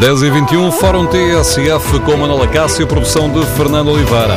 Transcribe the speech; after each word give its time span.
10 0.00 0.22
e 0.22 0.30
21 0.30 0.70
Fórum 0.70 1.06
TSF 1.08 1.98
com 2.04 2.16
Manuela 2.16 2.46
Cássio, 2.46 2.86
produção 2.86 3.28
de 3.32 3.44
Fernando 3.56 3.88
Oliveira. 3.88 4.36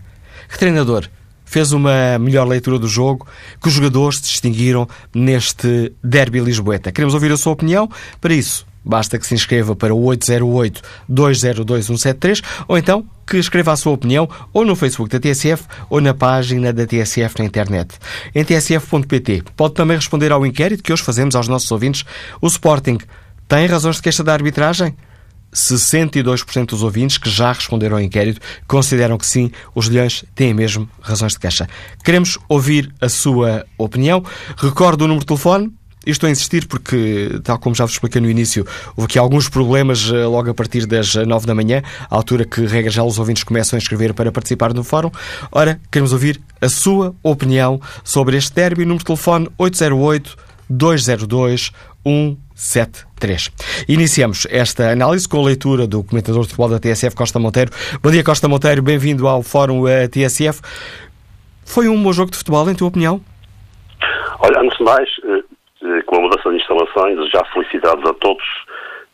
Que 0.48 0.58
treinador 0.58 1.08
fez 1.52 1.72
uma 1.72 2.18
melhor 2.18 2.48
leitura 2.48 2.78
do 2.78 2.88
jogo, 2.88 3.26
que 3.60 3.68
os 3.68 3.74
jogadores 3.74 4.16
se 4.16 4.22
distinguiram 4.22 4.88
neste 5.14 5.92
derby 6.02 6.40
lisboeta. 6.40 6.90
Queremos 6.90 7.12
ouvir 7.12 7.30
a 7.30 7.36
sua 7.36 7.52
opinião. 7.52 7.90
Para 8.20 8.32
isso, 8.32 8.66
basta 8.82 9.18
que 9.18 9.26
se 9.26 9.34
inscreva 9.34 9.76
para 9.76 9.94
o 9.94 10.02
808-202-173 11.10 12.42
ou 12.66 12.78
então 12.78 13.06
que 13.26 13.36
escreva 13.36 13.72
a 13.72 13.76
sua 13.76 13.92
opinião 13.92 14.26
ou 14.52 14.64
no 14.64 14.74
Facebook 14.74 15.10
da 15.10 15.20
TSF 15.20 15.64
ou 15.90 16.00
na 16.00 16.14
página 16.14 16.72
da 16.72 16.86
TSF 16.86 17.38
na 17.38 17.44
internet. 17.44 17.98
Em 18.34 18.42
tsf.pt 18.44 19.44
pode 19.54 19.74
também 19.74 19.98
responder 19.98 20.32
ao 20.32 20.46
inquérito 20.46 20.82
que 20.82 20.90
hoje 20.92 21.02
fazemos 21.02 21.36
aos 21.36 21.48
nossos 21.48 21.70
ouvintes. 21.70 22.04
O 22.40 22.46
Sporting 22.46 22.96
tem 23.46 23.66
razões 23.66 23.96
de 23.96 24.02
queixa 24.02 24.24
da 24.24 24.32
arbitragem? 24.32 24.96
62% 25.54 26.66
dos 26.66 26.82
ouvintes 26.82 27.18
que 27.18 27.28
já 27.28 27.52
responderam 27.52 27.96
ao 27.96 28.02
inquérito 28.02 28.40
consideram 28.66 29.18
que 29.18 29.26
sim, 29.26 29.50
os 29.74 29.88
leões 29.88 30.24
têm 30.34 30.54
mesmo 30.54 30.88
razões 31.00 31.32
de 31.32 31.38
queixa. 31.38 31.68
Queremos 32.04 32.38
ouvir 32.48 32.92
a 33.00 33.08
sua 33.08 33.66
opinião. 33.76 34.24
Recordo 34.56 35.02
o 35.02 35.08
número 35.08 35.20
de 35.20 35.26
telefone. 35.26 35.70
estou 36.06 36.26
a 36.26 36.30
insistir 36.30 36.66
porque, 36.66 37.38
tal 37.44 37.58
como 37.58 37.74
já 37.74 37.84
vos 37.84 37.94
expliquei 37.94 38.20
no 38.20 38.30
início, 38.30 38.66
houve 38.96 39.04
aqui 39.04 39.18
alguns 39.18 39.48
problemas 39.48 40.10
eh, 40.10 40.24
logo 40.24 40.50
a 40.50 40.54
partir 40.54 40.86
das 40.86 41.14
9 41.14 41.46
da 41.46 41.54
manhã, 41.54 41.82
à 42.10 42.16
altura 42.16 42.44
que, 42.44 42.64
regra 42.64 42.90
já, 42.90 43.04
os 43.04 43.18
ouvintes 43.18 43.44
começam 43.44 43.76
a 43.76 43.78
inscrever 43.78 44.14
para 44.14 44.32
participar 44.32 44.72
no 44.72 44.82
fórum. 44.82 45.10
Ora, 45.52 45.80
queremos 45.90 46.12
ouvir 46.12 46.40
a 46.60 46.68
sua 46.68 47.14
opinião 47.22 47.80
sobre 48.02 48.36
este 48.36 48.54
derby. 48.54 48.84
Número 48.84 49.00
de 49.00 49.04
telefone 49.04 49.48
808 49.58 50.36
202 50.68 51.72
173. 52.62 53.50
Iniciamos 53.88 54.46
esta 54.46 54.92
análise 54.92 55.28
com 55.28 55.40
a 55.40 55.46
leitura 55.46 55.84
do 55.84 56.04
comentador 56.04 56.42
de 56.42 56.48
futebol 56.54 56.70
da 56.70 56.78
TSF, 56.78 57.16
Costa 57.16 57.40
Monteiro. 57.40 57.72
Bom 58.00 58.10
dia, 58.10 58.22
Costa 58.22 58.46
Monteiro, 58.48 58.80
bem-vindo 58.82 59.26
ao 59.26 59.42
Fórum 59.42 59.88
eh, 59.88 60.06
TSF. 60.06 60.62
Foi 61.66 61.88
um 61.88 62.00
bom 62.00 62.12
jogo 62.12 62.30
de 62.30 62.38
futebol, 62.38 62.70
em 62.70 62.74
tua 62.74 62.86
opinião? 62.86 63.20
Olha, 64.38 64.60
antes 64.60 64.78
de 64.78 64.84
mais, 64.84 65.08
eh, 65.24 65.42
eh, 65.82 66.02
com 66.06 66.16
a 66.16 66.20
mudança 66.20 66.50
de 66.50 66.56
instalações, 66.56 67.30
já 67.30 67.44
felicidades 67.52 68.08
a 68.08 68.14
todos 68.14 68.44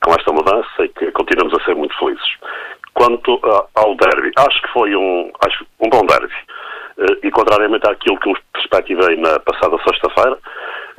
com 0.05 0.12
esta 0.12 0.31
mudança 0.31 0.84
e 0.84 0.89
que 0.91 1.11
continuamos 1.12 1.55
a 1.59 1.65
ser 1.65 1.75
muito 1.75 1.99
felizes. 1.99 2.28
Quanto 2.93 3.41
ao 3.75 3.97
derby, 3.97 4.31
acho 4.37 4.61
que 4.61 4.69
foi 4.75 4.95
um, 4.95 5.31
acho, 5.47 5.65
um 5.81 5.89
bom 5.89 6.05
derby. 6.05 6.34
E 7.22 7.31
contrariamente 7.31 7.89
àquilo 7.89 8.19
que 8.19 8.28
eu 8.28 8.34
perspectivei 8.53 9.17
na 9.17 9.39
passada 9.39 9.77
sexta-feira, 9.84 10.37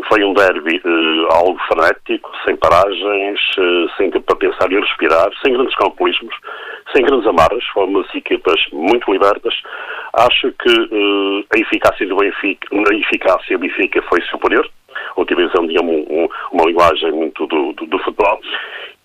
foi 0.07 0.23
um 0.23 0.33
derby 0.33 0.81
uh, 0.85 1.33
algo 1.33 1.59
frenético, 1.67 2.31
sem 2.45 2.55
paragens, 2.55 3.39
uh, 3.57 3.89
sem 3.97 4.09
para 4.11 4.35
pensar 4.35 4.71
e 4.71 4.79
respirar, 4.79 5.29
sem 5.43 5.53
grandes 5.53 5.75
calculismos, 5.75 6.33
sem 6.93 7.03
grandes 7.03 7.27
amarras. 7.27 7.63
Foram 7.73 7.89
umas 7.89 8.15
equipas 8.15 8.59
muito 8.71 9.11
libertas. 9.11 9.53
Acho 10.13 10.51
que 10.53 10.71
uh, 10.71 11.45
a 11.53 11.59
eficácia 11.59 12.07
do 12.07 12.15
Benfica, 12.15 12.67
a 12.71 12.95
eficácia 12.95 13.57
do 13.57 13.61
Benfica 13.61 14.01
foi 14.03 14.21
superior, 14.21 14.69
utilizando 15.17 15.67
digamos, 15.67 16.05
um, 16.09 16.29
uma 16.53 16.65
linguagem 16.65 17.11
muito 17.11 17.45
do, 17.47 17.73
do, 17.73 17.85
do, 17.85 17.99
futebol. 17.99 18.39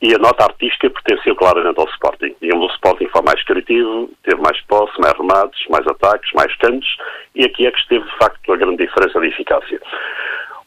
E 0.01 0.15
a 0.15 0.19
nota 0.19 0.45
artística 0.45 0.91
pertenceu 0.91 1.35
claramente 1.35 1.79
ao 1.79 1.89
Sporting. 1.89 2.35
Digamos, 2.41 2.71
o 2.71 2.75
Sporting 2.75 3.09
foi 3.09 3.23
mais 3.23 3.43
criativo, 3.45 4.11
teve 4.23 4.41
mais 4.41 4.61
posse, 4.63 5.01
mais 5.01 5.17
remates, 5.17 5.67
mais 5.71 5.87
ataques, 5.87 6.31
mais 6.35 6.55
cantos, 6.57 6.97
e 7.35 7.45
aqui 7.45 7.67
é 7.67 7.71
que 7.71 7.79
esteve, 7.79 8.05
de 8.05 8.19
facto, 8.19 8.53
a 8.53 8.57
grande 8.57 8.85
diferença 8.85 9.19
de 9.19 9.29
eficácia. 9.29 9.81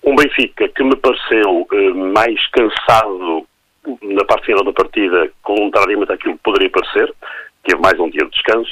Um 0.03 0.15
Benfica 0.15 0.67
que 0.69 0.83
me 0.83 0.95
pareceu 0.95 1.67
eh, 1.73 1.93
mais 1.93 2.47
cansado 2.49 3.45
na 4.01 4.25
parte 4.25 4.47
final 4.47 4.63
da 4.63 4.73
partida, 4.73 5.29
contrariamente 5.43 6.11
àquilo 6.11 6.35
que 6.35 6.43
poderia 6.43 6.69
parecer, 6.69 7.13
teve 7.63 7.81
mais 7.81 7.99
um 7.99 8.09
dia 8.09 8.23
de 8.25 8.31
descanso. 8.31 8.71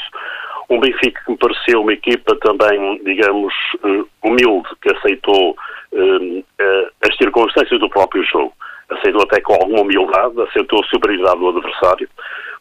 Um 0.70 0.80
Benfica 0.80 1.22
que 1.26 1.32
me 1.32 1.38
pareceu 1.38 1.82
uma 1.82 1.94
equipa 1.94 2.36
também, 2.38 3.02
digamos, 3.04 3.54
eh, 3.84 4.04
humilde, 4.24 4.70
que 4.82 4.94
aceitou 4.94 5.56
eh, 5.94 6.90
as 7.08 7.16
circunstâncias 7.18 7.80
do 7.80 7.90
próprio 7.90 8.24
jogo. 8.24 8.54
Aceitou 8.90 9.24
até 9.24 9.42
com 9.42 9.54
alguma 9.54 9.82
humildade, 9.82 10.40
aceitou 10.42 10.84
a 10.84 10.88
superioridade 10.88 11.40
do 11.40 11.50
adversário. 11.50 12.10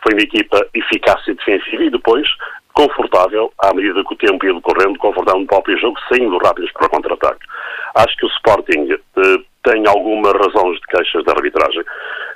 Foi 0.03 0.13
uma 0.15 0.23
equipa 0.23 0.67
eficaz 0.75 1.27
e 1.29 1.35
defensiva 1.35 1.85
e 1.85 1.91
depois 1.91 2.27
confortável, 2.75 3.53
à 3.59 3.73
medida 3.73 4.03
que 4.05 4.15
o 4.15 4.17
tempo 4.17 4.45
ia 4.45 4.53
decorrendo, 4.53 4.99
confortável 4.99 5.41
no 5.41 5.47
próprio 5.47 5.79
jogo, 5.79 5.99
saindo 6.09 6.37
rápidos 6.39 6.73
para 6.73 6.87
o 6.87 6.91
contra-ataque. 6.91 7.47
Acho 7.95 8.17
que 8.17 8.27
o 8.27 8.29
Sporting 8.29 8.89
eh, 8.91 9.37
tem 9.63 9.87
algumas 9.87 10.33
razões 10.33 10.79
de 10.81 10.87
queixas 10.87 11.25
da 11.25 11.33
arbitragem. 11.33 11.83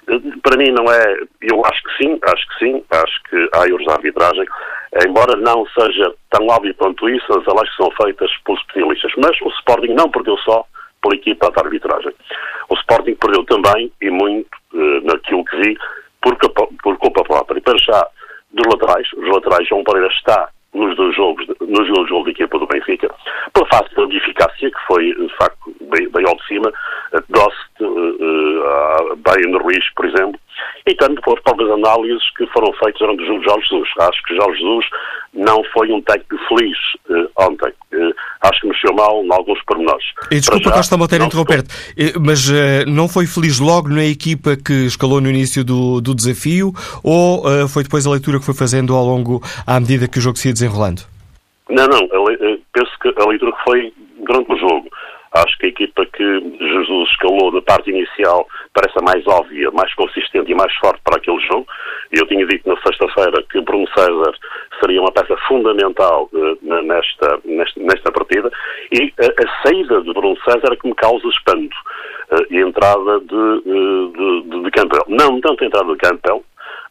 Eh, 0.08 0.20
para 0.42 0.56
mim 0.56 0.70
não 0.70 0.90
é, 0.90 1.16
eu 1.42 1.64
acho 1.66 1.82
que 1.82 2.04
sim, 2.04 2.18
acho 2.22 2.48
que 2.48 2.64
sim, 2.64 2.84
acho 2.90 3.22
que 3.24 3.48
há 3.54 3.66
erros 3.66 3.84
da 3.84 3.94
arbitragem, 3.94 4.46
embora 5.06 5.36
não 5.36 5.66
seja 5.78 6.14
tão 6.30 6.46
óbvio 6.46 6.74
quanto 6.74 7.08
isso, 7.08 7.26
as 7.30 7.46
análises 7.48 7.76
são 7.76 7.90
feitas 8.02 8.30
pelos 8.44 8.60
especialistas. 8.60 9.12
Mas 9.16 9.40
o 9.42 9.48
Sporting 9.58 9.94
não 9.94 10.10
perdeu 10.10 10.36
só 10.38 10.64
pela 11.02 11.14
equipa 11.14 11.50
da 11.50 11.62
arbitragem. 11.62 12.12
O 12.68 12.74
Sporting 12.74 13.14
perdeu 13.16 13.44
também, 13.44 13.92
e 14.00 14.10
muito, 14.10 14.50
eh, 14.74 15.00
naquilo 15.04 15.44
que 15.44 15.56
vi, 15.56 15.78
por, 16.20 16.36
por 16.82 16.96
culpa 16.98 17.22
própria. 17.24 17.58
E 17.58 17.62
para 17.62 17.78
já, 17.78 18.06
dos 18.52 18.66
laterais, 18.66 19.08
os 19.12 19.28
laterais, 19.28 19.68
João 19.68 19.84
Pereira 19.84 20.08
está 20.08 20.48
nos 20.74 20.96
dois 20.96 21.14
jogos, 21.14 21.46
nos 21.60 21.88
dois 21.88 22.08
jogos 22.08 22.24
da 22.26 22.30
equipa 22.30 22.58
do 22.58 22.66
Benfica, 22.66 23.08
pela 23.52 23.66
fácil 23.66 24.10
eficácia, 24.12 24.70
que 24.70 24.86
foi, 24.86 25.14
de 25.14 25.36
facto, 25.36 25.74
bem, 25.90 26.08
bem 26.10 26.24
ao 26.26 26.36
de 26.36 26.46
cima, 26.46 26.72
Dost, 27.28 27.67
uh, 27.80 29.12
uh, 29.12 29.16
Bayern 29.16 29.56
Ruiz, 29.58 29.84
por 29.94 30.06
exemplo, 30.06 30.38
e 30.86 30.94
tanto 30.94 31.20
pelas 31.22 31.40
próprias 31.42 31.70
análises 31.70 32.22
que 32.36 32.46
foram 32.48 32.72
feitas 32.74 32.98
durante 32.98 33.22
o 33.22 33.26
jogo 33.26 33.40
de 33.40 33.44
Jorge 33.44 33.68
Jesus. 33.68 33.88
Acho 33.98 34.22
que 34.24 34.36
Jorge 34.36 34.60
Jesus 34.60 34.86
não 35.34 35.62
foi 35.72 35.92
um 35.92 36.00
técnico 36.02 36.36
feliz 36.48 36.76
uh, 37.10 37.30
ontem. 37.36 37.72
Uh, 37.92 38.14
acho 38.42 38.60
que 38.60 38.68
mexeu 38.68 38.94
mal 38.94 39.22
em 39.22 39.32
alguns 39.32 39.62
pormenores. 39.64 40.04
E 40.30 40.36
desculpa, 40.36 40.72
Costa 40.72 40.96
Monteiro, 40.96 41.24
interromper-te, 41.24 41.68
mas 42.20 42.48
uh, 42.48 42.88
não 42.88 43.08
foi 43.08 43.26
feliz 43.26 43.60
logo 43.60 43.88
na 43.88 44.04
equipa 44.04 44.56
que 44.56 44.86
escalou 44.86 45.20
no 45.20 45.28
início 45.28 45.64
do, 45.64 46.00
do 46.00 46.14
desafio 46.14 46.72
ou 47.02 47.44
foi 47.68 47.82
depois 47.82 48.06
a 48.06 48.10
leitura 48.10 48.38
que 48.38 48.44
foi 48.44 48.54
fazendo 48.54 48.94
ao 48.94 49.04
longo, 49.04 49.40
à 49.66 49.78
medida 49.78 50.08
que 50.08 50.18
o 50.18 50.20
jogo 50.20 50.38
se 50.38 50.48
ia 50.48 50.52
desenrolando? 50.54 51.02
Não, 51.68 51.86
não. 51.86 52.08
penso 52.72 52.90
que 53.00 53.08
a 53.20 53.28
leitura 53.28 53.52
que 53.52 53.64
foi 53.64 53.92
durante 54.26 54.52
o 54.52 54.56
jogo. 54.56 54.88
Acho 55.34 55.58
que 55.58 55.66
a 55.66 55.68
equipa 55.68 56.06
que 56.06 56.40
Jesus 56.58 57.10
escalou 57.10 57.52
na 57.52 57.60
parte 57.62 57.90
inicial 57.90 58.46
parece 58.72 58.98
a 58.98 59.02
mais 59.02 59.26
óbvia, 59.26 59.70
mais 59.72 59.92
consistente 59.94 60.50
e 60.50 60.54
mais 60.54 60.74
forte 60.76 61.00
para 61.04 61.16
aquele 61.16 61.40
jogo. 61.40 61.66
Eu 62.12 62.26
tinha 62.26 62.46
dito 62.46 62.68
na 62.68 62.80
sexta-feira 62.80 63.42
que 63.50 63.60
Bruno 63.60 63.86
César 63.96 64.32
seria 64.80 65.00
uma 65.00 65.12
peça 65.12 65.36
fundamental 65.46 66.28
uh, 66.32 66.82
nesta, 66.82 67.40
nesta, 67.44 67.80
nesta, 67.80 68.12
partida 68.12 68.50
e 68.92 69.06
uh, 69.06 69.12
a 69.20 69.68
saída 69.68 70.00
de 70.00 70.12
Bruno 70.12 70.36
César 70.44 70.72
é 70.72 70.76
que 70.76 70.88
me 70.88 70.94
causa 70.94 71.26
espanto. 71.28 71.76
Uh, 72.30 72.46
e 72.50 72.58
a 72.58 72.66
entrada 72.66 73.20
de, 73.20 73.62
de, 73.62 74.50
de, 74.50 74.62
de 74.62 74.70
Campbell. 74.70 75.04
Não 75.08 75.40
tanto 75.40 75.64
a 75.64 75.66
entrada 75.66 75.92
de 75.92 75.98
Campbell, 75.98 76.44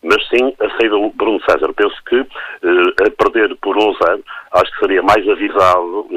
mas 0.03 0.27
sim 0.29 0.53
a 0.59 0.69
saída 0.77 0.95
do 0.95 1.09
Bruno 1.15 1.39
César. 1.41 1.73
Penso 1.73 1.95
que 2.07 2.19
a 2.19 3.23
perder 3.23 3.55
por 3.57 3.77
1 3.77 3.93
0 3.93 4.23
acho 4.53 4.71
que 4.71 4.79
seria 4.79 5.01
mais 5.01 5.27
avisado 5.27 6.07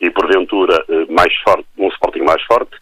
e 0.00 0.10
porventura 0.10 0.84
mais 1.10 1.34
forte, 1.42 1.66
um 1.78 1.88
Sporting 1.88 2.22
mais 2.22 2.42
forte, 2.44 2.76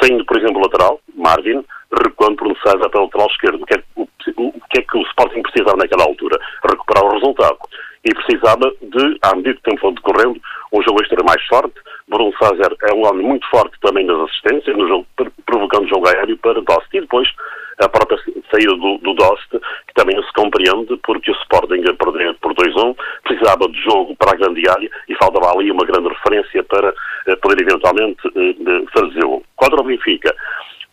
saindo, 0.00 0.24
por 0.24 0.36
exemplo, 0.36 0.62
lateral, 0.62 1.00
Marvin, 1.14 1.64
recuando 2.04 2.36
por 2.36 2.48
necessário 2.48 2.84
até 2.84 2.98
o 2.98 3.04
lateral 3.04 3.26
esquerdo. 3.28 3.62
O 3.62 3.66
que, 3.66 3.74
é, 3.74 3.82
o, 3.96 4.08
o 4.36 4.60
que 4.70 4.80
é 4.80 4.82
que 4.82 4.98
o 4.98 5.02
Sporting 5.02 5.42
precisava 5.42 5.76
naquela 5.76 6.04
altura? 6.04 6.38
Recuperar 6.68 7.04
o 7.04 7.12
resultado. 7.12 7.58
E 8.04 8.14
precisava 8.14 8.72
de, 8.82 9.18
à 9.22 9.34
medida 9.36 9.54
que 9.54 9.60
o 9.60 9.62
tempo 9.62 9.80
foi 9.80 9.94
decorrendo, 9.94 10.40
um 10.72 10.82
jogo 10.82 11.00
extra 11.02 11.22
mais 11.24 11.42
forte. 11.46 11.74
Bruno 12.12 12.32
César 12.36 12.76
é 12.82 12.92
um 12.92 13.06
homem 13.06 13.26
muito 13.26 13.48
forte 13.48 13.74
também 13.80 14.04
nas 14.04 14.20
assistências, 14.28 14.76
no 14.76 14.86
jogo, 14.86 15.06
provocando 15.46 15.88
jogo 15.88 16.06
aéreo 16.08 16.36
para 16.36 16.60
Dost. 16.60 16.86
E 16.92 17.00
depois 17.00 17.26
a 17.80 17.88
própria 17.88 18.18
saída 18.50 18.76
do, 18.76 18.98
do 18.98 19.14
Dost, 19.14 19.48
que 19.50 19.94
também 19.94 20.22
se 20.22 20.32
compreende, 20.34 20.94
porque 21.04 21.30
o 21.30 21.34
Sporting 21.34 21.82
a 21.88 21.94
perder 21.94 22.34
por 22.40 22.54
2-1 22.54 22.94
precisava 23.24 23.66
de 23.68 23.80
jogo 23.82 24.14
para 24.16 24.32
a 24.32 24.36
grande 24.36 24.68
área 24.68 24.90
e 25.08 25.14
faltava 25.14 25.58
ali 25.58 25.70
uma 25.70 25.86
grande 25.86 26.08
referência 26.08 26.62
para 26.64 26.90
uh, 26.90 27.36
poder 27.40 27.62
eventualmente 27.62 28.28
uh, 28.28 28.86
fazer-o. 28.92 29.42
Quanto 29.56 29.78
ao 29.78 29.84
Benfica, 29.84 30.34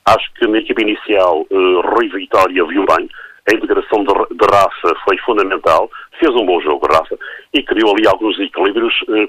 acho 0.06 0.33
que 0.36 0.48
na 0.48 0.60
equipe 0.60 0.81
inicial 0.81 1.45
uh, 1.51 1.81
Rui 1.81 2.07
Vitória 2.07 2.63
viu 2.65 2.86
bem, 2.86 3.10
a 3.51 3.56
integração 3.56 4.04
de, 4.04 4.13
de, 4.36 5.00
foi 5.04 5.18
fundamental, 5.25 5.89
fez 6.19 6.36
um 6.36 6.45
bom 6.45 6.60
jogo 6.62 6.86
Rafa 6.92 7.18
e 7.54 7.63
criou 7.63 7.95
ali 7.95 8.07
alguns 8.07 8.39
equilíbrios 8.39 8.94
uh, 9.07 9.24
uh, 9.24 9.27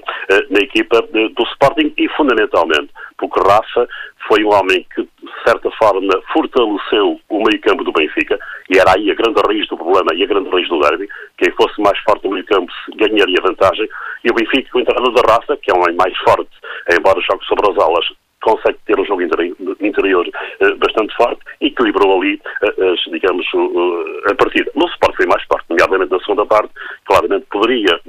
na 0.49 0.59
equipa 0.59 1.01
de, 1.13 1.29
do 1.29 1.43
Sporting 1.43 1.93
e 1.97 2.07
fundamentalmente 2.09 2.89
porque 3.17 3.39
Rafa 3.39 3.87
foi 4.27 4.43
um 4.43 4.53
homem 4.53 4.85
que 4.93 5.01
de 5.01 5.43
certa 5.45 5.69
forma 5.71 6.11
fortaleceu 6.33 7.19
o 7.29 7.43
meio 7.43 7.61
campo 7.61 7.83
do 7.83 7.91
Benfica 7.91 8.37
e 8.69 8.77
era 8.77 8.93
aí 8.95 9.11
a 9.11 9.15
grande 9.15 9.41
raiz 9.45 9.67
do 9.67 9.77
problema 9.77 10.13
e 10.13 10.23
a 10.23 10.27
grande 10.27 10.49
raiz 10.49 10.67
do 10.69 10.79
derby, 10.79 11.07
quem 11.37 11.51
fosse 11.51 11.79
mais 11.81 11.97
forte 11.99 12.25
no 12.25 12.31
meio 12.31 12.45
campo 12.45 12.71
ganharia 12.95 13.37
vantagem. 13.41 13.87
E 14.23 14.29
o 14.29 14.33
Benfica 14.33 14.69
com 14.71 14.79
a 14.79 14.81
entrada 14.81 15.11
da 15.11 15.33
Rafa, 15.33 15.57
que 15.57 15.71
é 15.71 15.73
um 15.73 15.81
homem 15.81 15.95
mais 15.95 16.17
forte, 16.19 16.51
embora 16.91 17.21
jogue 17.21 17.45
sobre 17.45 17.71
as 17.71 17.77
alas 17.77 18.05
consegue 18.41 18.77
ter 18.85 18.99
um 18.99 19.05
jogo 19.05 19.21
interior 19.21 20.27
uh, 20.27 20.75
bastante 20.77 21.15
forte 21.15 21.41
e 21.61 21.67
equilibrou 21.67 22.21
ali, 22.21 22.41
uh, 22.63 23.11
digamos, 23.11 23.45
uh, 23.53 24.31
a 24.31 24.35
partida. 24.35 24.71
No 24.75 24.87
Sport 24.87 25.15
foi 25.15 25.25
mais 25.27 25.43
forte, 25.43 25.65
nomeadamente 25.69 26.11
na 26.11 26.19
segunda 26.19 26.45
parte, 26.45 26.71
claramente 27.05 27.45
poderia 27.51 27.99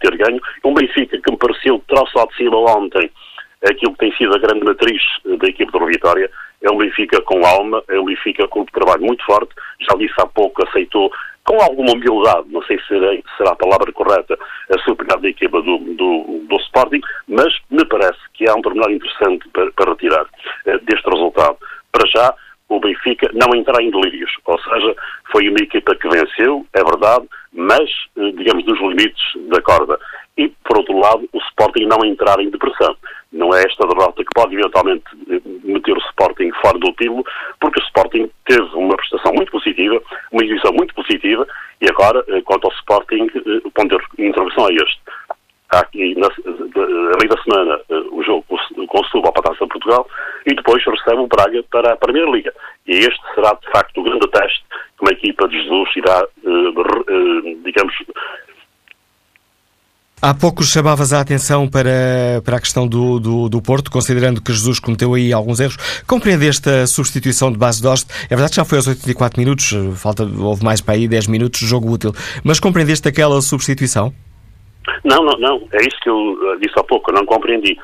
ter 0.00 0.16
ganho. 0.16 0.40
Um 0.64 0.74
Benfica 0.74 1.18
que 1.18 1.30
me 1.30 1.38
pareceu 1.38 1.82
troço 1.88 2.26
de 2.28 2.36
cima 2.36 2.56
ontem 2.56 3.10
aquilo 3.64 3.92
que 3.92 3.98
tem 3.98 4.12
sido 4.16 4.34
a 4.34 4.38
grande 4.38 4.64
matriz 4.64 5.02
da 5.24 5.48
equipe 5.48 5.72
do 5.72 5.86
Vitória, 5.86 6.30
é 6.62 6.70
um 6.70 6.78
Benfica 6.78 7.20
com 7.22 7.44
alma, 7.44 7.82
é 7.88 7.98
um 7.98 8.04
Benfica 8.04 8.46
com 8.48 8.60
um 8.60 8.66
trabalho 8.66 9.02
muito 9.02 9.24
forte, 9.24 9.52
já 9.80 9.96
disse 9.96 10.14
há 10.18 10.26
pouco, 10.26 10.62
aceitou 10.66 11.10
com 11.48 11.58
alguma 11.62 11.92
humildade, 11.92 12.46
não 12.50 12.62
sei 12.64 12.78
se 12.78 12.88
será, 12.88 13.10
será 13.38 13.52
a 13.52 13.56
palavra 13.56 13.90
correta, 13.90 14.38
a 14.70 14.78
superioridade 14.80 15.22
da 15.22 15.28
equipa 15.30 15.62
do, 15.62 15.78
do, 15.78 16.44
do, 16.46 16.56
Sporting, 16.56 17.00
mas 17.26 17.56
me 17.70 17.86
parece 17.86 18.18
que 18.34 18.46
há 18.46 18.54
um 18.54 18.60
pormenor 18.60 18.90
interessante 18.90 19.48
para, 19.48 19.72
para 19.72 19.92
retirar 19.92 20.24
uh, 20.24 20.78
deste 20.84 21.08
resultado. 21.08 21.56
Para 21.90 22.06
já, 22.06 22.34
o 22.68 22.78
Benfica 22.78 23.30
não 23.32 23.58
entrar 23.58 23.80
em 23.80 23.90
delírios, 23.90 24.30
ou 24.44 24.60
seja, 24.60 24.94
foi 25.32 25.48
uma 25.48 25.58
equipa 25.58 25.94
que 25.94 26.06
venceu, 26.06 26.66
é 26.74 26.84
verdade, 26.84 27.26
mas, 27.54 27.88
uh, 28.16 28.30
digamos, 28.32 28.66
nos 28.66 28.78
limites 28.80 29.48
da 29.48 29.62
corda. 29.62 29.98
E, 30.36 30.48
por 30.64 30.76
outro 30.76 30.98
lado, 30.98 31.26
o 31.32 31.38
Sporting 31.38 31.86
não 31.86 32.04
entrar 32.04 32.38
em 32.40 32.50
depressão. 32.50 32.94
Não 33.38 33.54
é 33.54 33.62
esta 33.62 33.86
derrota 33.86 34.24
que 34.24 34.34
pode 34.34 34.54
eventualmente 34.54 35.04
meter 35.62 35.96
o 35.96 36.00
Sporting 36.10 36.50
fora 36.60 36.76
do 36.76 36.92
título, 36.92 37.24
porque 37.60 37.80
o 37.80 37.84
Sporting 37.84 38.28
teve 38.44 38.68
uma 38.74 38.96
prestação 38.96 39.32
muito 39.32 39.52
positiva, 39.52 40.02
uma 40.32 40.42
exibição 40.42 40.72
muito 40.72 40.92
positiva, 40.92 41.46
e 41.80 41.88
agora, 41.88 42.24
eh, 42.28 42.40
quanto 42.42 42.66
ao 42.66 42.72
Sporting, 42.72 43.30
eh, 43.32 43.60
o 43.64 43.70
ponto 43.70 43.96
de 43.96 44.26
intervenção 44.26 44.68
é 44.68 44.74
este. 44.74 45.00
Há 45.70 45.78
aqui, 45.80 46.16
na, 46.16 46.28
meio 47.20 47.28
da 47.28 47.42
semana, 47.44 47.80
eh, 47.88 48.02
o 48.10 48.22
jogo 48.24 48.44
com 48.48 49.00
o 49.00 49.04
Setúbal 49.04 49.32
para 49.32 49.42
a 49.42 49.52
Taça 49.52 49.64
de 49.66 49.70
Portugal, 49.70 50.08
e 50.44 50.54
depois 50.56 50.84
recebe 50.84 51.20
o 51.20 51.28
Braga 51.28 51.62
para 51.70 51.92
a 51.92 51.96
Primeira 51.96 52.28
Liga. 52.28 52.52
E 52.88 52.92
este 52.92 53.20
será, 53.36 53.54
de 53.54 53.70
facto, 53.70 54.00
o 54.00 54.02
grande 54.02 54.26
teste 54.28 54.64
que 54.98 55.04
uma 55.04 55.12
equipa 55.12 55.46
de 55.46 55.62
Jesus 55.62 55.94
irá, 55.94 56.26
digamos, 57.62 57.94
Há 60.20 60.34
pouco 60.34 60.64
chamavas 60.64 61.12
a 61.12 61.20
atenção 61.20 61.68
para, 61.68 62.42
para 62.44 62.56
a 62.56 62.60
questão 62.60 62.88
do, 62.88 63.20
do, 63.20 63.48
do, 63.48 63.62
Porto, 63.62 63.88
considerando 63.88 64.42
que 64.42 64.52
Jesus 64.52 64.80
cometeu 64.80 65.14
aí 65.14 65.32
alguns 65.32 65.60
erros. 65.60 65.76
Compreendeste 66.08 66.68
a 66.68 66.88
substituição 66.88 67.52
de 67.52 67.56
base 67.56 67.80
de 67.80 67.86
Oste? 67.86 68.10
É 68.24 68.30
verdade 68.30 68.50
que 68.50 68.56
já 68.56 68.64
foi 68.64 68.78
aos 68.78 68.88
84 68.88 69.38
minutos, 69.38 69.72
falta, 69.96 70.24
houve 70.24 70.64
mais 70.64 70.80
para 70.80 70.94
aí 70.94 71.06
10 71.06 71.28
minutos 71.28 71.60
jogo 71.60 71.88
útil, 71.92 72.12
mas 72.42 72.58
compreendeste 72.58 73.06
aquela 73.06 73.40
substituição? 73.40 74.12
Não, 75.04 75.22
não, 75.22 75.38
não. 75.38 75.68
É 75.72 75.82
isso 75.86 76.00
que 76.02 76.10
eu 76.10 76.36
eh, 76.52 76.56
disse 76.60 76.76
há 76.76 76.82
pouco, 76.82 77.12
eu 77.12 77.14
não 77.14 77.24
compreendi. 77.24 77.78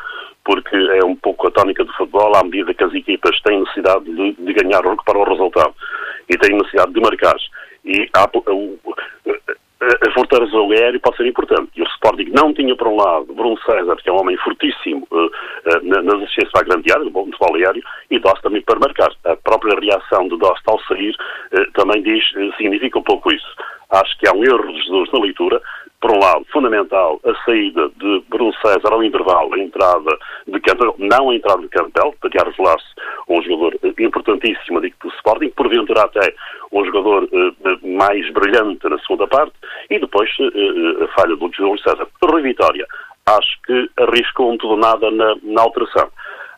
Porque 0.45 0.77
é 0.77 1.05
um 1.05 1.15
pouco 1.15 1.47
a 1.47 1.51
tónica 1.53 1.85
do 1.85 1.93
futebol, 1.93 2.35
à 2.35 2.43
medida 2.43 2.75
que 2.75 2.83
as 2.83 2.93
equipas 2.93 3.41
têm 3.43 3.61
necessidade 3.61 4.05
de, 4.05 4.33
de 4.33 4.53
ganhar 4.53 4.83
para 4.83 5.19
o 5.19 5.25
resultado 5.25 5.73
e 6.29 6.37
têm 6.37 6.57
necessidade 6.57 6.93
de 6.93 7.01
marcar. 7.01 7.37
E 7.85 8.09
há, 8.13 8.29
a 9.81 10.13
fortaleza 10.13 10.53
do 10.53 10.73
aéreo 10.73 11.01
pode 11.01 11.17
ser 11.17 11.27
importante. 11.27 11.71
E 11.77 11.83
o 11.83 11.87
Sporting 11.87 12.31
não 12.33 12.55
tinha, 12.55 12.75
por 12.77 12.89
um 12.89 12.97
lado, 12.97 13.33
Bruno 13.35 13.59
César, 13.63 13.97
que 13.97 14.09
é 14.09 14.13
um 14.13 14.21
homem 14.21 14.37
fortíssimo 14.39 15.07
uh, 15.11 15.27
uh, 15.27 15.85
nas 15.85 16.23
assistências 16.23 16.55
a 16.55 16.63
grande 16.63 16.93
área, 16.93 17.05
no 17.05 17.13
futebol 17.13 17.55
aéreo, 17.57 17.83
e 18.11 18.19
Dost 18.19 18.41
também 18.43 18.63
para 18.63 18.79
marcar. 18.79 19.11
A 19.25 19.37
própria 19.37 19.79
reação 19.79 20.29
de 20.29 20.39
Dost 20.39 20.63
ao 20.67 20.81
sair 20.85 21.15
uh, 21.53 21.73
também 21.73 22.03
diz, 22.03 22.25
significa 22.57 22.99
um 22.99 23.03
pouco 23.03 23.33
isso. 23.35 23.57
Acho 23.91 24.19
que 24.19 24.29
há 24.29 24.33
um 24.33 24.45
erro 24.45 24.73
de 24.73 24.81
Jesus 24.83 25.11
na 25.13 25.21
leitura, 25.21 25.61
por 26.05 26.11
um 26.11 26.19
lado, 26.19 26.45
fundamental 26.53 27.19
a 27.25 27.35
saída 27.47 27.89
de 27.97 28.23
Bruno 28.29 28.53
César 28.61 28.93
ao 28.93 29.03
intervalo, 29.03 29.55
a 29.55 29.59
entrada 29.59 30.19
de 30.47 30.61
Campbell, 30.61 30.95
não 30.99 31.31
a 31.31 31.35
entrada 31.35 31.63
de 31.63 31.69
Campbell, 31.69 32.15
que 32.21 32.39
a 32.39 32.45
revelar-se 32.45 32.85
um 33.27 33.41
jogador 33.41 33.79
importantíssimo 33.99 34.83
do 34.83 35.09
Sporting, 35.17 35.49
porventura 35.57 36.03
até 36.03 36.35
um 36.71 36.85
jogador 36.85 37.25
uh, 37.25 37.89
mais 37.89 38.31
brilhante 38.35 38.87
na 38.87 38.99
segunda 38.99 39.27
parte, 39.27 39.55
e 39.89 39.99
depois 39.99 40.29
uh, 40.41 41.05
a 41.05 41.09
falha 41.19 41.37
do 41.37 41.51
Júlio 41.55 41.79
César. 41.79 42.07
Rui 42.23 42.43
Vitória, 42.43 42.87
acho 43.25 43.63
que 43.67 43.91
arriscou 43.97 44.53
um 44.53 44.59
tudo 44.59 44.77
nada 44.77 45.11
na, 45.11 45.35
na 45.43 45.63
alteração. 45.63 46.11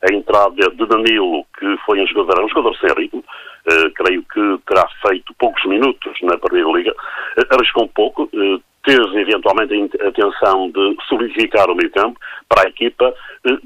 A 0.03 0.13
entrada 0.13 0.71
de 0.71 0.87
Danilo, 0.87 1.47
que 1.57 1.77
foi 1.87 2.03
um 2.03 2.07
jogador, 2.09 2.45
um 2.45 2.49
jogador 2.49 2.77
sem 2.79 2.91
ritmo, 2.99 3.21
uh, 3.21 3.91
creio 3.95 4.25
que 4.25 4.59
terá 4.67 4.89
feito 5.07 5.33
poucos 5.39 5.65
minutos 5.67 6.13
na 6.23 6.37
Primeira 6.37 6.69
Liga, 6.73 6.93
arriscou 7.53 7.85
um 7.85 7.89
pouco, 7.89 8.29
teve 8.87 9.21
eventualmente 9.21 9.75
a 9.75 10.09
intenção 10.09 10.71
de 10.71 10.97
solidificar 11.09 11.69
o 11.69 11.75
meio 11.75 11.91
campo 11.91 12.19
para 12.49 12.63
a 12.63 12.69
equipa 12.69 13.13
eh, 13.45 13.59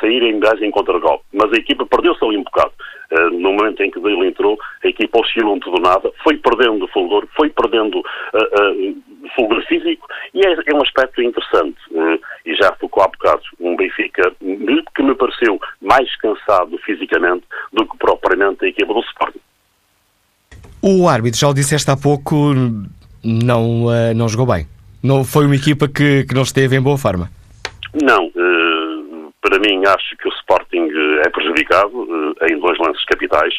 sair 0.00 0.22
em 0.22 0.38
gás 0.38 0.62
em 0.62 0.70
contra-golpe. 0.70 1.24
Mas 1.32 1.52
a 1.52 1.56
equipa 1.56 1.84
perdeu-se 1.84 2.24
ali 2.24 2.38
um 2.38 2.44
bocado. 2.44 2.72
Uh, 3.10 3.30
no 3.30 3.54
momento 3.54 3.82
em 3.82 3.90
que 3.90 3.98
ele 3.98 4.28
entrou, 4.28 4.58
a 4.84 4.86
equipa 4.86 5.18
oscilou 5.18 5.56
um 5.56 5.58
tudo 5.58 5.80
nada, 5.80 6.12
foi 6.22 6.36
perdendo 6.36 6.86
fulgor, 6.88 7.26
foi 7.34 7.48
perdendo 7.48 8.00
uh, 8.00 8.02
uh, 8.02 9.02
fulgor 9.34 9.62
físico 9.62 10.06
e 10.34 10.46
é, 10.46 10.52
é 10.66 10.74
um 10.74 10.82
aspecto 10.82 11.22
interessante. 11.22 11.78
E 12.44 12.54
já 12.54 12.70
focou 12.74 13.02
há 13.02 13.08
bocado 13.08 13.40
um 13.60 13.76
Benfica 13.76 14.30
que 14.94 15.02
me 15.02 15.14
pareceu 15.14 15.58
mais 15.80 16.14
cansado 16.16 16.76
fisicamente 16.84 17.44
do 17.72 17.86
que 17.86 17.96
propriamente 17.96 18.66
a 18.66 18.68
equipa 18.68 18.92
do 18.92 19.00
Sporting. 19.00 19.40
O 20.82 21.08
árbitro, 21.08 21.40
já 21.40 21.48
o 21.48 21.54
disseste 21.54 21.90
há 21.90 21.96
pouco, 21.96 22.52
não, 23.28 23.84
uh, 23.84 24.14
não 24.14 24.28
jogou 24.28 24.46
bem. 24.46 24.66
Não 25.02 25.22
foi 25.24 25.44
uma 25.44 25.56
equipa 25.56 25.86
que, 25.86 26.24
que 26.24 26.34
não 26.34 26.42
esteve 26.42 26.76
em 26.76 26.80
boa 26.80 26.96
forma. 26.96 27.30
Não. 28.02 28.26
Uh, 28.28 29.32
para 29.40 29.58
mim, 29.58 29.82
acho 29.86 30.16
que 30.16 30.28
o 30.28 30.32
Sporting 30.32 30.88
eh, 30.90 31.22
é 31.24 31.30
prejudicado 31.30 31.94
uh, 31.94 32.34
em 32.50 32.58
dois 32.58 32.78
lances 32.78 33.04
capitais, 33.04 33.54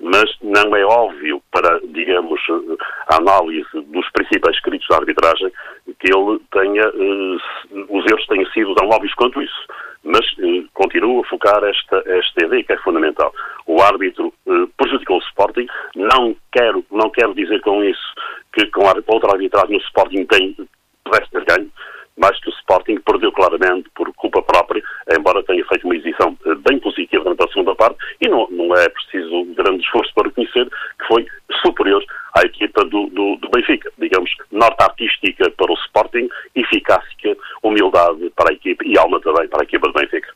mas 0.00 0.24
não 0.42 0.76
é 0.76 0.84
óbvio 0.84 1.40
para, 1.50 1.80
digamos, 1.92 2.40
a 3.08 3.16
análise 3.16 3.68
dos 3.72 4.10
principais 4.12 4.60
críticos 4.60 4.88
da 4.88 4.96
arbitragem 4.96 5.50
que 5.98 6.12
ele 6.12 6.38
tenha, 6.52 6.84
os 7.88 8.04
erros 8.10 8.26
tenham 8.26 8.46
sido 8.50 8.74
tão 8.74 8.88
óbvios 8.88 9.14
quanto 9.14 9.40
isso 9.40 9.66
mas 10.04 10.24
eh, 10.38 10.64
continuo 10.74 11.20
a 11.20 11.28
focar 11.28 11.64
esta, 11.64 12.02
esta 12.06 12.44
ideia 12.44 12.62
que 12.62 12.72
é 12.72 12.78
fundamental. 12.78 13.32
O 13.66 13.80
árbitro 13.80 14.32
eh, 14.46 14.66
prejudicou 14.76 15.16
o 15.16 15.22
Sporting, 15.28 15.66
não 15.96 16.36
quero, 16.52 16.84
não 16.90 17.10
quero 17.10 17.34
dizer 17.34 17.60
com 17.62 17.82
isso 17.82 18.14
que 18.52 18.66
com 18.66 18.86
a 18.86 18.94
outra 19.06 19.32
arbitragem 19.32 19.76
no 19.76 19.82
Sporting 19.84 20.26
tem, 20.26 20.56
pudesse 21.04 21.30
ter 21.30 21.44
ganho, 21.44 21.70
mas 22.16 22.38
que 22.40 22.48
o 22.48 22.52
Sporting 22.52 23.00
perdeu 23.00 23.32
claramente 23.32 23.90
por 23.94 24.12
culpa 24.14 24.40
própria, 24.42 24.82
embora 25.18 25.42
tenha 25.42 25.64
feito 25.66 25.84
uma 25.84 25.96
exibição 25.96 26.36
eh, 26.46 26.54
bem 26.68 26.78
positiva 26.78 27.34
na 27.34 27.48
segunda 27.48 27.74
parte, 27.74 27.98
e 28.20 28.28
não, 28.28 28.46
não 28.50 28.74
é 28.76 28.88
preciso 28.88 29.44
grande 29.56 29.82
esforço 29.82 30.12
para 30.14 30.28
reconhecer 30.28 30.68
que 30.68 31.06
foi 31.06 31.26
superior 31.62 32.04
à 32.36 32.42
equipa 32.42 32.84
do, 32.84 33.06
do, 33.08 33.36
do 33.36 33.48
Benfica. 33.50 33.90
Digamos, 33.98 34.30
nota 34.52 34.84
artística 34.84 35.50
para 35.50 35.72
o 35.72 35.76
Sporting, 35.86 36.28
eficácia, 36.54 37.13
humildade 37.68 38.30
para 38.36 38.50
a 38.50 38.54
equipa 38.54 38.84
e 38.84 38.98
alma 38.98 39.20
também 39.20 39.48
para 39.48 39.62
a 39.62 39.64
equipa 39.64 39.86
do 39.88 39.92
Benfica. 39.92 40.28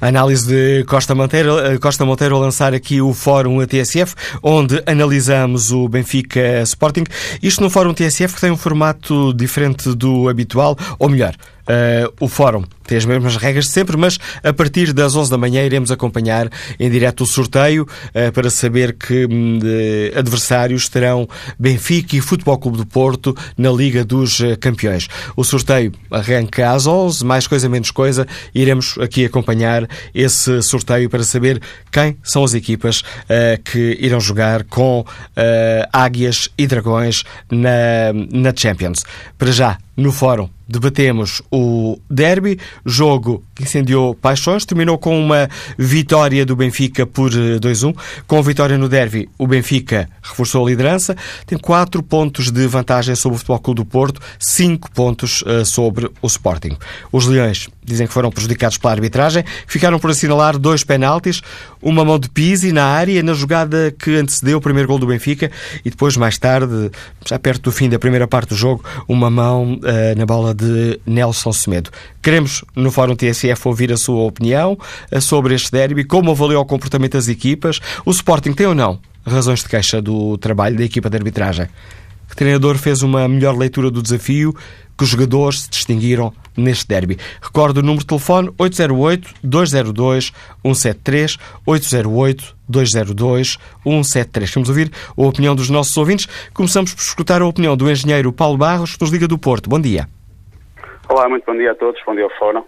Análise 0.00 0.48
de 0.48 0.84
Costa 0.84 1.14
Monteiro, 1.14 1.58
eh, 1.58 1.78
Costa 1.78 2.04
Monteiro 2.04 2.36
a 2.36 2.38
lançar 2.38 2.74
aqui 2.74 3.00
o 3.00 3.12
Fórum 3.12 3.64
TSF, 3.66 4.14
onde 4.42 4.82
analisamos 4.86 5.72
o 5.72 5.88
Benfica 5.88 6.62
Sporting. 6.62 7.04
Isto 7.42 7.62
no 7.62 7.70
Fórum 7.70 7.94
TSF 7.94 8.34
que 8.34 8.40
tem 8.40 8.50
um 8.50 8.56
formato 8.56 9.32
diferente 9.34 9.94
do 9.94 10.28
habitual, 10.28 10.76
ou 10.98 11.08
melhor, 11.08 11.34
Uh, 11.68 12.10
o 12.18 12.28
Fórum 12.28 12.64
tem 12.86 12.96
as 12.96 13.04
mesmas 13.04 13.36
regras 13.36 13.66
de 13.66 13.72
sempre, 13.72 13.94
mas 13.94 14.18
a 14.42 14.54
partir 14.54 14.94
das 14.94 15.14
11 15.14 15.30
da 15.30 15.36
manhã 15.36 15.62
iremos 15.62 15.90
acompanhar 15.90 16.48
em 16.80 16.90
direto 16.90 17.24
o 17.24 17.26
sorteio 17.26 17.82
uh, 17.82 18.32
para 18.32 18.48
saber 18.48 18.94
que 18.94 19.26
um, 19.26 19.58
adversários 20.16 20.88
terão 20.88 21.28
Benfica 21.58 22.16
e 22.16 22.22
Futebol 22.22 22.56
Clube 22.56 22.78
do 22.78 22.86
Porto 22.86 23.36
na 23.58 23.70
Liga 23.70 24.02
dos 24.02 24.40
uh, 24.40 24.56
Campeões. 24.58 25.08
O 25.36 25.44
sorteio 25.44 25.92
arranca 26.10 26.70
às 26.72 26.86
11, 26.86 27.22
mais 27.26 27.46
coisa 27.46 27.68
menos 27.68 27.90
coisa, 27.90 28.26
iremos 28.54 28.96
aqui 28.98 29.26
acompanhar 29.26 29.86
esse 30.14 30.62
sorteio 30.62 31.10
para 31.10 31.22
saber 31.22 31.60
quem 31.92 32.16
são 32.22 32.44
as 32.44 32.54
equipas 32.54 33.02
que 33.64 33.96
irão 34.00 34.20
jogar 34.20 34.64
com 34.64 35.04
Águias 35.92 36.48
e 36.56 36.66
Dragões 36.66 37.24
na, 37.50 38.12
na 38.30 38.52
Champions. 38.54 39.04
Para 39.36 39.52
já, 39.52 39.78
no 39.96 40.12
fórum 40.12 40.48
debatemos 40.68 41.40
o 41.50 41.98
derby, 42.10 42.58
jogo 42.84 43.42
que 43.54 43.62
incendiou 43.62 44.14
paixões, 44.14 44.66
terminou 44.66 44.98
com 44.98 45.18
uma 45.18 45.48
vitória 45.78 46.44
do 46.44 46.54
Benfica 46.54 47.06
por 47.06 47.30
2-1. 47.30 47.90
Eh, 47.90 48.22
com 48.26 48.38
a 48.38 48.42
vitória 48.42 48.76
no 48.76 48.88
derby, 48.88 49.28
o 49.38 49.46
Benfica 49.46 50.08
reforçou 50.22 50.66
a 50.66 50.70
liderança, 50.70 51.16
tem 51.46 51.58
4 51.58 52.02
pontos 52.02 52.50
de 52.50 52.66
vantagem 52.66 53.14
sobre 53.14 53.36
o 53.36 53.38
Futebol 53.38 53.58
Clube 53.60 53.78
do 53.78 53.84
Porto, 53.84 54.20
5 54.38 54.90
pontos 54.90 55.42
uh, 55.42 55.64
sobre 55.64 56.10
o 56.20 56.26
Sporting. 56.26 56.76
Os 57.10 57.26
Leões 57.26 57.68
dizem 57.84 58.06
que 58.06 58.12
foram 58.12 58.30
prejudicados 58.30 58.76
pela 58.76 58.92
arbitragem, 58.92 59.44
ficaram 59.66 59.98
por 59.98 60.10
assinalar 60.10 60.58
dois 60.58 60.84
penaltis, 60.84 61.40
uma 61.80 62.04
mão 62.04 62.18
de 62.18 62.28
Pizzi 62.28 62.72
na 62.72 62.84
área, 62.84 63.22
na 63.22 63.34
jogada 63.34 63.94
que 63.98 64.16
antecedeu 64.16 64.58
o 64.58 64.60
primeiro 64.60 64.88
gol 64.88 64.98
do 64.98 65.06
Benfica, 65.06 65.50
e 65.84 65.90
depois, 65.90 66.16
mais 66.16 66.38
tarde, 66.38 66.90
já 67.26 67.38
perto 67.38 67.62
do 67.62 67.72
fim 67.72 67.88
da 67.88 67.98
primeira 67.98 68.26
parte 68.26 68.50
do 68.50 68.56
jogo, 68.56 68.84
uma 69.06 69.30
mão 69.30 69.74
uh, 69.74 70.18
na 70.18 70.26
bola 70.26 70.54
de 70.54 71.00
Nelson 71.06 71.52
Semedo. 71.52 71.90
Queremos, 72.22 72.64
no 72.74 72.90
Fórum 72.90 73.14
TSF, 73.14 73.68
ouvir 73.68 73.92
a 73.92 73.96
sua 73.96 74.22
opinião 74.22 74.78
uh, 75.12 75.20
sobre 75.20 75.54
este 75.54 75.70
derby, 75.70 76.04
como 76.04 76.30
avaliou 76.30 76.62
o 76.62 76.66
comportamento 76.66 77.12
das 77.12 77.28
equipas, 77.28 77.80
o 78.04 78.10
Sporting 78.10 78.52
tem 78.52 78.66
ou 78.66 78.74
não 78.74 79.00
razões 79.28 79.62
de 79.62 79.68
queixa 79.68 80.00
do 80.00 80.38
trabalho 80.38 80.76
da 80.76 80.84
equipa 80.84 81.10
de 81.10 81.16
arbitragem? 81.16 81.66
Que 82.28 82.36
treinador 82.36 82.76
fez 82.76 83.02
uma 83.02 83.26
melhor 83.28 83.56
leitura 83.56 83.90
do 83.90 84.02
desafio? 84.02 84.54
Que 84.98 85.04
os 85.04 85.10
jogadores 85.10 85.62
se 85.62 85.70
distinguiram 85.70 86.32
neste 86.56 86.88
derby? 86.88 87.16
Recordo 87.40 87.78
o 87.78 87.82
número 87.82 88.00
de 88.00 88.08
telefone 88.08 88.48
808-202-173, 88.58 91.38
808-202-173. 91.64 94.54
Vamos 94.54 94.68
ouvir 94.68 94.90
a 95.16 95.22
opinião 95.22 95.54
dos 95.54 95.70
nossos 95.70 95.96
ouvintes. 95.96 96.26
Começamos 96.52 96.92
por 96.92 97.00
escutar 97.00 97.40
a 97.40 97.46
opinião 97.46 97.76
do 97.76 97.88
engenheiro 97.88 98.32
Paulo 98.32 98.58
Barros, 98.58 98.96
que 98.96 99.02
nos 99.02 99.12
liga 99.12 99.28
do 99.28 99.38
Porto. 99.38 99.70
Bom 99.70 99.80
dia. 99.80 100.08
Olá, 101.08 101.28
muito 101.28 101.44
bom 101.46 101.56
dia 101.56 101.70
a 101.70 101.76
todos. 101.76 102.02
Bom 102.04 102.16
dia 102.16 102.24
ao 102.24 102.30
Fórum. 102.30 102.64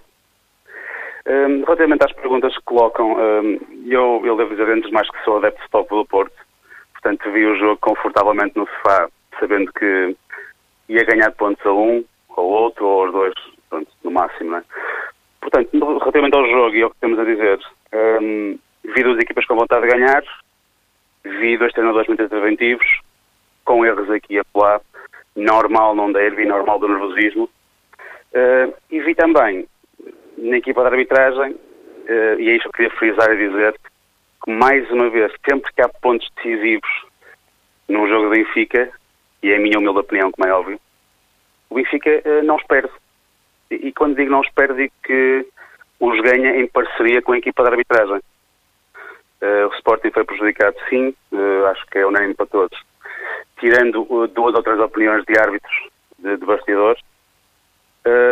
Um, 1.27 1.65
relativamente 1.65 2.05
às 2.05 2.13
perguntas 2.13 2.57
que 2.57 2.63
colocam, 2.65 3.13
um, 3.13 3.59
eu, 3.87 4.23
eu 4.25 4.37
devo 4.37 4.51
dizer 4.51 4.69
antes 4.69 4.91
mais 4.91 5.11
que 5.11 5.25
sou 5.25 5.39
adepto 5.39 5.59
de 5.59 5.65
stop 5.67 5.89
do 5.91 6.07
Porto. 6.07 6.33
Portanto, 6.93 7.33
vi 7.33 7.45
o 7.45 7.59
jogo 7.59 7.79
confortavelmente 7.81 8.57
no 8.57 8.67
sofá 8.67 9.09
sabendo 9.39 9.73
que 9.73 10.17
ia 10.89 11.05
ganhar 11.05 11.31
pontos 11.33 11.65
a 11.65 11.73
um, 11.73 12.05
ou 12.37 12.51
outro, 12.51 12.87
ou 12.87 13.05
aos 13.05 13.13
dois, 13.13 13.35
pronto, 13.69 13.91
no 14.05 14.11
máximo, 14.11 14.51
né? 14.51 14.65
Portanto, 15.41 15.71
relativamente 15.73 16.37
ao 16.37 16.47
jogo 16.49 16.77
e 16.77 16.83
ao 16.83 16.91
que 16.91 17.01
temos 17.01 17.19
a 17.19 17.25
dizer, 17.25 17.59
um, 17.93 18.59
vi 18.85 19.03
duas 19.03 19.19
equipas 19.19 19.47
com 19.47 19.57
vontade 19.57 19.87
de 19.87 19.93
ganhar, 19.93 20.23
vi 21.25 21.57
dois 21.57 21.73
treinadores 21.73 22.09
muito 22.09 22.23
interventivos, 22.23 23.01
com 23.65 23.85
erros 23.85 24.11
aqui 24.11 24.35
e 24.35 24.39
acolá, 24.39 24.81
normal 25.37 25.95
não 25.95 26.13
derby, 26.13 26.45
normal 26.45 26.79
do 26.79 26.89
nervosismo, 26.89 27.45
uh, 27.45 28.75
e 28.91 29.01
vi 29.01 29.15
também 29.15 29.67
na 30.37 30.59
equipa 30.59 30.83
de 30.83 30.89
arbitragem, 30.89 31.53
uh, 31.53 32.41
e 32.41 32.51
é 32.51 32.57
isto 32.57 32.71
que 32.71 32.85
eu 32.85 32.91
queria 32.91 32.99
frisar 32.99 33.33
e 33.33 33.49
dizer, 33.49 33.75
que 34.45 34.51
mais 34.51 34.91
uma 34.91 35.09
vez, 35.11 35.33
sempre 35.49 35.73
que 35.73 35.83
há 35.83 35.89
pontos 35.89 36.29
decisivos 36.37 36.91
num 37.89 38.07
jogo 38.09 38.25
do 38.25 38.31
Benfica, 38.31 38.91
e 39.43 39.51
é 39.51 39.57
a 39.57 39.61
minha 39.61 39.79
humilde 39.79 39.99
opinião, 39.99 40.31
como 40.31 40.49
é 40.49 40.53
óbvio, 40.53 40.81
o 41.71 41.77
Benfica 41.77 42.23
uh, 42.25 42.43
não 42.45 42.57
os 42.57 42.63
perde. 42.65 42.93
E, 43.71 43.89
e, 43.89 43.93
quando 43.93 44.17
digo 44.17 44.31
não 44.31 44.41
os 44.41 44.51
perde, 44.51 44.83
digo 44.83 44.93
que 45.03 45.47
os 46.01 46.21
ganha 46.21 46.57
em 46.57 46.67
parceria 46.67 47.23
com 47.23 47.33
a 47.33 47.39
equipa 47.39 47.63
de 47.63 47.71
arbitragem. 47.71 48.21
Uh, 49.41 49.69
o 49.71 49.75
Sporting 49.75 50.11
foi 50.11 50.25
prejudicado, 50.25 50.77
sim, 50.91 51.15
uh, 51.33 51.67
acho 51.67 51.87
que 51.87 51.99
é 51.99 52.07
unânime 52.07 52.35
para 52.35 52.47
todos. 52.47 52.79
Tirando 53.59 54.29
duas 54.35 54.55
ou 54.55 54.63
três 54.63 54.79
opiniões 54.81 55.25
de 55.25 55.39
árbitros, 55.39 55.89
de, 56.19 56.37
de 56.37 56.47
bastidores, 56.47 57.01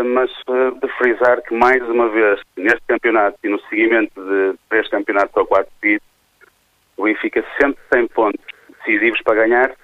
mas 0.06 0.30
de 0.80 0.88
frisar 0.96 1.42
que, 1.42 1.54
mais 1.54 1.82
uma 1.82 2.08
vez, 2.08 2.40
neste 2.56 2.80
campeonato 2.88 3.36
e 3.44 3.50
no 3.50 3.60
seguimento 3.68 4.18
de 4.18 4.58
três 4.70 4.88
campeonatos 4.88 5.36
ou 5.36 5.46
quatro 5.46 5.70
seguidos, 5.78 6.06
o 6.96 7.04
Benfica 7.04 7.44
sempre 7.60 7.78
tem 7.90 8.08
pontos 8.08 8.42
decisivos 8.78 9.20
para 9.20 9.46
ganhar 9.46 9.76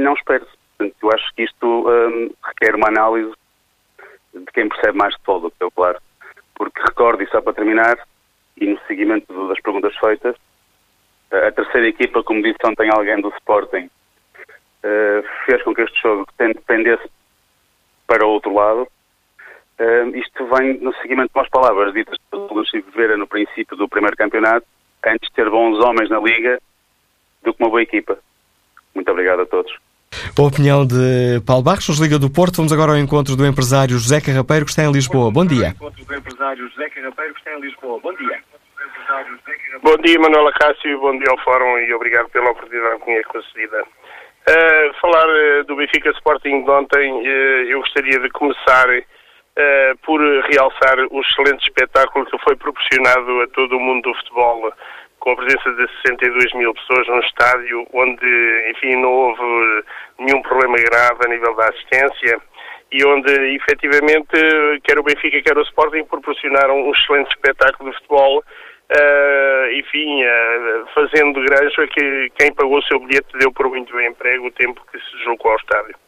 não 0.00 0.14
espero. 0.14 0.46
Portanto, 0.76 0.96
eu 1.02 1.12
acho 1.12 1.34
que 1.34 1.42
isto 1.42 1.88
um, 1.88 2.30
requer 2.44 2.74
uma 2.74 2.88
análise 2.88 3.32
de 4.34 4.52
quem 4.52 4.68
percebe 4.68 4.98
mais 4.98 5.14
de 5.14 5.20
todo, 5.22 5.50
que 5.50 5.62
eu, 5.62 5.70
claro. 5.70 5.98
Porque 6.54 6.80
recordo, 6.82 7.22
e 7.22 7.28
só 7.28 7.40
para 7.40 7.54
terminar, 7.54 7.98
e 8.56 8.66
no 8.66 8.78
seguimento 8.86 9.48
das 9.48 9.60
perguntas 9.60 9.96
feitas, 9.96 10.36
a 11.30 11.52
terceira 11.52 11.88
equipa, 11.88 12.22
como 12.22 12.42
disse 12.42 12.58
ontem 12.64 12.88
alguém 12.90 13.20
do 13.20 13.28
Sporting, 13.30 13.90
uh, 14.84 15.24
fez 15.44 15.62
com 15.62 15.74
que 15.74 15.82
este 15.82 16.00
jogo 16.00 16.26
dependesse 16.38 17.08
para 18.06 18.24
o 18.24 18.30
outro 18.30 18.52
lado. 18.54 18.88
Uh, 19.78 20.16
isto 20.16 20.46
vem 20.46 20.78
no 20.78 20.94
seguimento 20.96 21.32
de 21.32 21.38
umas 21.38 21.50
palavras 21.50 21.92
ditas 21.92 22.16
pelo 22.30 22.64
Chico 22.64 22.90
Vera 22.92 23.16
no 23.16 23.26
princípio 23.26 23.76
do 23.76 23.88
primeiro 23.88 24.16
campeonato, 24.16 24.66
antes 25.04 25.28
de 25.28 25.34
ter 25.34 25.50
bons 25.50 25.78
homens 25.84 26.08
na 26.08 26.18
Liga 26.18 26.60
do 27.42 27.52
que 27.52 27.62
uma 27.62 27.70
boa 27.70 27.82
equipa. 27.82 28.18
Muito 28.94 29.10
obrigado 29.10 29.42
a 29.42 29.46
todos. 29.46 29.85
A 30.38 30.42
opinião 30.42 30.86
de 30.86 31.40
Paulo 31.46 31.62
Barros, 31.62 31.88
nos 31.88 31.98
Liga 31.98 32.18
do 32.18 32.28
Porto. 32.28 32.56
Vamos 32.56 32.70
agora 32.70 32.92
ao 32.92 32.98
encontro 32.98 33.34
do 33.36 33.46
empresário 33.46 33.98
José 33.98 34.20
Carrapeiro, 34.20 34.66
que 34.66 34.70
está 34.70 34.84
em 34.84 34.92
Lisboa. 34.92 35.30
Bom 35.30 35.46
dia. 35.46 35.74
Bom 39.82 39.96
dia, 40.04 40.20
Manuela 40.20 40.52
Cássio, 40.52 41.00
bom 41.00 41.16
dia 41.16 41.30
ao 41.30 41.38
Fórum 41.38 41.78
e 41.78 41.94
obrigado 41.94 42.28
pela 42.28 42.50
oportunidade 42.50 43.00
que 43.00 43.10
me 43.10 43.16
é 43.16 43.22
concedida. 43.22 43.82
Uh, 43.82 45.00
falar 45.00 45.26
uh, 45.26 45.64
do 45.64 45.74
Benfica 45.74 46.10
Sporting 46.10 46.64
de 46.64 46.70
ontem, 46.70 47.12
uh, 47.12 47.70
eu 47.70 47.80
gostaria 47.80 48.20
de 48.20 48.28
começar 48.28 48.86
por 50.02 50.20
realçar 50.50 50.98
o 51.10 51.20
excelente 51.22 51.66
espetáculo 51.66 52.26
que 52.26 52.38
foi 52.44 52.54
proporcionado 52.56 53.40
a 53.40 53.48
todo 53.54 53.78
o 53.78 53.80
mundo 53.80 54.02
do 54.02 54.14
futebol 54.16 54.70
com 55.26 55.32
a 55.32 55.36
presença 55.36 55.72
de 55.72 55.88
62 56.06 56.54
mil 56.54 56.72
pessoas 56.72 57.08
num 57.08 57.18
estádio 57.18 57.84
onde, 57.92 58.70
enfim, 58.70 58.94
não 58.94 59.10
houve 59.10 59.82
nenhum 60.20 60.40
problema 60.40 60.76
grave 60.76 61.18
a 61.24 61.28
nível 61.28 61.52
da 61.56 61.68
assistência 61.68 62.40
e 62.92 63.04
onde, 63.04 63.32
efetivamente, 63.56 64.30
quer 64.84 64.96
o 65.00 65.02
Benfica, 65.02 65.42
quer 65.42 65.58
o 65.58 65.62
Sporting 65.62 66.04
proporcionaram 66.04 66.80
um 66.80 66.92
excelente 66.92 67.28
espetáculo 67.30 67.90
de 67.90 67.96
futebol, 67.96 68.38
uh, 68.38 69.72
enfim, 69.72 70.22
uh, 70.22 70.86
fazendo 70.94 71.42
granjo 71.42 71.82
a 71.82 71.88
que 71.88 72.30
quem 72.38 72.54
pagou 72.54 72.78
o 72.78 72.84
seu 72.84 73.00
bilhete 73.00 73.36
deu 73.40 73.50
por 73.50 73.68
muito 73.68 73.92
bem 73.96 74.06
emprego 74.06 74.46
o 74.46 74.52
tempo 74.52 74.80
que 74.92 75.00
se 75.00 75.16
deslocou 75.16 75.50
ao 75.50 75.56
estádio. 75.56 76.05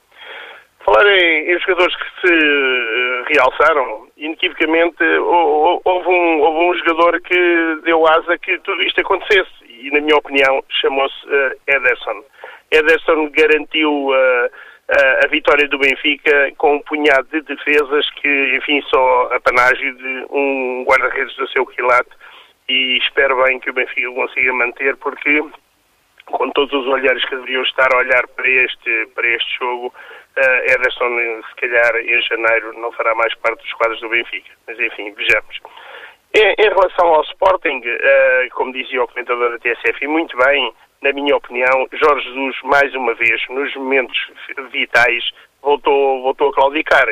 Falar 0.89 1.07
em, 1.07 1.53
em 1.53 1.61
jogadores 1.61 1.95
que 1.97 2.27
se 2.27 2.33
uh, 2.33 3.25
realçaram, 3.35 4.09
inequivocamente 4.17 5.05
houve 5.05 6.09
um, 6.09 6.41
houve 6.41 6.65
um 6.65 6.75
jogador 6.79 7.21
que 7.21 7.81
deu 7.85 8.09
asa 8.09 8.39
que 8.39 8.59
tudo 8.61 8.83
isto 8.83 8.99
acontecesse 9.03 9.51
e, 9.69 9.91
na 9.91 10.01
minha 10.01 10.17
opinião, 10.17 10.65
chamou-se 10.81 11.27
uh, 11.27 11.53
Ederson. 11.67 12.25
Ederson 12.71 13.29
garantiu 13.33 14.09
uh, 14.09 14.51
a 15.23 15.29
vitória 15.29 15.69
do 15.69 15.79
Benfica 15.79 16.53
com 16.57 16.77
um 16.77 16.81
punhado 16.81 17.29
de 17.33 17.43
defesas 17.43 18.09
que, 18.13 18.57
enfim, 18.57 18.81
só 18.89 19.29
apanágio 19.35 19.95
de 19.95 20.27
um 20.31 20.87
guarda-redes 20.89 21.37
do 21.37 21.47
seu 21.49 21.67
quilate 21.67 22.09
e 22.67 22.97
espero 22.97 23.45
bem 23.45 23.61
que 23.61 23.69
o 23.69 23.75
Benfica 23.75 24.11
consiga 24.13 24.55
manter 24.55 24.97
porque 24.97 25.45
com 26.31 26.51
todos 26.51 26.73
os 26.73 26.87
olhares 26.87 27.25
que 27.25 27.37
deveriam 27.37 27.63
estar 27.63 27.89
a 27.93 27.99
olhar 27.99 28.27
para 28.29 28.49
este, 28.49 29.09
para 29.15 29.27
este 29.29 29.59
jogo, 29.59 29.93
uh, 30.39 30.73
Ederson, 30.73 31.43
se 31.49 31.55
calhar, 31.57 31.97
em 31.97 32.23
janeiro 32.23 32.73
não 32.79 32.93
fará 32.93 33.15
mais 33.15 33.35
parte 33.37 33.63
dos 33.63 33.73
quadros 33.75 34.01
do 34.01 34.09
Benfica. 34.09 34.51
Mas, 34.67 34.79
enfim, 34.79 35.13
vejamos. 35.13 35.61
Em, 36.35 36.55
em 36.59 36.69
relação 36.69 37.07
ao 37.09 37.23
Sporting, 37.25 37.79
uh, 37.79 38.55
como 38.55 38.73
dizia 38.73 39.03
o 39.03 39.09
comentador 39.09 39.51
da 39.51 39.59
TSF, 39.59 40.05
e 40.05 40.09
muito 40.09 40.37
bem, 40.37 40.73
na 41.03 41.13
minha 41.13 41.37
opinião, 41.37 41.87
Jorge 41.93 42.29
Jesus, 42.29 42.57
mais 42.65 42.95
uma 42.95 43.15
vez, 43.15 43.41
nos 43.49 43.75
momentos 43.77 44.19
vitais, 44.71 45.31
voltou, 45.63 46.23
voltou 46.23 46.51
a 46.51 46.55
claudicar. 46.55 47.07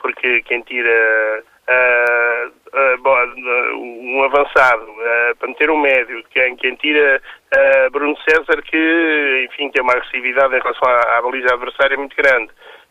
Porque 0.00 0.42
quem 0.42 0.62
tira 0.62 1.44
uh, 1.70 2.52
uh, 2.74 3.78
um 3.78 4.22
avançado 4.24 4.86
para 5.38 5.48
meter 5.48 5.70
um 5.70 5.80
médio, 5.80 6.22
quem, 6.30 6.56
quem 6.56 6.74
tira 6.76 7.22
Bruno 7.92 8.16
César, 8.28 8.62
que, 8.62 9.48
enfim, 9.50 9.70
tem 9.70 9.82
uma 9.82 9.92
agressividade 9.92 10.54
em 10.54 10.60
relação 10.60 10.88
à, 10.88 11.18
à 11.18 11.22
baliza 11.22 11.54
adversária 11.54 11.96
muito 11.96 12.16
grande. 12.16 12.50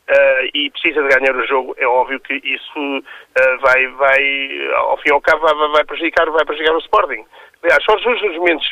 uh, 0.09 0.49
e 0.53 0.69
precisa 0.71 1.01
de 1.03 1.09
ganhar 1.09 1.35
o 1.35 1.47
jogo, 1.47 1.75
é 1.77 1.87
óbvio 1.87 2.19
que 2.19 2.33
isso 2.43 2.79
uh, 2.79 3.59
vai, 3.61 3.87
vai, 3.87 4.71
ao 4.75 4.97
fim 4.97 5.09
e 5.09 5.13
ao 5.13 5.21
cabo, 5.21 5.41
vai, 5.41 5.69
vai, 5.69 5.83
prejudicar, 5.83 6.29
vai 6.31 6.45
prejudicar 6.45 6.75
o 6.75 6.79
Sporting. 6.79 7.25
Aliás, 7.63 7.83
Jorge 7.83 8.03
Jesus, 8.03 8.21
nos 8.21 8.37
momentos 8.37 8.71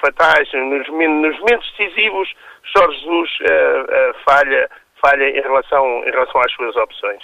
fatais, 0.00 0.50
nos, 0.52 0.88
nos 0.88 1.38
momentos 1.40 1.74
decisivos, 1.76 2.32
Jorge 2.74 2.98
Jesus 3.00 3.30
falha, 4.24 4.70
falha 5.00 5.28
em 5.28 5.42
relação, 5.42 6.02
em 6.06 6.10
relação 6.10 6.40
às 6.40 6.52
suas 6.52 6.74
opções. 6.76 7.22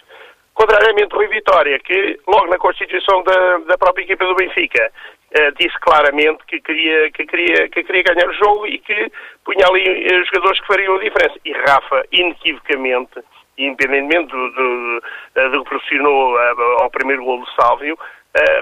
Contrariamente 0.55 1.15
Rui 1.15 1.29
Vitória, 1.29 1.79
que 1.79 2.19
logo 2.27 2.47
na 2.49 2.59
constituição 2.59 3.23
da, 3.23 3.59
da 3.59 3.79
própria 3.79 4.03
equipa 4.03 4.25
do 4.27 4.35
Benfica 4.35 4.91
uh, 5.39 5.53
disse 5.59 5.79
claramente 5.81 6.45
que 6.47 6.61
queria, 6.61 7.11
que, 7.13 7.25
queria, 7.25 7.69
que 7.69 7.83
queria 7.85 8.03
ganhar 8.03 8.29
o 8.29 8.35
jogo 8.35 8.67
e 8.67 8.79
que 8.79 9.11
punha 9.45 9.67
ali 9.67 10.07
uh, 10.07 10.25
jogadores 10.27 10.61
que 10.61 10.67
fariam 10.67 10.97
a 10.97 11.03
diferença. 11.03 11.39
E 11.45 11.53
Rafa, 11.53 12.05
inequivocamente, 12.13 13.21
independentemente 13.57 14.31
do, 14.33 14.51
do, 14.51 15.03
uh, 15.37 15.51
do 15.51 15.63
que 15.63 15.71
proporcionou 15.71 16.37
ao 16.81 16.91
primeiro 16.91 17.25
gol 17.25 17.41
do 17.41 17.51
Sálvio, 17.53 17.99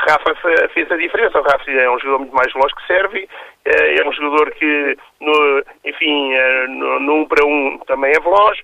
Rafa 0.09 0.35
fez 0.73 0.91
a 0.91 0.97
diferença. 0.97 1.41
O 1.41 1.43
Rafa 1.43 1.71
é 1.71 1.91
um 1.91 1.99
jogador 1.99 2.21
muito 2.21 2.35
mais 2.35 2.51
veloz 2.53 2.73
que 2.73 2.87
serve, 2.87 3.29
é 3.67 4.09
um 4.09 4.13
jogador 4.13 4.51
que, 4.53 4.97
no, 5.21 5.63
enfim, 5.85 6.33
no, 6.69 7.01
no 7.01 7.15
um 7.17 7.27
para 7.27 7.45
um 7.45 7.79
também 7.87 8.13
é 8.13 8.21
veloz 8.21 8.59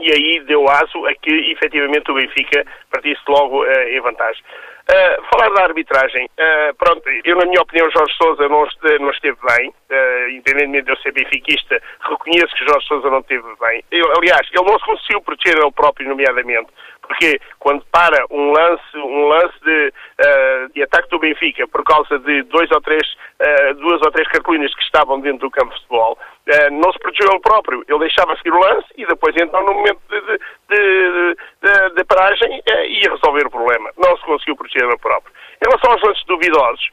e 0.00 0.12
aí 0.12 0.40
deu 0.40 0.68
aso 0.68 1.06
a 1.06 1.14
que 1.14 1.52
efetivamente 1.52 2.10
o 2.10 2.14
Benfica 2.14 2.64
partisse 2.90 3.22
logo 3.28 3.64
uh, 3.64 3.88
em 3.88 4.00
vantagem. 4.00 4.42
Uh, 4.86 5.20
falar 5.34 5.52
da 5.52 5.64
arbitragem, 5.64 6.26
uh, 6.26 6.74
pronto, 6.76 7.02
eu 7.24 7.34
na 7.34 7.44
minha 7.46 7.60
opinião 7.60 7.90
Jorge 7.90 8.14
Sousa 8.14 8.48
não, 8.48 8.64
não 9.00 9.10
esteve 9.10 9.36
bem, 9.42 9.68
uh, 9.68 10.30
independentemente 10.30 10.84
de 10.84 10.92
eu 10.92 10.96
ser 10.98 11.10
benfiquista, 11.10 11.82
reconheço 12.08 12.54
que 12.54 12.64
Jorge 12.64 12.86
Sousa 12.86 13.10
não 13.10 13.18
esteve 13.18 13.42
bem. 13.60 13.82
Eu, 13.90 14.06
aliás, 14.16 14.46
ele 14.52 14.64
não 14.64 14.78
se 14.78 14.86
conseguiu 14.86 15.20
proteger 15.22 15.58
ele 15.58 15.72
próprio, 15.72 16.08
nomeadamente, 16.08 16.68
porque 17.06 17.40
quando 17.58 17.84
para 17.90 18.24
um 18.30 18.52
lance, 18.52 18.96
um 18.96 19.26
lance 19.28 19.54
de, 19.64 19.92
uh, 20.20 20.72
de 20.74 20.82
ataque 20.82 21.08
do 21.10 21.18
Benfica 21.18 21.66
por 21.68 21.84
causa 21.84 22.18
de 22.18 22.42
dois 22.44 22.70
ou 22.70 22.80
três, 22.80 23.02
uh, 23.40 23.74
duas 23.74 24.00
ou 24.02 24.10
três 24.10 24.28
cartolinas 24.28 24.74
que 24.74 24.82
estavam 24.82 25.20
dentro 25.20 25.40
do 25.40 25.50
campo 25.50 25.72
de 25.72 25.80
futebol, 25.80 26.18
uh, 26.18 26.70
não 26.72 26.92
se 26.92 26.98
protegeu 26.98 27.30
ele 27.30 27.40
próprio. 27.40 27.84
Ele 27.88 27.98
deixava 28.00 28.36
seguir 28.36 28.52
o 28.52 28.58
lance 28.58 28.86
e 28.96 29.06
depois 29.06 29.34
então 29.36 29.64
no 29.64 29.74
momento 29.74 30.00
de, 30.08 30.20
de, 30.20 30.38
de, 30.68 31.36
de, 31.62 31.94
de 31.94 32.04
paragem 32.04 32.62
ia 32.66 33.10
resolver 33.10 33.46
o 33.46 33.50
problema. 33.50 33.90
Não 33.96 34.16
se 34.16 34.24
conseguiu 34.24 34.56
proteger 34.56 34.88
ele 34.88 34.98
próprio. 34.98 35.34
Em 35.62 35.68
relação 35.68 35.90
aos 35.90 36.02
lances 36.02 36.24
duvidosos, 36.26 36.90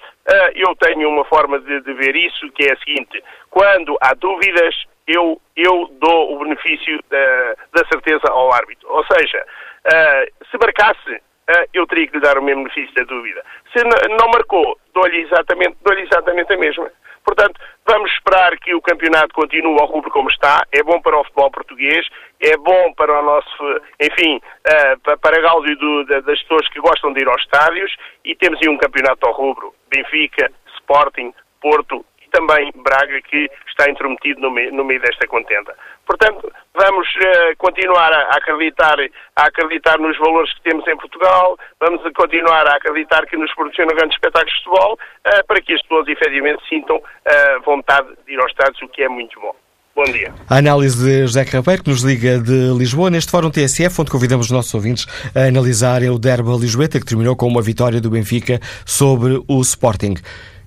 eu 0.55 0.73
tenho 0.77 1.09
uma 1.09 1.25
forma 1.25 1.59
de, 1.59 1.81
de 1.81 1.93
ver 1.93 2.15
isso 2.15 2.49
que 2.51 2.63
é 2.63 2.71
a 2.71 2.77
seguinte. 2.77 3.21
Quando 3.49 3.97
há 4.01 4.13
dúvidas, 4.13 4.73
eu, 5.07 5.39
eu 5.55 5.89
dou 5.99 6.33
o 6.33 6.39
benefício 6.39 6.99
da, 7.09 7.55
da 7.73 7.87
certeza 7.91 8.23
ao 8.29 8.53
árbitro. 8.53 8.87
Ou 8.89 9.03
seja, 9.05 9.45
Uh, 9.85 10.45
se 10.49 10.57
marcasse, 10.57 11.11
uh, 11.11 11.67
eu 11.73 11.85
teria 11.87 12.07
que 12.07 12.15
lhe 12.15 12.21
dar 12.21 12.37
o 12.37 12.43
mesmo 12.43 12.63
benefício 12.63 12.93
da 12.95 13.03
dúvida. 13.03 13.43
Se 13.75 13.83
não 13.83 14.27
marcou, 14.29 14.77
dou-lhe 14.93 15.21
exatamente, 15.21 15.77
dou 15.83 15.93
exatamente 15.97 16.53
a 16.53 16.57
mesma. 16.57 16.91
Portanto, 17.25 17.59
vamos 17.85 18.11
esperar 18.11 18.57
que 18.59 18.75
o 18.75 18.81
campeonato 18.81 19.33
continue 19.33 19.79
ao 19.79 19.87
rubro 19.87 20.11
como 20.11 20.29
está. 20.29 20.65
É 20.71 20.83
bom 20.83 21.01
para 21.01 21.17
o 21.17 21.23
futebol 21.23 21.51
português, 21.51 22.05
é 22.39 22.57
bom 22.57 22.93
para 22.93 23.19
o 23.19 23.23
nosso, 23.23 23.81
enfim, 23.99 24.37
uh, 24.37 25.17
para 25.19 25.37
a 25.37 25.41
gáudio 25.41 25.75
do, 25.77 26.05
das 26.05 26.41
pessoas 26.41 26.67
que 26.69 26.79
gostam 26.79 27.13
de 27.13 27.21
ir 27.21 27.27
aos 27.27 27.41
estádios 27.41 27.95
e 28.25 28.35
temos 28.35 28.59
aí 28.61 28.69
um 28.69 28.77
campeonato 28.77 29.25
ao 29.25 29.33
rubro. 29.33 29.73
Benfica, 29.89 30.51
Sporting, 30.77 31.33
Porto 31.61 32.05
também 32.33 32.71
Braga 32.75 33.21
que 33.21 33.49
está 33.69 33.89
intrometido 33.89 34.41
no 34.41 34.51
meio, 34.51 34.73
no 34.73 34.83
meio 34.83 34.99
desta 34.99 35.25
contenda. 35.27 35.73
Portanto, 36.05 36.51
vamos 36.73 37.07
uh, 37.07 37.55
continuar 37.57 38.11
a 38.11 38.35
acreditar, 38.35 38.97
a 39.35 39.45
acreditar 39.45 39.97
nos 39.99 40.17
valores 40.17 40.53
que 40.55 40.63
temos 40.63 40.85
em 40.87 40.97
Portugal, 40.97 41.57
vamos 41.79 42.01
continuar 42.13 42.67
a 42.67 42.75
acreditar 42.75 43.25
que 43.27 43.37
nos 43.37 43.53
proporciona 43.53 43.93
grandes 43.93 44.15
espetáculos 44.15 44.53
de 44.53 44.63
futebol, 44.63 44.93
uh, 44.93 45.47
para 45.47 45.61
que 45.61 45.73
as 45.73 45.81
pessoas 45.83 46.07
efetivamente 46.07 46.61
sintam 46.67 46.97
uh, 46.97 47.61
vontade 47.63 48.09
de 48.25 48.33
ir 48.33 48.39
aos 48.39 48.51
estádios, 48.51 48.81
o 48.81 48.87
que 48.89 49.03
é 49.03 49.07
muito 49.07 49.39
bom. 49.39 49.55
Bom 49.95 50.05
dia. 50.05 50.33
A 50.49 50.57
análise 50.57 50.97
de 50.97 51.21
José 51.27 51.45
Carreiro, 51.45 51.83
que 51.83 51.89
nos 51.91 52.01
liga 52.01 52.39
de 52.39 52.73
Lisboa, 52.75 53.11
neste 53.11 53.29
Fórum 53.29 53.51
TSF, 53.51 54.01
onde 54.01 54.09
convidamos 54.09 54.47
os 54.47 54.51
nossos 54.51 54.73
ouvintes 54.73 55.05
a 55.35 55.41
analisarem 55.41 56.09
o 56.09 56.17
Derby 56.17 56.49
Lisboeta, 56.59 56.99
que 56.99 57.05
terminou 57.05 57.35
com 57.35 57.45
uma 57.45 57.61
vitória 57.61 58.01
do 58.01 58.09
Benfica 58.09 58.59
sobre 58.87 59.39
o 59.47 59.61
Sporting. 59.61 60.15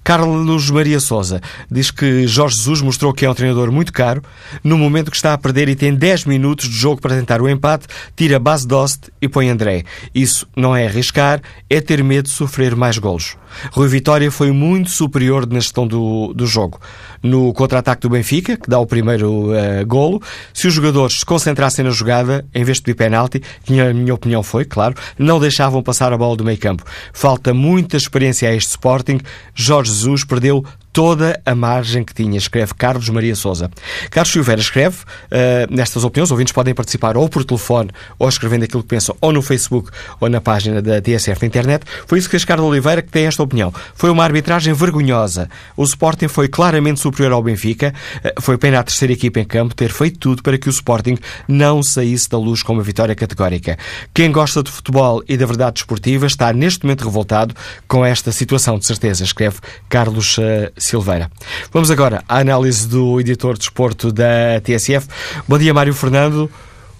Carlos 0.06 0.70
Maria 0.70 1.00
Souza 1.00 1.40
diz 1.68 1.90
que 1.90 2.28
Jorge 2.28 2.58
Jesus 2.58 2.80
mostrou 2.80 3.12
que 3.12 3.26
é 3.26 3.28
um 3.28 3.34
treinador 3.34 3.72
muito 3.72 3.92
caro. 3.92 4.22
No 4.62 4.78
momento 4.78 5.10
que 5.10 5.16
está 5.16 5.32
a 5.32 5.38
perder 5.38 5.68
e 5.68 5.74
tem 5.74 5.92
10 5.92 6.26
minutos 6.26 6.68
de 6.68 6.76
jogo 6.76 7.00
para 7.00 7.16
tentar 7.16 7.42
o 7.42 7.48
empate, 7.48 7.88
tira 8.14 8.38
base 8.38 8.68
Dost 8.68 9.10
e 9.20 9.28
põe 9.28 9.50
André. 9.50 9.82
Isso 10.14 10.46
não 10.56 10.76
é 10.76 10.86
arriscar, 10.86 11.42
é 11.68 11.80
ter 11.80 12.04
medo 12.04 12.26
de 12.26 12.30
sofrer 12.30 12.76
mais 12.76 12.98
golos. 12.98 13.36
Rui 13.72 13.88
Vitória 13.88 14.30
foi 14.30 14.52
muito 14.52 14.90
superior 14.90 15.44
na 15.44 15.58
gestão 15.58 15.88
do, 15.88 16.32
do 16.32 16.46
jogo. 16.46 16.80
No 17.22 17.52
contra-ataque 17.52 18.02
do 18.02 18.10
Benfica, 18.10 18.56
que 18.56 18.68
dá 18.68 18.78
o 18.78 18.86
primeiro 18.86 19.50
uh, 19.50 19.86
golo, 19.86 20.22
se 20.52 20.66
os 20.66 20.74
jogadores 20.74 21.20
se 21.20 21.26
concentrassem 21.26 21.84
na 21.84 21.90
jogada, 21.90 22.44
em 22.54 22.64
vez 22.64 22.78
de 22.78 22.84
pedir 22.84 22.96
penalti, 22.96 23.42
que 23.64 23.72
na 23.72 23.92
minha 23.92 24.14
opinião 24.14 24.42
foi, 24.42 24.64
claro, 24.64 24.94
não 25.18 25.40
deixavam 25.40 25.82
passar 25.82 26.12
a 26.12 26.18
bola 26.18 26.36
do 26.36 26.44
meio 26.44 26.58
campo. 26.58 26.84
Falta 27.12 27.52
muita 27.52 27.96
experiência 27.96 28.48
a 28.48 28.54
este 28.54 28.70
Sporting. 28.70 29.20
Jorge 29.54 29.92
Jesus 29.92 30.24
perdeu 30.24 30.64
toda 30.96 31.38
a 31.44 31.54
margem 31.54 32.02
que 32.02 32.14
tinha, 32.14 32.38
escreve 32.38 32.72
Carlos 32.72 33.10
Maria 33.10 33.36
Souza. 33.36 33.70
Carlos 34.08 34.32
Silveira 34.32 34.62
escreve 34.62 34.96
uh, 34.96 35.68
nestas 35.68 36.04
opiniões, 36.04 36.30
ouvintes 36.30 36.54
podem 36.54 36.72
participar 36.72 37.18
ou 37.18 37.28
por 37.28 37.44
telefone, 37.44 37.90
ou 38.18 38.26
escrevendo 38.26 38.62
aquilo 38.62 38.82
que 38.82 38.88
pensam, 38.88 39.14
ou 39.20 39.30
no 39.30 39.42
Facebook, 39.42 39.90
ou 40.18 40.30
na 40.30 40.40
página 40.40 40.80
da 40.80 40.98
TSF 40.98 41.42
na 41.42 41.48
internet. 41.48 41.84
Foi 42.06 42.18
isso 42.18 42.28
que 42.28 42.30
fez 42.30 42.46
Carlos 42.46 42.66
Oliveira, 42.66 43.02
que 43.02 43.10
tem 43.10 43.26
esta 43.26 43.42
opinião. 43.42 43.74
Foi 43.94 44.08
uma 44.08 44.24
arbitragem 44.24 44.72
vergonhosa. 44.72 45.50
O 45.76 45.84
Sporting 45.84 46.28
foi 46.28 46.48
claramente 46.48 46.98
superior 46.98 47.30
ao 47.32 47.42
Benfica. 47.42 47.92
Uh, 48.24 48.40
foi 48.40 48.56
pena 48.56 48.80
a 48.80 48.82
terceira 48.82 49.12
equipa 49.12 49.38
em 49.38 49.44
campo 49.44 49.74
ter 49.74 49.92
feito 49.92 50.18
tudo 50.18 50.42
para 50.42 50.56
que 50.56 50.66
o 50.66 50.70
Sporting 50.70 51.18
não 51.46 51.82
saísse 51.82 52.26
da 52.26 52.38
luz 52.38 52.62
com 52.62 52.72
uma 52.72 52.82
vitória 52.82 53.14
categórica. 53.14 53.76
Quem 54.14 54.32
gosta 54.32 54.62
de 54.62 54.70
futebol 54.70 55.22
e 55.28 55.36
da 55.36 55.44
verdade 55.44 55.74
desportiva 55.74 56.26
está 56.26 56.54
neste 56.54 56.84
momento 56.84 57.04
revoltado 57.04 57.54
com 57.86 58.02
esta 58.02 58.32
situação, 58.32 58.78
de 58.78 58.86
certeza, 58.86 59.24
escreve 59.24 59.58
Carlos 59.90 60.38
uh, 60.38 60.72
Silveira. 60.86 61.30
Vamos 61.72 61.90
agora 61.90 62.22
à 62.28 62.38
análise 62.38 62.86
do 62.88 63.20
editor 63.20 63.54
de 63.54 63.60
desporto 63.60 64.12
da 64.12 64.60
TSF. 64.62 65.06
Bom 65.48 65.58
dia, 65.58 65.74
Mário 65.74 65.94
Fernando. 65.94 66.50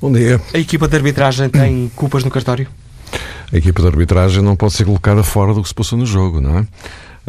Bom 0.00 0.12
dia. 0.12 0.40
A 0.52 0.58
equipa 0.58 0.86
de 0.86 0.96
arbitragem 0.96 1.48
tem 1.48 1.90
culpas 1.96 2.24
no 2.24 2.30
cartório? 2.30 2.68
A 3.52 3.56
equipa 3.56 3.80
de 3.80 3.88
arbitragem 3.88 4.42
não 4.42 4.56
pode 4.56 4.74
ser 4.74 4.84
colocada 4.84 5.22
fora 5.22 5.54
do 5.54 5.62
que 5.62 5.68
se 5.68 5.74
passou 5.74 5.98
no 5.98 6.04
jogo, 6.04 6.40
não 6.40 6.58
é? 6.58 6.66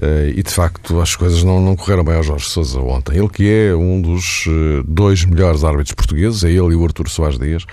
Eh, 0.02 0.34
e 0.36 0.44
de 0.44 0.52
facto 0.52 1.00
as 1.02 1.16
coisas 1.16 1.44
não, 1.44 1.60
não 1.60 1.76
correram 1.76 2.04
bem 2.04 2.16
ao 2.16 2.24
Jorge 2.24 2.46
Sousa 2.46 2.80
ontem. 2.80 3.18
Ele 3.18 3.30
que 3.30 3.50
é 3.50 3.76
um 3.76 4.02
dos 4.02 4.46
eh, 4.48 4.84
dois 4.88 5.26
melhores 5.26 5.64
árbitros 5.64 5.94
portugueses, 5.94 6.44
é 6.44 6.50
ele 6.50 6.74
e 6.74 6.76
o 6.76 6.84
Artur 6.84 7.10
Soares 7.10 7.40
Dias. 7.40 7.66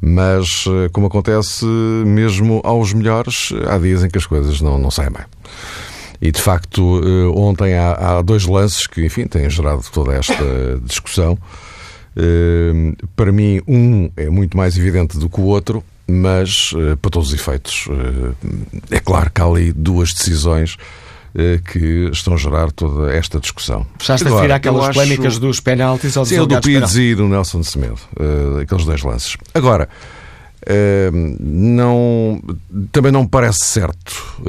Mas, 0.00 0.64
eh, 0.66 0.88
como 0.92 1.06
acontece 1.06 1.64
mesmo 1.66 2.62
aos 2.64 2.92
melhores, 2.92 3.52
há 3.68 3.76
dias 3.76 4.02
em 4.02 4.08
que 4.08 4.16
as 4.16 4.26
coisas 4.26 4.60
não, 4.60 4.78
não 4.78 4.90
saem 4.90 5.10
bem. 5.10 5.24
E 6.20 6.30
de 6.30 6.40
facto, 6.40 7.00
eh, 7.02 7.26
ontem 7.34 7.74
há, 7.74 7.92
há 7.92 8.22
dois 8.22 8.44
lances 8.44 8.86
que, 8.86 9.04
enfim, 9.04 9.26
têm 9.26 9.48
gerado 9.48 9.82
toda 9.90 10.12
esta 10.14 10.34
discussão. 10.84 11.38
Eh, 12.14 12.94
para 13.16 13.32
mim, 13.32 13.62
um 13.66 14.10
é 14.16 14.28
muito 14.28 14.56
mais 14.56 14.76
evidente 14.76 15.18
do 15.18 15.30
que 15.30 15.40
o 15.40 15.44
outro, 15.44 15.82
mas 16.06 16.74
eh, 16.76 16.96
para 16.96 17.10
todos 17.10 17.28
os 17.28 17.34
efeitos, 17.34 17.88
é 18.90 19.00
claro 19.00 19.30
que 19.30 19.40
há 19.40 19.44
ali 19.46 19.72
duas 19.72 20.12
decisões 20.12 20.76
que 21.72 22.10
estão 22.12 22.34
a 22.34 22.36
gerar 22.36 22.72
toda 22.72 23.14
esta 23.14 23.38
discussão. 23.38 23.86
Estás 24.00 24.20
a 24.20 24.28
referir 24.28 24.50
àquelas 24.50 24.86
acho... 24.86 24.94
polémicas 24.94 25.38
dos 25.38 25.60
penaltis 25.60 26.16
ou 26.16 26.24
dos 26.24 26.28
Sim, 26.28 26.44
do 26.44 26.60
Pires 26.60 26.96
e 26.96 27.14
do 27.14 27.28
Nelson 27.28 27.62
Semedo, 27.62 28.00
aqueles 28.60 28.84
dois 28.84 29.00
lances. 29.04 29.36
Agora, 29.54 29.88
não, 31.38 32.42
também 32.90 33.12
não 33.12 33.22
me 33.22 33.28
parece 33.28 33.64
certo 33.64 34.42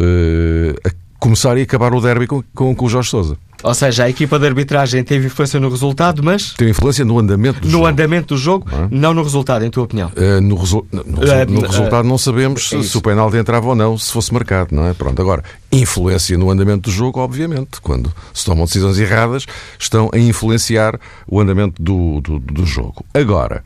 começar 1.21 1.55
e 1.55 1.61
acabar 1.61 1.93
o 1.93 2.01
derby 2.01 2.25
com, 2.25 2.43
com, 2.53 2.75
com 2.75 2.85
o 2.85 2.89
Jorge 2.89 3.09
Sousa. 3.09 3.37
Ou 3.63 3.75
seja, 3.75 4.05
a 4.05 4.09
equipa 4.09 4.39
de 4.39 4.47
arbitragem 4.47 5.03
teve 5.03 5.27
influência 5.27 5.59
no 5.59 5.69
resultado, 5.69 6.23
mas. 6.23 6.53
Teve 6.53 6.71
influência 6.71 7.05
no 7.05 7.19
andamento 7.19 7.59
do 7.59 7.65
no 7.65 7.71
jogo. 7.71 7.83
No 7.83 7.87
andamento 7.87 8.33
do 8.33 8.37
jogo, 8.39 8.67
não, 8.71 8.83
é? 8.83 8.87
não, 8.89 9.13
no 9.13 9.21
resultado, 9.21 9.63
em 9.63 9.69
tua 9.69 9.83
opinião. 9.83 10.11
Uh, 10.17 10.41
no, 10.41 10.55
resu 10.55 10.83
no, 10.91 11.03
no, 11.03 11.19
uh, 11.19 11.45
no, 11.47 11.61
resultado 11.61 12.07
não 12.07 12.17
sabemos 12.17 12.73
é 12.73 12.81
se 12.81 12.97
o 12.97 13.01
penalti 13.01 13.37
entrava 13.37 13.67
ou 13.67 13.75
não, 13.75 13.95
se 13.99 14.11
fosse 14.11 14.33
marcado, 14.33 14.75
não 14.75 14.87
é? 14.87 14.95
Pronto, 14.95 15.21
agora, 15.21 15.43
influência 15.71 16.35
no 16.39 16.49
andamento 16.49 16.89
do 16.89 16.91
jogo, 16.91 17.19
obviamente. 17.19 17.79
Quando 17.81 18.11
se 18.33 18.43
tomam 18.43 18.65
decisões 18.65 18.97
erradas, 18.97 19.45
estão 19.77 20.09
a 20.11 20.17
influenciar 20.17 20.99
o 21.27 21.39
andamento 21.39 21.79
do, 21.79 22.19
do, 22.19 22.39
do 22.39 22.65
jogo. 22.65 23.05
Agora, 23.13 23.63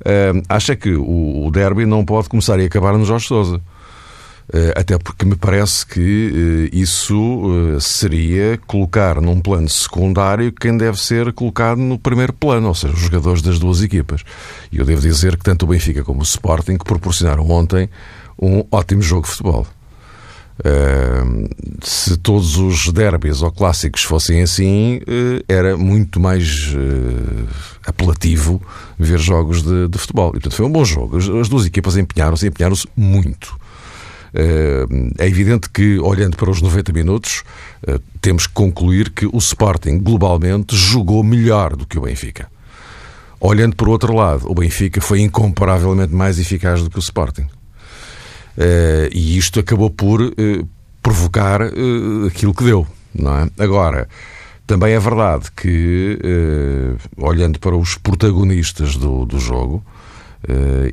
uh, 0.00 0.42
acha 0.48 0.74
que 0.74 0.94
o, 0.94 1.44
o 1.44 1.50
derby 1.50 1.84
não 1.84 2.06
pode 2.06 2.30
começar 2.30 2.58
e 2.58 2.64
acabar 2.64 2.96
no 2.96 3.04
Jorge 3.04 3.26
Sousa. 3.26 3.60
Até 4.76 4.96
porque 4.96 5.26
me 5.26 5.34
parece 5.34 5.84
que 5.84 6.70
isso 6.72 7.78
seria 7.80 8.56
colocar 8.66 9.20
num 9.20 9.40
plano 9.40 9.68
secundário 9.68 10.52
quem 10.52 10.78
deve 10.78 11.00
ser 11.00 11.32
colocado 11.32 11.78
no 11.78 11.98
primeiro 11.98 12.32
plano, 12.32 12.68
ou 12.68 12.74
seja, 12.74 12.94
os 12.94 13.00
jogadores 13.00 13.42
das 13.42 13.58
duas 13.58 13.82
equipas. 13.82 14.22
E 14.70 14.78
eu 14.78 14.84
devo 14.84 15.00
dizer 15.00 15.36
que 15.36 15.42
tanto 15.42 15.64
o 15.64 15.68
Benfica 15.68 16.04
como 16.04 16.20
o 16.20 16.22
Sporting 16.22 16.76
proporcionaram 16.78 17.50
ontem 17.50 17.88
um 18.40 18.64
ótimo 18.70 19.02
jogo 19.02 19.22
de 19.22 19.30
futebol. 19.32 19.66
Uh, 20.58 21.48
se 21.82 22.16
todos 22.16 22.56
os 22.56 22.90
derbys 22.90 23.42
ou 23.42 23.52
clássicos 23.52 24.02
fossem 24.02 24.40
assim, 24.40 24.96
uh, 24.96 25.44
era 25.46 25.76
muito 25.76 26.18
mais 26.18 26.72
uh, 26.74 27.46
apelativo 27.86 28.62
ver 28.98 29.18
jogos 29.18 29.62
de, 29.62 29.86
de, 29.86 29.98
futebol. 29.98 30.30
E, 30.30 30.32
portanto, 30.32 30.54
foi 30.54 30.64
um 30.64 30.72
bom 30.72 30.84
jogo. 30.84 31.18
As, 31.18 31.28
as 31.28 31.48
duas 31.50 31.66
equipas 31.66 31.98
empenharam-se, 31.98 32.46
empenharam-se 32.46 32.88
muito. 32.96 33.58
É 35.18 35.26
evidente 35.26 35.70
que, 35.70 35.98
olhando 35.98 36.36
para 36.36 36.50
os 36.50 36.60
90 36.60 36.92
minutos, 36.92 37.42
temos 38.20 38.46
que 38.46 38.52
concluir 38.52 39.10
que 39.10 39.26
o 39.26 39.38
Sporting, 39.38 39.98
globalmente, 39.98 40.76
jogou 40.76 41.22
melhor 41.22 41.74
do 41.74 41.86
que 41.86 41.98
o 41.98 42.02
Benfica. 42.02 42.48
Olhando 43.40 43.76
para 43.76 43.88
o 43.88 43.92
outro 43.92 44.14
lado, 44.14 44.50
o 44.50 44.54
Benfica 44.54 45.00
foi 45.00 45.20
incomparavelmente 45.20 46.14
mais 46.14 46.38
eficaz 46.38 46.82
do 46.82 46.90
que 46.90 46.98
o 46.98 47.00
Sporting. 47.00 47.46
Uh, 48.56 49.08
e 49.12 49.36
isto 49.36 49.60
acabou 49.60 49.90
por 49.90 50.20
provocar 51.02 51.60
aquilo 52.26 52.54
que 52.54 52.64
deu, 52.64 52.86
não 53.14 53.38
é? 53.38 53.50
Agora, 53.58 54.08
também 54.66 54.92
é 54.94 54.98
verdade 54.98 55.52
que, 55.52 56.18
olhando 57.16 57.60
para 57.60 57.76
os 57.76 57.94
protagonistas 57.94 58.96
do, 58.96 59.24
do 59.24 59.38
jogo, 59.38 59.84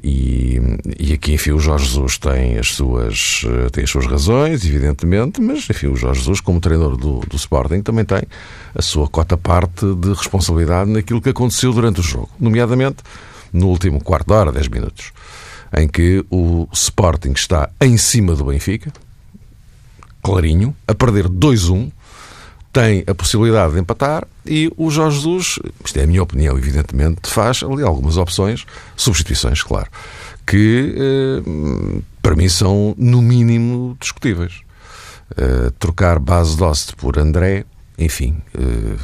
e, 0.03 0.59
e, 0.99 1.13
aqui, 1.13 1.33
enfim, 1.33 1.51
o 1.51 1.59
Jorge 1.59 1.85
Jesus 1.85 2.17
tem 2.17 2.57
as 2.57 2.69
suas, 2.73 3.45
tem 3.71 3.83
as 3.83 3.89
suas 3.89 4.05
razões, 4.05 4.65
evidentemente, 4.65 5.41
mas, 5.41 5.69
enfim, 5.69 5.87
o 5.87 5.95
Jorge 5.95 6.21
Jesus, 6.21 6.41
como 6.41 6.59
treinador 6.59 6.97
do, 6.97 7.19
do 7.19 7.35
Sporting, 7.35 7.81
também 7.81 8.05
tem 8.05 8.23
a 8.73 8.81
sua 8.81 9.07
cota 9.07 9.37
parte 9.37 9.85
de 9.95 10.09
responsabilidade 10.09 10.89
naquilo 10.89 11.21
que 11.21 11.29
aconteceu 11.29 11.71
durante 11.73 11.99
o 11.99 12.03
jogo, 12.03 12.29
nomeadamente 12.39 12.97
no 13.51 13.67
último 13.67 14.01
quarto 14.01 14.27
de 14.27 14.33
hora, 14.33 14.51
10 14.51 14.67
minutos 14.69 15.11
em 15.75 15.87
que 15.87 16.23
o 16.29 16.67
Sporting 16.71 17.31
está 17.31 17.69
em 17.81 17.97
cima 17.97 18.35
do 18.35 18.45
Benfica, 18.45 18.93
clarinho, 20.21 20.75
a 20.87 20.93
perder 20.93 21.27
2-1, 21.27 21.91
tem 22.73 23.03
a 23.05 23.13
possibilidade 23.13 23.73
de 23.73 23.79
empatar 23.79 24.27
e 24.43 24.69
o 24.75 24.89
Jorge 24.89 25.17
Jesus, 25.17 25.59
isto 25.85 25.99
é 25.99 26.03
a 26.03 26.07
minha 26.07 26.23
opinião, 26.23 26.57
evidentemente, 26.57 27.29
faz 27.29 27.61
ali 27.61 27.83
algumas 27.83 28.17
opções, 28.17 28.65
substituições, 28.97 29.61
claro, 29.61 29.87
que 30.45 30.95
eh, 30.97 32.01
para 32.21 32.35
mim 32.35 32.49
são 32.49 32.95
no 32.97 33.21
mínimo 33.21 33.95
discutíveis. 33.99 34.61
Eh, 35.37 35.71
trocar 35.77 36.17
base 36.17 36.57
Dost 36.57 36.95
por 36.95 37.17
André, 37.19 37.63
enfim, 37.97 38.37
eh, 38.55 38.97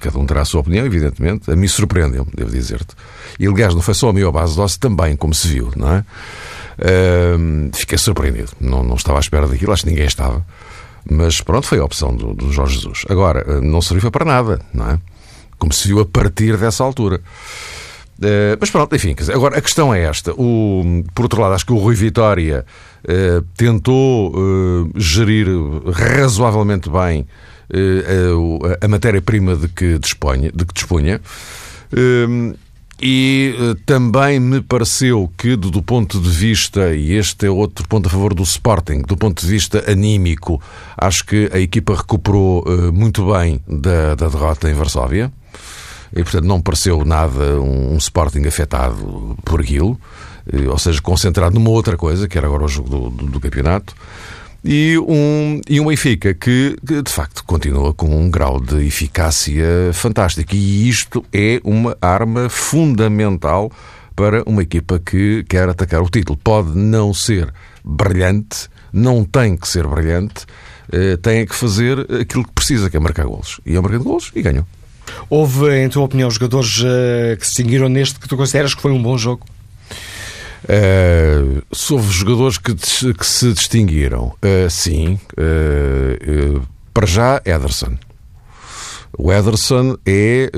cada 0.00 0.18
um 0.18 0.26
terá 0.26 0.42
a 0.42 0.44
sua 0.44 0.60
opinião, 0.60 0.84
evidentemente. 0.84 1.50
A 1.50 1.56
mim 1.56 1.68
surpreendeu, 1.68 2.26
devo 2.34 2.50
dizer-te. 2.50 2.94
E, 3.38 3.46
aliás, 3.46 3.74
não 3.74 3.82
foi 3.82 3.94
só 3.94 4.10
a 4.10 4.12
mim, 4.12 4.22
a 4.22 4.30
base 4.30 4.56
doce 4.56 4.78
também, 4.78 5.16
como 5.16 5.34
se 5.34 5.48
viu, 5.48 5.72
não 5.76 5.92
é? 5.92 6.04
Fiquei 7.72 7.98
surpreendido. 7.98 8.50
Não, 8.60 8.84
não 8.84 8.94
estava 8.94 9.18
à 9.18 9.20
espera 9.20 9.48
daquilo, 9.48 9.72
acho 9.72 9.82
que 9.82 9.90
ninguém 9.90 10.06
estava. 10.06 10.46
Mas 11.10 11.40
pronto, 11.40 11.66
foi 11.66 11.78
a 11.78 11.84
opção 11.84 12.14
do, 12.14 12.34
do 12.34 12.52
Jorge 12.52 12.76
Jesus. 12.76 13.04
Agora, 13.08 13.44
eh, 13.46 13.60
não 13.60 13.80
serviu 13.80 14.10
para 14.10 14.24
nada, 14.24 14.60
não 14.72 14.90
é? 14.90 14.98
Como 15.58 15.72
se 15.72 15.88
viu 15.88 16.00
a 16.00 16.06
partir 16.06 16.56
dessa 16.56 16.84
altura. 16.84 17.20
Uh, 18.18 18.58
mas 18.60 18.68
pronto, 18.68 18.94
enfim, 18.96 19.14
agora 19.32 19.58
a 19.58 19.60
questão 19.60 19.94
é 19.94 20.02
esta. 20.02 20.32
O, 20.32 21.04
por 21.14 21.22
outro 21.22 21.40
lado, 21.40 21.54
acho 21.54 21.64
que 21.64 21.72
o 21.72 21.76
Rui 21.76 21.94
Vitória 21.94 22.66
uh, 23.04 23.42
tentou 23.56 24.32
gerir 24.96 25.46
razoavelmente 25.92 26.90
bem 26.90 27.26
a, 27.70 28.84
a 28.84 28.88
matéria-prima 28.88 29.54
de 29.54 29.68
que 29.68 29.98
disponha. 29.98 30.50
De 30.52 30.64
que 30.64 30.74
dispunha 30.74 31.20
e 33.00 33.54
uh, 33.58 33.74
também 33.86 34.40
me 34.40 34.60
pareceu 34.60 35.30
que, 35.36 35.54
do, 35.54 35.82
ponto 35.82 36.20
de 36.20 36.28
vista, 36.28 36.94
e 36.94 37.12
este 37.12 37.46
é 37.46 37.50
outro 37.50 37.86
ponto 37.86 38.06
a 38.06 38.10
favor 38.10 38.34
do 38.34 38.42
Sporting, 38.42 39.02
do 39.02 39.16
ponto 39.16 39.40
de 39.40 39.46
vista 39.46 39.90
anímico, 39.90 40.60
acho 40.96 41.24
que 41.24 41.48
a 41.52 41.60
equipa 41.60 41.94
recuperou 41.94 42.64
uh, 42.66 42.92
muito 42.92 43.32
bem 43.32 43.60
da, 43.68 44.16
da, 44.16 44.28
derrota 44.28 44.68
em 44.68 44.74
Varsóvia. 44.74 45.32
E, 46.12 46.22
portanto, 46.22 46.44
não 46.44 46.60
pareceu 46.60 47.04
nada 47.04 47.60
um, 47.60 47.96
Sporting 47.98 48.44
afetado 48.46 49.36
por 49.44 49.60
aquilo, 49.60 49.98
uh, 50.52 50.70
ou 50.70 50.78
seja, 50.78 51.00
concentrado 51.00 51.54
numa 51.54 51.70
outra 51.70 51.96
coisa, 51.96 52.26
que 52.26 52.36
era 52.36 52.48
agora 52.48 52.64
o 52.64 52.68
jogo 52.68 52.88
do, 52.88 53.10
do, 53.10 53.26
do 53.26 53.40
campeonato 53.40 53.94
e 54.64 54.98
um, 54.98 55.60
e 55.68 55.80
um 55.80 55.86
Benfica 55.86 56.34
que, 56.34 56.76
que, 56.86 57.02
de 57.02 57.12
facto, 57.12 57.44
continua 57.44 57.94
com 57.94 58.08
um 58.08 58.30
grau 58.30 58.60
de 58.60 58.86
eficácia 58.86 59.92
fantástico. 59.92 60.54
E 60.54 60.88
isto 60.88 61.24
é 61.32 61.60
uma 61.64 61.96
arma 62.00 62.48
fundamental 62.48 63.70
para 64.16 64.42
uma 64.44 64.62
equipa 64.62 64.98
que 64.98 65.44
quer 65.48 65.68
atacar 65.68 66.02
o 66.02 66.08
título. 66.08 66.38
Pode 66.42 66.76
não 66.76 67.14
ser 67.14 67.52
brilhante, 67.84 68.68
não 68.92 69.24
tem 69.24 69.56
que 69.56 69.68
ser 69.68 69.86
brilhante, 69.86 70.44
eh, 70.92 71.16
tem 71.16 71.46
que 71.46 71.54
fazer 71.54 72.00
aquilo 72.20 72.44
que 72.44 72.52
precisa, 72.52 72.90
que 72.90 72.96
é 72.96 73.00
marcar 73.00 73.26
golos. 73.26 73.60
E 73.64 73.76
é 73.76 73.80
marcar 73.80 73.98
golos 73.98 74.32
e 74.34 74.42
ganhou. 74.42 74.66
Houve, 75.30 75.70
em 75.78 75.88
tua 75.88 76.04
opinião, 76.04 76.30
jogadores 76.30 76.80
uh, 76.80 77.36
que 77.38 77.44
se 77.46 77.52
distinguiram 77.52 77.88
neste 77.88 78.18
que 78.18 78.28
tu 78.28 78.36
consideras 78.36 78.74
que 78.74 78.82
foi 78.82 78.92
um 78.92 79.02
bom 79.02 79.16
jogo? 79.16 79.46
Uh, 80.64 81.62
houve 81.90 82.10
jogadores 82.10 82.58
que, 82.58 82.74
que, 82.74 83.26
se 83.26 83.52
distinguiram. 83.52 84.34
Uh, 84.42 84.68
sim. 84.68 85.18
Uh, 85.32 86.60
para 86.92 87.06
já, 87.06 87.40
Ederson. 87.44 87.96
O 89.16 89.32
Ederson 89.32 89.96
é 90.06 90.50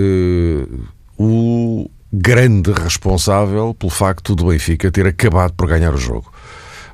o 1.19 1.89
grande 2.13 2.73
responsável 2.73 3.75
pelo 3.75 3.91
facto 3.91 4.35
do 4.35 4.47
Benfica 4.47 4.91
ter 4.91 5.07
acabado 5.07 5.53
por 5.53 5.69
ganhar 5.69 5.95
o 5.95 5.99
jogo. 5.99 6.33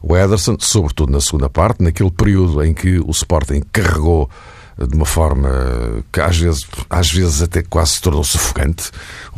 O 0.02 0.16
Ederson, 0.16 0.56
sobretudo 0.58 1.12
na 1.12 1.20
segunda 1.20 1.48
parte, 1.48 1.82
naquele 1.82 2.10
período 2.10 2.62
em 2.62 2.74
que 2.74 2.98
o 2.98 3.10
Sporting 3.10 3.62
carregou 3.72 4.28
de 4.78 4.94
uma 4.94 5.06
forma 5.06 5.48
que 6.12 6.20
às 6.20 6.36
vezes, 6.36 6.66
às 6.90 7.10
vezes 7.10 7.42
até 7.42 7.62
quase 7.62 7.92
se 7.92 8.02
tornou 8.02 8.22
sufocante. 8.22 8.90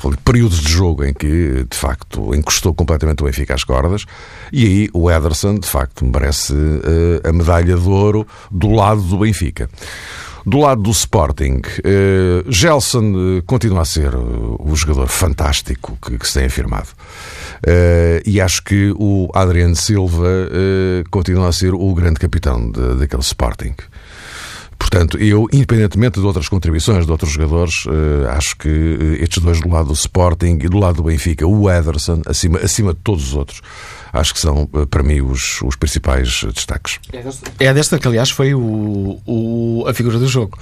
Houve 0.03 0.17
períodos 0.19 0.61
de 0.61 0.73
jogo 0.73 1.05
em 1.05 1.13
que, 1.13 1.65
de 1.69 1.77
facto, 1.77 2.35
encostou 2.35 2.75
completamente 2.75 3.23
o 3.23 3.27
Benfica 3.27 3.55
às 3.55 3.65
cordas. 3.65 4.05
E 4.53 4.65
aí 4.65 4.89
o 4.93 5.11
Ederson, 5.11 5.59
de 5.59 5.69
facto, 5.69 6.05
merece 6.05 6.53
uh, 6.53 7.29
a 7.29 7.33
medalha 7.33 7.77
de 7.77 7.89
ouro 7.89 8.27
do 8.51 8.71
lado 8.71 9.03
do 9.03 9.19
Benfica. 9.19 9.69
Do 10.49 10.61
lado 10.61 10.81
do 10.81 10.91
Sporting, 10.91 11.61
uh, 11.61 12.51
Gelson 12.51 13.13
uh, 13.13 13.43
continua 13.45 13.83
a 13.83 13.85
ser 13.85 14.15
o 14.15 14.75
jogador 14.75 15.07
fantástico 15.07 15.99
que, 16.01 16.17
que 16.17 16.27
se 16.27 16.35
tem 16.35 16.47
afirmado. 16.47 16.89
Uh, 17.67 18.23
e 18.25 18.41
acho 18.41 18.63
que 18.63 18.95
o 18.97 19.29
Adriano 19.35 19.77
Silva 19.77 20.49
continua 21.11 21.49
a 21.49 21.53
ser 21.53 21.75
o 21.75 21.95
grande 21.95 22.19
capitão 22.19 22.71
daquele 22.71 23.21
Sporting. 23.21 23.75
Portanto, 24.79 25.19
eu, 25.19 25.47
independentemente 25.53 26.21
de 26.21 26.27
outras 26.27 26.49
contribuições 26.49 27.05
de 27.05 27.11
outros 27.11 27.33
jogadores, 27.33 27.85
uh, 27.87 28.29
acho 28.31 28.57
que 28.57 28.69
uh, 28.69 29.23
estes 29.23 29.43
dois 29.43 29.61
do 29.61 29.69
lado 29.69 29.89
do 29.89 29.93
Sporting 29.93 30.59
e 30.63 30.69
do 30.69 30.79
lado 30.79 30.97
do 30.97 31.03
Benfica, 31.03 31.47
o 31.47 31.69
Ederson, 31.71 32.23
acima, 32.27 32.59
acima 32.59 32.95
de 32.95 33.01
todos 33.01 33.29
os 33.29 33.35
outros, 33.35 33.61
acho 34.13 34.33
que 34.33 34.41
são, 34.41 34.69
uh, 34.73 34.87
para 34.87 35.03
mim, 35.03 35.21
os, 35.21 35.61
os 35.63 35.75
principais 35.75 36.45
destaques. 36.55 37.01
É 37.59 37.75
desta 37.75 37.99
que, 37.99 38.07
aliás, 38.07 38.31
foi 38.31 38.55
o, 38.55 39.21
o 39.27 39.85
a 39.87 39.93
figura 39.93 40.19
do 40.19 40.29
jogo. 40.29 40.57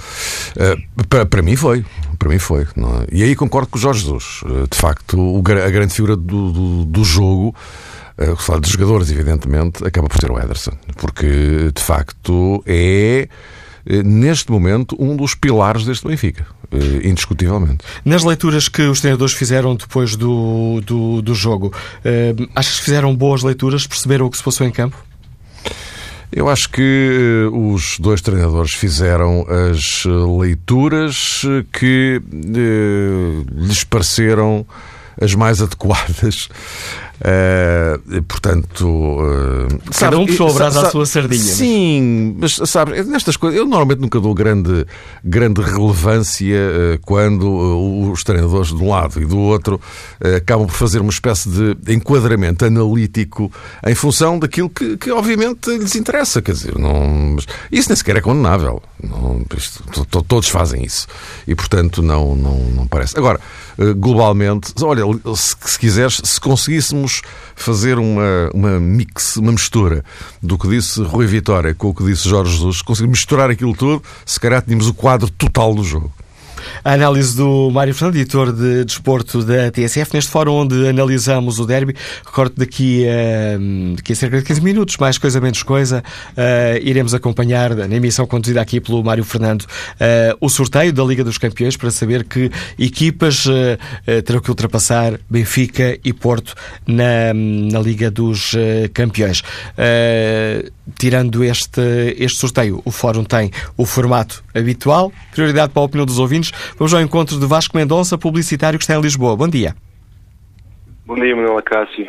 para, 1.08 1.26
para 1.26 1.42
mim 1.42 1.54
foi. 1.54 1.84
Para 2.18 2.28
mim 2.28 2.38
foi. 2.38 2.62
É? 2.62 2.66
E 3.12 3.22
aí 3.22 3.36
concordo 3.36 3.68
com 3.68 3.78
o 3.78 3.80
Jorge 3.80 4.00
Jesus. 4.00 4.40
de 4.70 4.76
facto, 4.76 5.18
o, 5.18 5.38
a 5.38 5.70
grande 5.70 5.92
figura 5.92 6.16
do, 6.16 6.52
do, 6.52 6.84
do 6.86 7.04
jogo 7.04 7.54
uh, 8.18 8.36
falar 8.36 8.60
de 8.60 8.70
jogadores, 8.70 9.10
evidentemente, 9.10 9.86
acaba 9.86 10.08
por 10.08 10.20
ser 10.20 10.30
o 10.30 10.38
Ederson, 10.38 10.72
porque 10.96 11.70
de 11.74 11.82
facto 11.82 12.62
é 12.66 12.74
eh, 13.22 13.28
neste 14.04 14.50
momento, 14.50 14.96
um 14.98 15.16
dos 15.16 15.34
pilares 15.34 15.84
deste 15.84 16.06
Benfica, 16.06 16.46
eh, 16.72 17.08
indiscutivelmente. 17.08 17.84
Nas 18.04 18.24
leituras 18.24 18.68
que 18.68 18.82
os 18.82 19.00
treinadores 19.00 19.34
fizeram 19.34 19.76
depois 19.76 20.16
do, 20.16 20.80
do, 20.84 21.22
do 21.22 21.34
jogo, 21.34 21.72
eh, 22.04 22.34
achas 22.54 22.78
que 22.78 22.84
fizeram 22.86 23.14
boas 23.14 23.42
leituras, 23.42 23.86
perceberam 23.86 24.26
o 24.26 24.30
que 24.30 24.36
se 24.36 24.42
passou 24.42 24.66
em 24.66 24.70
campo? 24.70 24.96
Eu 26.32 26.48
acho 26.48 26.68
que 26.68 27.48
os 27.52 27.98
dois 28.00 28.20
treinadores 28.20 28.74
fizeram 28.74 29.46
as 29.70 30.04
leituras 30.38 31.42
que 31.72 32.20
lhes 33.52 33.84
pareceram 33.84 34.66
as 35.20 35.34
mais 35.34 35.62
adequadas 35.62 36.48
Uh, 37.16 38.22
portanto, 38.24 38.86
uh, 38.86 39.68
cada 39.84 39.92
sabe, 39.92 40.16
um 40.16 40.26
puxou 40.26 40.50
o 40.50 40.54
braço 40.54 40.78
à 40.78 40.90
sua 40.90 41.06
sardinha. 41.06 41.42
Sim, 41.42 42.36
mas, 42.38 42.58
mas 42.58 42.70
sabe, 42.70 43.02
nestas 43.04 43.38
coisas, 43.38 43.58
eu 43.58 43.64
normalmente 43.64 44.00
nunca 44.00 44.20
dou 44.20 44.34
grande, 44.34 44.86
grande 45.24 45.62
relevância 45.62 46.56
uh, 46.56 46.98
quando 47.06 48.10
os 48.10 48.22
treinadores 48.22 48.68
de 48.68 48.74
um 48.74 48.90
lado 48.90 49.20
e 49.20 49.24
do 49.24 49.38
outro 49.38 49.80
acabam 50.36 50.66
por 50.66 50.74
fazer 50.74 51.00
uma 51.00 51.10
espécie 51.10 51.48
de 51.48 51.94
enquadramento 51.94 52.64
analítico 52.64 53.50
em 53.86 53.94
função 53.94 54.38
daquilo 54.38 54.68
que, 54.68 54.96
que 54.98 55.10
obviamente 55.10 55.70
lhes 55.70 55.94
interessa. 55.94 56.42
Quer 56.42 56.52
dizer, 56.52 56.78
não, 56.78 57.36
isso 57.72 57.88
nem 57.88 57.96
sequer 57.96 58.16
é 58.16 58.20
condenável. 58.20 58.82
Não, 59.02 59.42
isto, 59.56 59.82
todos 60.22 60.48
fazem 60.48 60.84
isso. 60.84 61.06
E, 61.46 61.54
portanto, 61.54 62.02
não, 62.02 62.34
não, 62.34 62.58
não 62.58 62.86
parece. 62.86 63.16
Agora, 63.16 63.40
globalmente, 63.96 64.72
olha, 64.82 65.02
se, 65.34 65.54
se 65.64 65.78
quiseres, 65.78 66.20
se 66.24 66.40
conseguíssemos 66.40 67.22
fazer 67.54 67.98
uma, 67.98 68.50
uma 68.54 68.80
mix, 68.80 69.36
uma 69.36 69.52
mistura 69.52 70.04
do 70.42 70.58
que 70.58 70.68
disse 70.68 71.02
Rui 71.02 71.26
Vitória 71.26 71.74
com 71.74 71.88
o 71.88 71.94
que 71.94 72.04
disse 72.04 72.28
Jorge 72.28 72.52
Jesus, 72.52 72.82
conseguimos 72.82 73.18
misturar 73.18 73.50
aquilo 73.50 73.74
tudo, 73.74 74.02
se 74.24 74.40
calhar 74.40 74.62
tínhamos 74.62 74.88
o 74.88 74.94
quadro 74.94 75.30
total 75.30 75.74
do 75.74 75.84
jogo. 75.84 76.12
A 76.84 76.92
análise 76.92 77.36
do 77.36 77.70
Mário 77.70 77.94
Fernando, 77.94 78.16
editor 78.16 78.52
de 78.52 78.84
desporto 78.84 79.44
da 79.44 79.70
TSF, 79.70 80.14
neste 80.14 80.30
fórum 80.30 80.52
onde 80.54 80.88
analisamos 80.88 81.58
o 81.58 81.66
derby. 81.66 81.94
Recordo 82.24 82.54
daqui 82.56 83.06
a, 83.08 83.96
daqui 83.96 84.12
a 84.12 84.16
cerca 84.16 84.38
de 84.38 84.44
15 84.44 84.60
minutos, 84.60 84.96
mais 84.96 85.18
coisa, 85.18 85.40
menos 85.40 85.62
coisa, 85.62 86.02
uh, 86.32 86.78
iremos 86.82 87.14
acompanhar 87.14 87.74
na 87.74 87.94
emissão 87.94 88.26
conduzida 88.26 88.60
aqui 88.60 88.80
pelo 88.80 89.02
Mário 89.02 89.24
Fernando 89.24 89.62
uh, 89.62 90.36
o 90.40 90.48
sorteio 90.48 90.92
da 90.92 91.04
Liga 91.04 91.24
dos 91.24 91.38
Campeões 91.38 91.76
para 91.76 91.90
saber 91.90 92.24
que 92.24 92.50
equipas 92.78 93.46
uh, 93.46 94.22
terão 94.24 94.40
que 94.40 94.50
ultrapassar 94.50 95.18
Benfica 95.28 95.98
e 96.04 96.12
Porto 96.12 96.54
na, 96.86 97.32
na 97.34 97.80
Liga 97.80 98.10
dos 98.10 98.54
Campeões. 98.92 99.42
tirando 100.98 101.44
este, 101.44 101.80
este 102.18 102.38
sorteio, 102.38 102.80
o 102.84 102.90
fórum 102.90 103.24
tem 103.24 103.50
o 103.76 103.84
formato 103.84 104.42
habitual, 104.54 105.12
prioridade 105.32 105.72
para 105.72 105.82
a 105.82 105.84
opinião 105.84 106.06
dos 106.06 106.18
ouvintes, 106.18 106.52
Vamos 106.76 106.94
ao 106.94 107.00
encontro 107.00 107.38
de 107.38 107.46
Vasco 107.46 107.76
Mendonça, 107.76 108.18
publicitário 108.18 108.78
que 108.78 108.84
está 108.84 108.94
em 108.94 109.00
Lisboa. 109.00 109.36
Bom 109.36 109.48
dia. 109.48 109.74
Bom 111.04 111.14
dia, 111.14 111.34
Manuela 111.36 111.62
Cássio. 111.62 112.08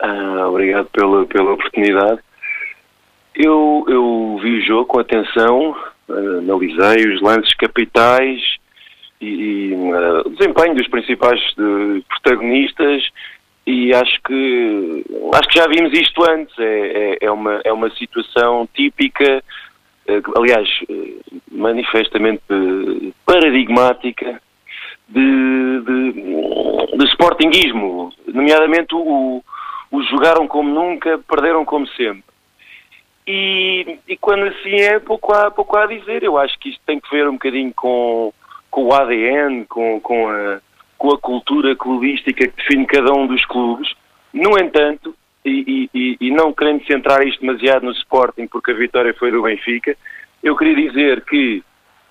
Ah, 0.00 0.48
obrigado 0.48 0.86
pela, 0.92 1.26
pela 1.26 1.52
oportunidade. 1.52 2.20
Eu, 3.34 3.84
eu 3.88 4.38
vi 4.42 4.58
o 4.58 4.66
jogo 4.66 4.86
com 4.86 5.00
atenção, 5.00 5.76
analisei 6.08 7.14
os 7.14 7.20
lances 7.20 7.54
capitais 7.54 8.40
e, 9.20 9.26
e 9.26 9.74
uh, 9.74 10.26
o 10.26 10.30
desempenho 10.30 10.74
dos 10.74 10.88
principais 10.88 11.40
de, 11.56 12.02
protagonistas 12.08 13.08
e 13.66 13.92
acho 13.92 14.20
que 14.26 15.04
acho 15.34 15.48
que 15.48 15.58
já 15.58 15.66
vimos 15.66 15.92
isto 15.92 16.22
antes. 16.30 16.58
É, 16.58 16.64
é, 16.64 17.18
é, 17.22 17.30
uma, 17.30 17.60
é 17.64 17.72
uma 17.72 17.90
situação 17.90 18.68
típica 18.74 19.42
aliás, 20.36 20.68
eh, 20.88 21.14
manifestamente 21.50 22.42
paradigmática 23.24 24.40
de, 25.08 25.80
de, 25.80 26.12
de 26.96 27.04
sportinguismo, 27.10 28.12
nomeadamente 28.26 28.94
o, 28.94 29.42
o 29.90 30.02
jogaram 30.04 30.46
como 30.46 30.68
nunca, 30.70 31.18
perderam 31.18 31.64
como 31.64 31.86
sempre. 31.88 32.24
E, 33.30 33.98
e, 34.08 34.16
quando 34.16 34.44
assim 34.44 34.76
é, 34.76 34.98
pouco 34.98 35.34
há, 35.34 35.50
pouco 35.50 35.76
há 35.76 35.84
a 35.84 35.86
dizer. 35.86 36.22
Eu 36.22 36.38
acho 36.38 36.58
que 36.58 36.70
isto 36.70 36.80
tem 36.86 36.98
que 36.98 37.10
ver 37.10 37.28
um 37.28 37.32
bocadinho 37.32 37.72
com, 37.74 38.32
com 38.70 38.84
o 38.84 38.94
ADN, 38.94 39.66
com, 39.66 40.00
com, 40.00 40.28
a, 40.30 40.60
com 40.96 41.12
a 41.12 41.18
cultura 41.18 41.76
clubística 41.76 42.48
que 42.48 42.56
define 42.56 42.86
cada 42.86 43.12
um 43.12 43.26
dos 43.26 43.44
clubes. 43.44 43.92
No 44.32 44.58
entanto, 44.58 45.14
e, 45.44 45.88
e, 45.94 46.16
e, 46.20 46.30
não 46.30 46.52
querendo 46.52 46.84
centrar 46.86 47.26
isto 47.26 47.40
demasiado 47.40 47.84
no 47.84 47.92
Sporting, 47.92 48.46
porque 48.46 48.72
a 48.72 48.74
vitória 48.74 49.14
foi 49.14 49.30
do 49.30 49.42
Benfica, 49.42 49.96
eu 50.42 50.56
queria 50.56 50.74
dizer 50.74 51.24
que 51.24 51.62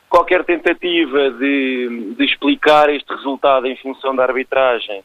qualquer 0.10 0.44
tentativa 0.44 1.32
de, 1.32 2.13
de 2.18 2.26
explicar 2.26 2.90
este 2.90 3.13
resultado 3.13 3.68
em 3.68 3.76
função 3.78 4.16
da 4.16 4.24
arbitragem 4.24 5.04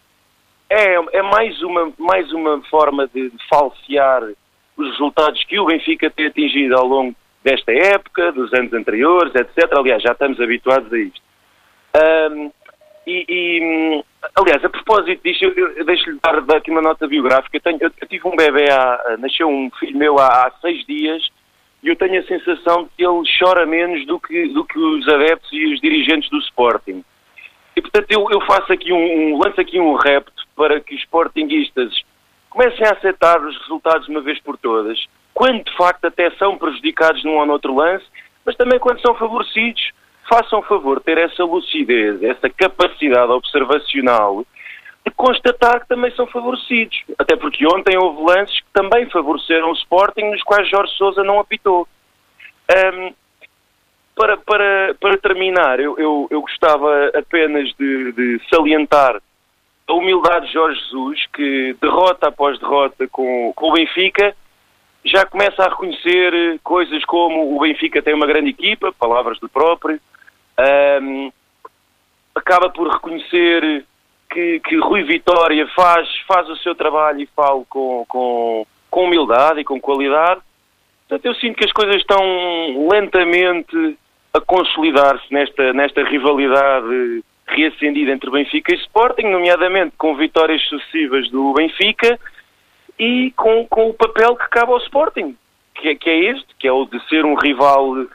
é, 0.71 0.95
é 0.95 1.23
mais, 1.23 1.61
uma, 1.63 1.93
mais 1.99 2.33
uma 2.33 2.63
forma 2.71 3.07
de, 3.09 3.31
de 3.31 3.49
falsear 3.49 4.23
os 4.77 4.91
resultados 4.91 5.45
que 5.45 5.59
o 5.59 5.67
Benfica 5.67 6.11
tem 6.11 6.27
atingido 6.27 6.77
ao 6.77 6.87
longo 6.87 7.15
desta 7.45 7.73
época, 7.73 8.33
dos 8.33 8.53
anos 8.55 8.73
anteriores, 8.73 9.35
etc. 9.35 9.71
Aliás, 9.77 10.03
já 10.03 10.13
estamos 10.13 10.41
habituados 10.41 10.91
a 10.93 10.99
isto. 10.99 11.21
Um, 12.31 12.51
e, 13.07 13.27
e, 13.29 14.05
aliás, 14.37 14.65
a 14.65 14.69
propósito 14.69 15.21
disto, 15.23 15.53
deixo-lhe 15.85 16.19
dar, 16.23 16.57
aqui 16.57 16.71
uma 16.71 16.83
nota 16.83 17.07
biográfica. 17.07 17.57
Eu, 17.57 17.61
tenho, 17.61 17.79
eu, 17.81 18.09
tive 18.09 18.29
um 18.29 18.37
bebê, 18.37 18.71
há, 18.71 19.17
nasceu 19.19 19.49
um 19.49 19.71
filho 19.79 19.99
meu 19.99 20.19
há, 20.19 20.47
há, 20.47 20.53
seis 20.61 20.85
dias 20.87 21.29
e 21.83 21.89
eu 21.89 21.97
tenho 21.97 22.21
a 22.21 22.27
sensação 22.27 22.85
de 22.85 22.91
que 22.97 23.05
ele 23.05 23.23
chora 23.39 23.67
menos 23.67 24.07
do 24.07 24.21
que, 24.21 24.49
do 24.49 24.65
que 24.65 24.79
os 24.79 25.09
adeptos 25.09 25.53
e 25.53 25.75
os 25.75 25.81
dirigentes 25.81 26.31
do 26.31 26.39
Sporting. 26.39 27.05
E 27.75 27.81
portanto 27.81 28.07
eu, 28.11 28.27
eu 28.31 28.41
faço 28.43 28.73
aqui 28.73 28.93
um, 28.93 29.35
um, 29.35 29.39
lanço 29.39 29.61
aqui 29.61 29.81
um 29.81 29.95
repto 29.95 30.47
para 30.55 30.81
que 30.81 30.95
os 30.95 31.01
Sportinguistas 31.01 31.93
comecem 32.49 32.87
a 32.87 32.93
aceitar 32.93 33.41
os 33.41 33.59
resultados 33.63 34.07
de 34.07 34.13
uma 34.13 34.21
vez 34.21 34.41
por 34.41 34.57
todas, 34.59 35.07
quando 35.35 35.65
de 35.65 35.77
facto 35.77 36.05
até 36.05 36.31
são 36.33 36.57
prejudicados 36.57 37.25
num 37.25 37.39
ou 37.39 37.47
noutro 37.47 37.75
lance, 37.75 38.05
mas 38.45 38.55
também 38.57 38.79
quando 38.79 39.01
são 39.01 39.15
favorecidos 39.15 39.91
façam 40.29 40.63
favor 40.63 41.01
ter 41.01 41.19
essa 41.19 41.45
lucidez, 41.45 42.23
essa 42.23 42.49
capacidade 42.49 43.31
observacional 43.33 44.45
de 45.05 45.13
constatar 45.15 45.81
que 45.81 45.89
também 45.89 46.11
são 46.13 46.27
favorecidos. 46.27 47.03
Até 47.19 47.37
porque 47.37 47.67
ontem 47.67 47.97
houve 47.99 48.23
lances 48.23 48.61
que 48.61 48.67
também 48.73 49.09
favoreceram 49.11 49.71
o 49.71 49.75
Sporting, 49.75 50.31
nos 50.31 50.43
quais 50.43 50.69
Jorge 50.69 50.93
Sousa 50.97 51.25
não 51.25 51.41
apitou. 51.41 51.89
Um, 52.71 53.13
para, 54.15 54.37
para, 54.37 54.95
para 55.01 55.17
terminar, 55.19 55.81
eu, 55.81 55.99
eu, 55.99 56.29
eu 56.31 56.41
gostava 56.43 57.11
apenas 57.15 57.69
de, 57.79 58.13
de, 58.13 58.41
salientar 58.49 59.21
a 59.89 59.93
humildade 59.95 60.47
de 60.47 60.53
Jorge 60.53 60.81
Jesus, 60.81 61.27
que 61.33 61.77
derrota 61.81 62.29
após 62.29 62.59
derrota 62.59 63.09
com, 63.09 63.53
com 63.55 63.71
o 63.71 63.73
Benfica, 63.73 64.35
já 65.05 65.27
começa 65.27 65.63
a 65.65 65.69
reconhecer 65.69 66.61
coisas 66.63 67.05
como 67.05 67.57
o 67.57 67.61
Benfica 67.61 68.01
tem 68.01 68.15
uma 68.15 68.27
grande 68.27 68.51
equipa, 68.51 68.93
palavras 68.93 69.39
do 69.41 69.49
próprio, 69.49 70.01
um, 70.59 71.33
acaba 72.35 72.71
por 72.71 72.89
reconhecer 72.89 73.85
que, 74.31 74.61
que 74.61 74.77
Rui 74.77 75.03
Vitória 75.05 75.67
faz, 75.69 76.09
faz 76.27 76.49
o 76.49 76.57
seu 76.57 76.75
trabalho 76.75 77.21
e 77.21 77.27
fala 77.27 77.63
com, 77.69 78.05
com, 78.09 78.67
com 78.91 79.05
humildade 79.05 79.61
e 79.61 79.65
com 79.65 79.81
qualidade. 79.81 80.41
Portanto, 81.09 81.27
eu 81.27 81.35
sinto 81.35 81.57
que 81.57 81.65
as 81.65 81.73
coisas 81.73 81.97
estão 81.97 82.89
lentamente 82.91 83.99
a 84.33 84.41
consolidar-se 84.41 85.33
nesta, 85.33 85.73
nesta 85.73 86.03
rivalidade 86.05 87.23
reacendida 87.47 88.13
entre 88.13 88.31
Benfica 88.31 88.75
e 88.75 88.79
Sporting, 88.79 89.27
nomeadamente 89.27 89.95
com 89.99 90.17
vitórias 90.17 90.63
sucessivas 90.69 91.31
do 91.31 91.53
Benfica 91.53 92.19
e 92.99 93.31
com, 93.33 93.67
com 93.67 93.91
o 93.91 93.95
papel 93.95 94.37
que 94.37 94.49
cabe 94.49 94.73
ao 94.73 94.79
Sporting, 94.79 95.37
que 95.75 95.89
é, 95.89 95.95
que 95.95 96.09
é 96.09 96.19
este, 96.31 96.47
que 96.59 96.67
é 96.67 96.73
o 96.73 96.87
de 96.87 96.99
ser 97.09 97.27
um 97.27 97.35
rival 97.35 98.07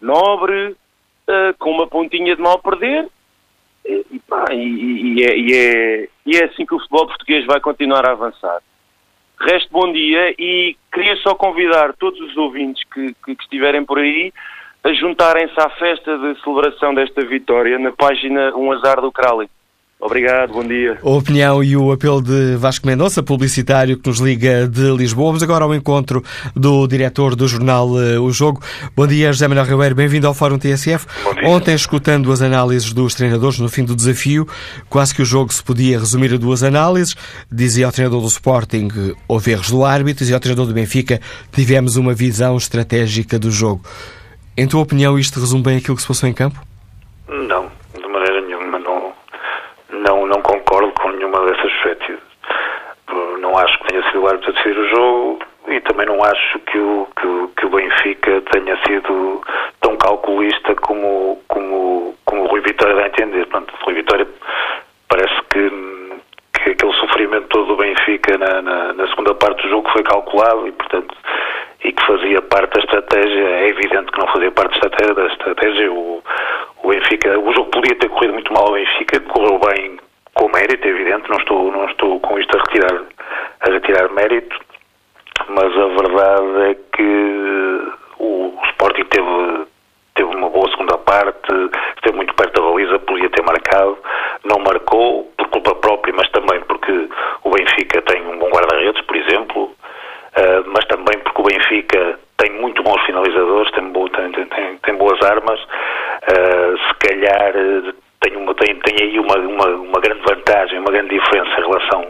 nobre, 0.00 0.76
uh, 1.32 1.54
com 1.58 1.70
uma 1.70 1.86
pontinha 1.86 2.36
de 2.36 2.42
mal 2.42 2.58
perder. 2.60 3.08
E, 3.84 4.20
pá, 4.28 4.44
e, 4.52 5.18
e, 5.18 5.24
é, 5.24 5.36
e, 5.36 5.52
é, 5.54 6.08
e 6.24 6.36
é 6.36 6.44
assim 6.44 6.64
que 6.64 6.74
o 6.74 6.78
futebol 6.78 7.06
português 7.08 7.44
vai 7.46 7.60
continuar 7.60 8.06
a 8.06 8.12
avançar. 8.12 8.62
Resto 9.40 9.68
bom 9.72 9.92
dia 9.92 10.34
e 10.38 10.76
queria 10.92 11.16
só 11.16 11.34
convidar 11.34 11.92
todos 11.94 12.20
os 12.20 12.36
ouvintes 12.36 12.84
que, 12.84 13.12
que, 13.24 13.34
que 13.34 13.42
estiverem 13.42 13.84
por 13.84 13.98
aí 13.98 14.32
a 14.84 14.92
juntarem-se 14.92 15.60
à 15.60 15.68
festa 15.70 16.16
de 16.16 16.40
celebração 16.42 16.94
desta 16.94 17.24
vitória 17.24 17.78
na 17.78 17.90
página 17.92 18.54
Um 18.56 18.70
Azar 18.70 19.00
do 19.00 19.10
Crowley. 19.10 19.48
Obrigado, 20.04 20.52
bom 20.52 20.64
dia. 20.64 20.98
A 21.00 21.10
opinião 21.10 21.62
e 21.62 21.76
o 21.76 21.92
apelo 21.92 22.20
de 22.20 22.56
Vasco 22.56 22.84
Mendonça, 22.88 23.22
publicitário 23.22 23.96
que 23.96 24.08
nos 24.08 24.18
liga 24.18 24.66
de 24.66 24.90
Lisboa. 24.96 25.28
Vamos 25.28 25.44
agora 25.44 25.64
ao 25.64 25.72
encontro 25.72 26.24
do 26.56 26.88
diretor 26.88 27.36
do 27.36 27.46
jornal 27.46 27.88
uh, 27.88 28.20
O 28.20 28.32
Jogo. 28.32 28.60
Bom 28.96 29.06
dia, 29.06 29.32
José 29.32 29.46
Manuel 29.46 29.64
Ribeiro, 29.64 29.94
bem-vindo 29.94 30.26
ao 30.26 30.34
Fórum 30.34 30.58
TSF. 30.58 31.06
Ontem, 31.44 31.76
escutando 31.76 32.32
as 32.32 32.42
análises 32.42 32.92
dos 32.92 33.14
treinadores 33.14 33.60
no 33.60 33.68
fim 33.68 33.84
do 33.84 33.94
desafio, 33.94 34.44
quase 34.90 35.14
que 35.14 35.22
o 35.22 35.24
jogo 35.24 35.54
se 35.54 35.62
podia 35.62 36.00
resumir 36.00 36.34
a 36.34 36.36
duas 36.36 36.64
análises. 36.64 37.14
Dizia 37.48 37.86
ao 37.86 37.92
treinador 37.92 38.22
do 38.22 38.26
Sporting, 38.26 38.88
houve 39.28 39.52
erros 39.52 39.70
do 39.70 39.84
árbitro, 39.84 40.18
dizia 40.18 40.34
ao 40.34 40.40
treinador 40.40 40.66
do 40.66 40.74
Benfica, 40.74 41.20
tivemos 41.52 41.94
uma 41.94 42.12
visão 42.12 42.56
estratégica 42.56 43.38
do 43.38 43.52
jogo. 43.52 43.84
Em 44.56 44.66
tua 44.66 44.80
opinião, 44.80 45.16
isto 45.16 45.38
resume 45.38 45.62
bem 45.62 45.76
aquilo 45.76 45.94
que 45.94 46.02
se 46.02 46.08
passou 46.08 46.28
em 46.28 46.32
campo? 46.32 46.60
Não, 47.28 47.70
não 50.32 50.40
concordo 50.40 50.90
com 50.92 51.10
nenhuma 51.10 51.44
dessas 51.44 51.70
perspectivas. 51.72 52.22
Não 53.40 53.58
acho 53.58 53.78
que 53.78 53.88
tenha 53.88 54.02
sido 54.04 54.22
o 54.22 54.26
árbitro 54.26 54.50
a 54.50 54.54
decidir 54.54 54.78
o 54.78 54.88
jogo 54.88 55.38
e 55.68 55.80
também 55.80 56.06
não 56.06 56.24
acho 56.24 56.58
que 56.60 56.78
o, 56.78 57.06
que 57.20 57.26
o, 57.26 57.48
que 57.48 57.66
o 57.66 57.68
Benfica 57.68 58.40
tenha 58.52 58.76
sido 58.86 59.42
tão 59.82 59.96
calculista 59.96 60.74
como, 60.76 61.38
como, 61.48 62.14
como 62.24 62.44
o 62.44 62.46
Rui 62.46 62.62
Vitória 62.62 62.94
dá 62.94 63.02
a 63.02 63.08
entender. 63.08 63.46
Portanto, 63.46 63.74
o 63.74 63.84
Rui 63.84 63.94
Vitória 63.94 64.26
parece 65.08 65.34
que, 65.50 65.70
que 66.54 66.70
aquele 66.70 66.92
sofrimento 66.94 67.48
todo 67.48 67.66
do 67.66 67.76
Benfica 67.76 68.38
na, 68.38 68.62
na, 68.62 68.92
na 68.94 69.08
segunda 69.08 69.34
parte 69.34 69.62
do 69.62 69.68
jogo 69.68 69.90
foi 69.90 70.02
calculado 70.02 70.66
e, 70.66 70.72
portanto, 70.72 71.14
e 71.84 71.92
que 71.92 72.06
fazia 72.06 72.40
parte 72.40 72.72
da 72.74 72.80
estratégia. 72.80 73.44
É 73.44 73.68
evidente 73.68 74.10
que 74.10 74.18
não 74.18 74.28
fazia 74.28 74.50
parte 74.50 74.80
da 74.80 74.86
estratégia. 74.86 75.14
Da 75.14 75.26
estratégia. 75.26 75.92
O, 75.92 76.22
o 76.82 76.88
Benfica, 76.88 77.38
o 77.38 77.52
jogo 77.52 77.70
podia 77.70 77.94
ter 77.96 78.08
corrido 78.08 78.32
muito 78.32 78.52
mal 78.52 78.68
ao 78.68 78.72
Benfica, 78.72 79.20
correu 79.20 79.58
bem 79.58 79.98
com 80.34 80.48
mérito, 80.48 80.86
é 80.86 80.90
evidente, 80.90 81.28
não 81.30 81.38
estou, 81.38 81.70
não 81.70 81.84
estou 81.86 82.20
com 82.20 82.38
isto 82.38 82.56
a 82.56 82.60
retirar, 82.60 83.02
a 83.60 83.70
retirar 83.70 84.12
mérito, 84.12 84.58
mas 85.48 85.76
a 85.76 85.86
verdade 85.86 86.70
é 86.70 86.74
que 86.96 87.92
o, 88.18 88.54
o 88.56 88.60
Sporting 88.70 89.04
teve, 89.04 89.66
teve 90.14 90.34
uma 90.34 90.48
boa 90.48 90.68
segunda 90.70 90.96
parte, 90.98 91.52
esteve 91.96 92.16
muito 92.16 92.34
perto 92.34 92.60
da 92.60 92.68
baliza, 92.70 92.98
podia 93.00 93.30
ter 93.30 93.42
marcado, 93.42 93.98
não 94.44 94.58
marcou 94.58 95.30
por 95.36 95.48
culpa 95.48 95.74
própria, 95.76 96.14
mas 96.16 96.28
também 96.30 96.60
porque 96.62 97.08
o 97.44 97.50
Benfica 97.50 98.00
tem 98.02 98.22
um 98.26 98.38
bom 98.38 98.48
guarda-redes, 98.48 99.02
por 99.02 99.16
exemplo, 99.16 99.64
uh, 99.64 100.64
mas 100.66 100.84
também 100.86 101.18
porque 101.22 101.40
o 101.40 101.44
Benfica 101.44 102.18
tem 102.38 102.52
muito 102.52 102.82
bons 102.82 103.00
finalizadores, 103.02 103.70
tem, 103.72 103.84
bo 103.90 104.08
tem, 104.08 104.32
tem, 104.32 104.76
tem 104.78 104.94
boas 104.96 105.20
armas, 105.22 105.60
uh, 105.60 106.78
se 106.78 106.94
calhar 107.06 107.52
tem, 108.22 108.36
uma, 108.36 108.54
tem, 108.54 108.74
tem 108.76 109.08
aí 109.08 109.18
uma, 109.18 109.36
uma, 109.36 109.66
uma 109.68 110.00
grande 110.00 110.22
vantagem, 110.22 110.78
uma 110.78 110.90
grande 110.90 111.10
diferença 111.10 111.60
em 111.60 111.64
relação 111.64 112.06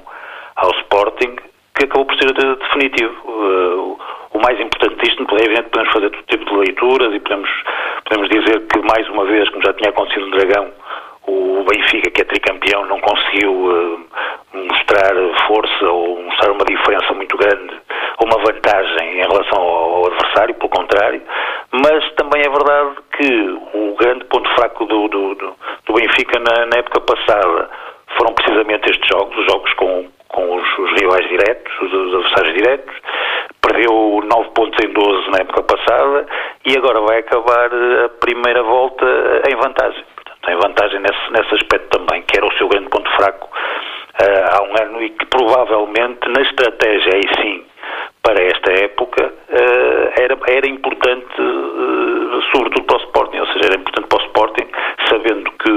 ao 0.57 0.71
Sporting, 0.83 1.37
que 1.75 1.85
acabou 1.85 2.07
por 2.07 2.17
ser 2.17 2.33
definitivo. 2.33 3.15
Uh, 3.25 3.99
o 4.35 4.39
mais 4.41 4.59
importante 4.61 4.97
disto, 5.05 5.27
é 5.37 5.45
evidente 5.45 5.69
podemos 5.71 5.93
fazer 5.93 6.11
todo 6.11 6.25
tipo 6.25 6.45
de 6.45 6.57
leituras 6.57 7.15
e 7.15 7.21
podemos, 7.21 7.51
podemos 8.05 8.29
dizer 8.31 8.67
que, 8.69 8.79
mais 8.81 9.09
uma 9.09 9.25
vez, 9.25 9.49
como 9.51 9.63
já 9.63 9.73
tinha 9.75 9.91
acontecido 9.91 10.27
no 10.27 10.37
Dragão, 10.37 10.71
o 11.27 11.65
Benfica, 11.65 12.11
que 12.11 12.23
é 12.23 12.25
tricampeão, 12.25 12.85
não 12.87 13.01
conseguiu 13.01 13.53
uh, 13.53 14.01
mostrar 14.53 15.15
força 15.47 15.85
ou 15.87 16.23
mostrar 16.23 16.51
uma 16.53 16.65
diferença 16.65 17.13
muito 17.15 17.37
grande 17.37 17.75
ou 18.19 18.27
uma 18.27 18.39
vantagem 18.45 19.21
em 19.21 19.27
relação 19.27 19.61
ao, 19.61 20.07
adversário, 20.07 20.55
pelo 20.55 20.69
contrário, 20.69 21.23
mas 21.71 22.13
também 22.15 22.43
é 22.43 22.49
verdade 22.49 22.97
que 23.17 23.59
o 23.75 23.95
grande 23.99 24.25
ponto 24.27 24.49
fraco 24.55 24.85
do, 24.87 25.09
do, 25.09 25.35
do, 25.35 25.55
Benfica 25.95 26.39
na, 26.41 26.67
na, 26.67 26.79
época 26.79 27.01
passada 27.01 27.71
foram 28.17 28.35
precisamente 28.35 28.91
estes 28.91 29.09
jogos, 29.09 29.37
os 29.37 29.45
jogos 29.47 29.73
com, 29.75 30.09
com 30.29 30.57
os, 30.57 30.79
os 30.79 30.91
rivais 31.01 31.29
diretos, 31.29 31.73
os, 31.83 31.93
os 31.93 32.15
adversários 32.15 32.55
diretos, 32.55 32.95
perdeu 33.61 34.21
9 34.25 34.51
pontos 34.51 34.85
em 34.85 34.93
12 34.93 35.31
na 35.31 35.39
época 35.39 35.63
passada 35.63 36.27
e 36.67 36.77
agora 36.77 37.01
vai 37.01 37.19
acabar 37.19 37.71
a 38.05 38.09
primeira 38.21 38.63
volta 38.63 39.07
em 39.49 39.57
vantagem 39.57 40.05
tem 40.45 40.57
vantagem 40.57 41.01
nesse, 41.01 41.33
nesse 41.33 41.55
aspecto 41.55 41.99
também, 41.99 42.23
que 42.23 42.37
era 42.37 42.47
o 42.47 42.53
seu 42.55 42.69
grande 42.69 42.89
ponto 42.89 43.11
fraco. 43.13 43.49
Uh, 44.21 44.57
há 44.57 44.63
um 44.63 44.87
ano 44.87 45.03
e 45.03 45.11
que 45.11 45.25
provavelmente 45.27 46.29
na 46.29 46.43
estratégia 46.43 47.15
aí 47.15 47.23
sim 47.41 47.65
para 48.23 48.43
esta 48.43 48.71
época 48.73 49.25
uh, 49.25 50.21
era, 50.21 50.39
era 50.49 50.69
importante 50.69 51.41
uh, 51.41 52.43
sobretudo 52.53 52.85
para 52.85 52.97
o 52.99 53.01
Sporting, 53.01 53.39
ou 53.39 53.47
seja, 53.47 53.67
era 53.67 53.81
importante 53.81 54.07
para 54.09 54.23
o 54.23 54.27
Sporting 54.27 54.69
sabendo 55.09 55.51
que 55.53 55.71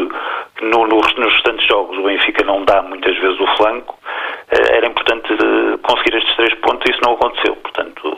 no, 0.65 0.85
no, 0.85 0.97
nos 0.97 1.33
restantes 1.33 1.65
jogos 1.65 1.97
o 1.97 2.03
Benfica 2.03 2.43
não 2.43 2.65
dá 2.65 2.81
muitas 2.81 3.17
vezes 3.17 3.39
o 3.39 3.47
flanco 3.55 3.97
era 4.49 4.85
importante 4.85 5.29
conseguir 5.81 6.17
estes 6.17 6.35
três 6.35 6.53
pontos 6.55 6.83
e 6.87 6.91
isso 6.91 7.01
não 7.03 7.13
aconteceu, 7.13 7.55
portanto 7.55 8.17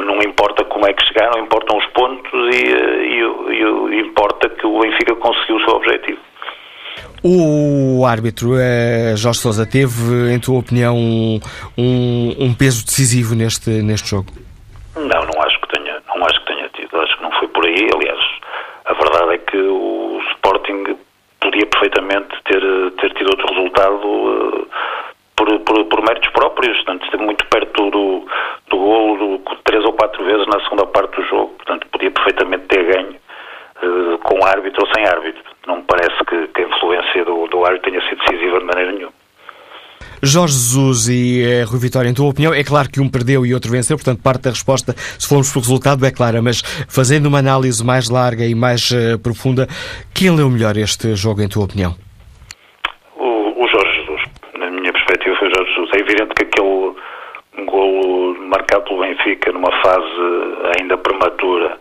não 0.00 0.18
importa 0.22 0.64
como 0.64 0.86
é 0.86 0.92
que 0.92 1.06
chegaram, 1.06 1.42
importam 1.42 1.78
os 1.78 1.86
pontos 1.86 2.32
e, 2.54 2.64
e, 2.64 3.94
e, 3.94 4.00
importa 4.00 4.48
que 4.48 4.66
o 4.66 4.80
Benfica 4.80 5.14
conseguiu 5.16 5.56
o 5.56 5.60
seu 5.60 5.74
objetivo. 5.76 6.20
O 7.28 8.06
árbitro 8.06 8.56
eh, 8.56 9.16
Jorge 9.16 9.40
Sousa 9.40 9.66
teve, 9.66 10.32
em 10.32 10.38
tua 10.38 10.60
opinião, 10.60 10.96
um, 10.96 11.40
um, 12.38 12.54
peso 12.54 12.84
decisivo 12.84 13.34
neste, 13.34 13.68
neste 13.82 14.10
jogo? 14.10 14.28
Não, 14.94 15.26
não 15.26 15.42
acho 15.42 15.60
que 15.60 15.76
tenha, 15.76 16.00
não 16.06 16.24
acho 16.24 16.38
que 16.44 16.54
tenha 16.54 16.68
tido. 16.68 16.96
Acho 16.96 17.16
que 17.16 17.22
não 17.24 17.32
foi 17.32 17.48
por 17.48 17.66
aí. 17.66 17.88
Aliás, 17.92 18.20
a 18.84 18.92
verdade 18.94 19.34
é 19.34 19.38
que 19.38 19.56
o 19.56 20.20
Sporting 20.34 20.96
podia 21.40 21.66
perfeitamente 21.66 22.28
ter, 22.44 22.62
ter 23.00 23.12
tido 23.14 23.30
outro 23.30 23.54
resultado 23.54 24.06
uh, 24.06 24.68
por, 25.34 25.60
por, 25.60 25.84
por, 25.84 26.02
méritos 26.02 26.30
próprios, 26.30 26.76
portanto, 26.76 27.04
esteve 27.04 27.24
muito 27.24 27.44
perto 27.46 27.90
do, 27.90 28.26
do 28.68 28.76
golo 28.76 29.38
do, 29.38 29.56
três 29.64 29.84
ou 29.84 29.92
quatro 29.94 30.24
vezes 30.24 30.46
na 30.46 30.60
segunda 30.60 30.86
parte 30.86 31.16
do 31.16 31.26
jogo, 31.26 31.54
portanto, 31.54 31.86
podia 31.90 32.10
perfeitamente 32.10 32.66
ter 32.66 32.84
ganho 32.84 33.16
uh, 33.82 34.18
com 34.18 34.44
árbitro 34.44 34.84
ou 34.86 34.94
sem 34.94 35.04
árbitro. 35.06 35.42
Não 35.66 35.76
me 35.76 35.82
parece 35.82 36.16
que, 36.24 36.46
que 36.48 36.62
a 36.62 36.68
influência 36.68 37.24
do, 37.24 37.46
do 37.48 37.64
árbitro 37.64 37.90
tenha 37.90 38.08
sido 38.08 38.22
decisiva 38.24 38.60
de 38.60 38.64
maneira 38.64 38.92
nenhuma. 38.92 39.12
Jorge 40.36 40.52
Jesus 40.52 41.08
e 41.08 41.42
eh, 41.42 41.62
Rui 41.64 41.80
Vitória, 41.80 42.10
em 42.10 42.12
tua 42.12 42.28
opinião, 42.28 42.52
é 42.52 42.62
claro 42.62 42.90
que 42.90 43.00
um 43.00 43.08
perdeu 43.08 43.46
e 43.46 43.54
outro 43.54 43.70
venceu, 43.70 43.96
portanto, 43.96 44.22
parte 44.22 44.42
da 44.42 44.50
resposta, 44.50 44.92
se 44.92 45.26
formos 45.26 45.50
pelo 45.50 45.64
resultado, 45.64 46.04
é 46.04 46.10
clara, 46.10 46.42
mas 46.42 46.60
fazendo 46.86 47.24
uma 47.24 47.38
análise 47.38 47.82
mais 47.82 48.10
larga 48.10 48.44
e 48.44 48.54
mais 48.54 48.90
uh, 48.90 49.18
profunda, 49.18 49.66
quem 50.14 50.30
leu 50.30 50.50
melhor 50.50 50.76
este 50.76 51.14
jogo, 51.16 51.40
em 51.40 51.48
tua 51.48 51.64
opinião? 51.64 51.96
evidente 55.98 56.34
que 56.34 56.44
aquele 56.44 56.94
golo 57.66 58.36
marcado 58.48 58.84
pelo 58.84 59.00
Benfica 59.00 59.52
numa 59.52 59.72
fase 59.82 60.06
ainda 60.78 60.98
prematura 60.98 61.78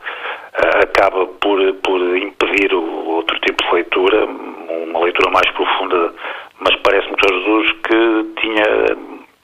eh, 0.58 0.80
acaba 0.84 1.26
por, 1.42 1.60
por 1.84 2.00
impedir 2.18 2.74
o 2.74 3.10
outro 3.10 3.38
tipo 3.42 3.62
de 3.62 3.74
leitura, 3.74 4.26
uma 4.26 5.00
leitura 5.02 5.30
mais 5.32 5.50
profunda, 5.52 6.14
mas 6.60 6.76
parece-me 6.78 7.16
que 7.18 7.34
Jesus 7.34 7.72
que 7.84 8.42
tinha 8.42 8.66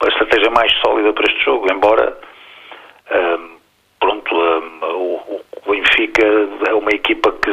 a 0.04 0.08
estratégia 0.08 0.50
mais 0.50 0.72
sólida 0.80 1.12
para 1.12 1.30
este 1.30 1.44
jogo, 1.44 1.66
embora 1.70 2.18
eh, 3.10 3.38
pronto, 4.00 4.34
eh, 4.34 4.86
o, 4.86 5.20
Benfica 5.70 6.26
é 6.68 6.74
uma 6.74 6.90
equipa 6.90 7.30
que 7.32 7.50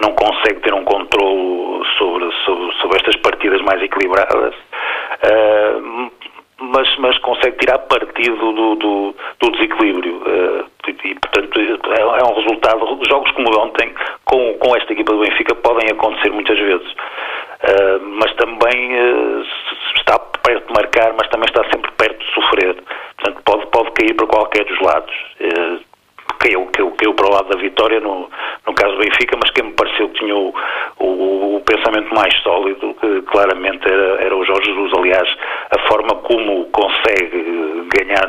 não 0.00 0.12
consegue 0.14 0.60
ter 0.60 0.74
um 0.74 0.84
controle 0.84 1.84
sobre, 1.98 2.32
sobre, 2.44 2.72
sobre 2.80 2.96
estas 2.96 3.16
partidas 3.16 3.60
mais 3.62 3.80
equilibradas 3.82 4.54
uh, 4.54 6.10
mas, 6.62 6.96
mas 6.98 7.18
consegue 7.18 7.56
tirar 7.58 7.78
partido 7.78 8.36
do, 8.36 8.74
do, 8.76 9.14
do 9.40 9.50
desequilíbrio. 9.52 10.16
Uh, 10.18 10.64
e, 10.88 11.14
portanto, 11.14 11.60
é, 11.60 12.00
é, 12.00 12.24
um 12.24 12.34
resultado. 12.34 12.98
Jogos 13.08 13.30
como 13.32 13.48
ontem, 13.58 13.92
com, 14.24 14.54
com 14.54 14.76
esta 14.76 14.92
equipa 14.92 15.12
do 15.12 15.20
Benfica, 15.20 15.54
podem 15.56 15.88
acontecer 15.90 16.30
muitas 16.30 16.58
vezes. 16.58 16.90
Uh, 16.92 18.00
mas 18.20 18.32
também 18.34 18.94
uh, 18.94 19.44
está 19.96 20.18
perto 20.18 20.66
de 20.66 20.72
marcar, 20.72 21.12
mas 21.16 21.28
também 21.28 21.48
está 21.48 21.62
sempre 21.70 21.90
perto 21.92 22.18
de 22.18 22.32
sofrer. 22.32 22.76
Portanto, 23.16 23.42
pode, 23.44 23.66
pode 23.66 23.90
cair 23.92 24.14
para 24.14 24.26
qualquer 24.26 24.64
dos 24.64 24.78
lados. 24.92 25.14
Uh, 25.40 25.92
caiu, 26.38 26.66
caiu, 26.72 26.90
caiu 26.92 27.14
para 27.14 27.26
o 27.26 27.30
lado 27.30 27.48
da 27.48 27.56
vitória 27.56 28.00
no, 28.00 28.28
no 28.66 28.74
caso 28.74 28.94
do 28.94 28.98
Benfica, 28.98 29.36
mas 29.40 29.50
quem 29.52 29.64
me 29.64 29.72
pareceu 29.72 30.08
que 30.08 30.18
tinha 30.20 30.34
o, 30.34 30.52
o, 30.98 31.56
o 31.56 31.60
pensamento 31.60 32.12
mais 32.14 32.34
sólido, 32.42 32.94
que 32.94 33.22
claramente 33.22 33.86
era, 33.86 34.22
era 34.22 34.36
o 34.36 34.44
Jorge 34.44 34.70
Jesus. 34.70 34.92
Aliás, 34.96 35.28
a 35.70 35.78
forma 35.88 36.16
como 36.22 36.66
consegue 36.66 37.86
ganhar 37.96 38.28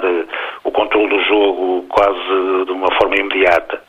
o 0.64 0.72
controle 0.72 1.10
do 1.10 1.24
jogo 1.24 1.86
quase 1.90 2.66
de 2.66 2.72
uma 2.72 2.92
forma 2.96 3.16
imediata 3.16 3.82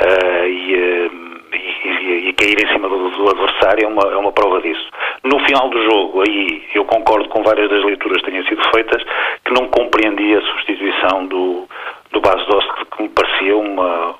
uh, 0.00 0.46
e, 0.46 1.27
e, 1.52 2.28
e, 2.28 2.32
cair 2.34 2.62
em 2.62 2.68
cima 2.72 2.88
do, 2.88 3.10
do, 3.10 3.28
adversário 3.30 3.84
é 3.84 3.88
uma, 3.88 4.12
é 4.12 4.16
uma 4.16 4.32
prova 4.32 4.60
disso. 4.60 4.88
No 5.24 5.38
final 5.40 5.68
do 5.68 5.82
jogo, 5.84 6.22
aí 6.22 6.62
eu 6.74 6.84
concordo 6.84 7.28
com 7.28 7.42
várias 7.42 7.70
das 7.70 7.84
leituras 7.84 8.22
que 8.22 8.30
tenham 8.30 8.44
sido 8.46 8.62
feitas, 8.74 9.02
que 9.44 9.52
não 9.52 9.68
compreendia 9.68 10.38
a 10.38 10.42
substituição 10.42 11.26
do, 11.26 11.68
do 12.12 12.20
Bas 12.20 12.44
Dost, 12.46 12.68
que 12.96 13.02
me 13.02 13.08
parecia 13.08 13.56
uma, 13.56 14.14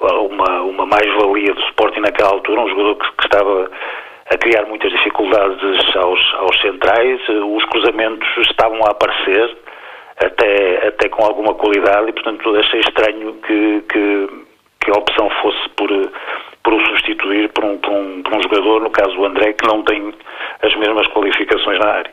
uma, 0.00 0.62
uma 0.62 0.86
mais-valia 0.86 1.54
do 1.54 1.60
Sporting 1.68 2.00
naquela 2.00 2.30
altura, 2.30 2.60
um 2.60 2.68
jogador 2.68 2.96
que, 2.96 3.12
que, 3.12 3.24
estava 3.24 3.70
a 4.30 4.38
criar 4.38 4.66
muitas 4.66 4.90
dificuldades 4.92 5.96
aos, 5.96 6.34
aos 6.34 6.60
centrais, 6.60 7.20
os 7.28 7.64
cruzamentos 7.66 8.28
estavam 8.38 8.78
a 8.86 8.90
aparecer, 8.90 9.56
até, 10.24 10.88
até 10.88 11.08
com 11.08 11.24
alguma 11.24 11.54
qualidade, 11.54 12.08
e 12.08 12.12
portanto 12.12 12.56
achei 12.56 12.80
estranho 12.80 13.34
que, 13.46 13.82
que, 13.92 14.28
que 14.80 14.90
a 14.90 14.98
opção 14.98 15.28
fosse 15.42 15.68
por, 15.70 15.90
por 16.64 16.74
o 16.74 16.86
substituir 16.86 17.50
por 17.52 17.64
um, 17.64 17.78
por, 17.78 17.92
um, 17.92 18.22
por 18.22 18.36
um 18.36 18.42
jogador, 18.42 18.82
no 18.82 18.90
caso 18.90 19.16
o 19.18 19.26
André, 19.26 19.52
que 19.52 19.66
não 19.66 19.82
tem 19.84 20.12
as 20.62 20.74
mesmas 20.78 21.06
qualificações 21.08 21.78
na 21.78 21.86
área. 21.86 22.10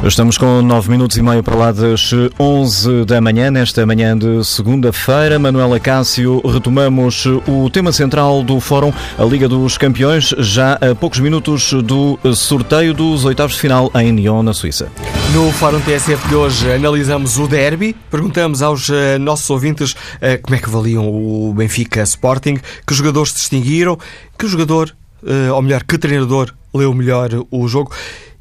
Estamos 0.03 0.35
com 0.35 0.63
9 0.63 0.89
minutos 0.89 1.15
e 1.15 1.21
meio 1.21 1.43
para 1.43 1.55
lá 1.55 1.71
das 1.71 2.09
11 2.39 3.05
da 3.05 3.21
manhã, 3.21 3.51
nesta 3.51 3.85
manhã 3.85 4.17
de 4.17 4.43
segunda-feira. 4.43 5.37
Manuela 5.37 5.79
Cássio, 5.79 6.41
retomamos 6.43 7.27
o 7.47 7.69
tema 7.69 7.91
central 7.91 8.41
do 8.41 8.59
Fórum, 8.59 8.91
a 9.15 9.23
Liga 9.23 9.47
dos 9.47 9.77
Campeões, 9.77 10.33
já 10.39 10.73
a 10.73 10.95
poucos 10.95 11.19
minutos 11.19 11.71
do 11.83 12.17
sorteio 12.35 12.95
dos 12.95 13.25
oitavos 13.25 13.53
de 13.53 13.61
final 13.61 13.91
em 13.93 14.11
Nyon, 14.11 14.41
na 14.41 14.55
Suíça. 14.55 14.91
No 15.35 15.51
Fórum 15.51 15.79
TSF 15.79 16.27
de 16.27 16.35
hoje 16.35 16.73
analisamos 16.73 17.37
o 17.37 17.47
derby, 17.47 17.95
perguntamos 18.09 18.63
aos 18.63 18.89
uh, 18.89 19.19
nossos 19.19 19.47
ouvintes 19.51 19.91
uh, 19.91 20.41
como 20.41 20.55
é 20.55 20.59
que 20.59 20.65
avaliam 20.67 21.07
o 21.07 21.53
Benfica 21.53 22.01
Sporting, 22.01 22.57
que 22.87 22.93
jogadores 22.95 23.33
se 23.33 23.37
distinguiram, 23.37 23.99
que 24.37 24.47
jogador, 24.47 24.95
uh, 25.21 25.53
ou 25.53 25.61
melhor, 25.61 25.83
que 25.83 25.95
treinador 25.99 26.51
leu 26.73 26.91
melhor 26.91 27.29
o 27.51 27.67
jogo. 27.67 27.91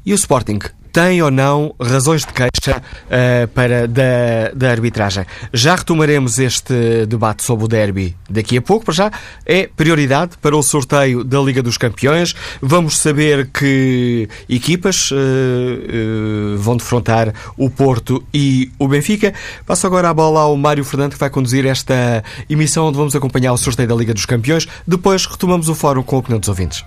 E 0.03 0.11
o 0.11 0.15
Sporting 0.15 0.57
tem 0.91 1.21
ou 1.21 1.31
não 1.31 1.73
razões 1.81 2.21
de 2.25 2.33
queixa 2.33 2.81
uh, 2.81 3.47
para 3.49 3.87
da, 3.87 4.51
da 4.53 4.71
arbitragem. 4.71 5.25
Já 5.53 5.75
retomaremos 5.75 6.39
este 6.39 7.05
debate 7.05 7.43
sobre 7.43 7.65
o 7.65 7.67
derby 7.67 8.15
daqui 8.29 8.57
a 8.57 8.61
pouco, 8.61 8.85
para 8.85 8.93
já 8.93 9.11
é 9.45 9.67
prioridade 9.67 10.37
para 10.41 10.55
o 10.55 10.61
sorteio 10.61 11.23
da 11.23 11.39
Liga 11.39 11.61
dos 11.61 11.77
Campeões. 11.77 12.35
Vamos 12.61 12.97
saber 12.97 13.47
que 13.47 14.27
equipas 14.49 15.11
uh, 15.11 15.15
uh, 15.15 16.57
vão 16.57 16.77
defrontar 16.77 17.33
o 17.57 17.69
Porto 17.69 18.23
e 18.33 18.71
o 18.77 18.87
Benfica. 18.87 19.33
Passo 19.65 19.87
agora 19.87 20.09
a 20.09 20.13
bola 20.13 20.41
ao 20.41 20.55
Mário 20.57 20.83
Fernando, 20.83 21.13
que 21.13 21.19
vai 21.19 21.29
conduzir 21.29 21.65
esta 21.65 22.23
emissão 22.49 22.87
onde 22.87 22.97
vamos 22.97 23.15
acompanhar 23.15 23.53
o 23.53 23.57
sorteio 23.57 23.87
da 23.87 23.95
Liga 23.95 24.13
dos 24.13 24.25
Campeões. 24.25 24.67
Depois 24.85 25.25
retomamos 25.25 25.69
o 25.69 25.75
fórum 25.75 26.03
com 26.03 26.17
a 26.17 26.19
opinião 26.19 26.39
dos 26.39 26.49
ouvintes. 26.49 26.83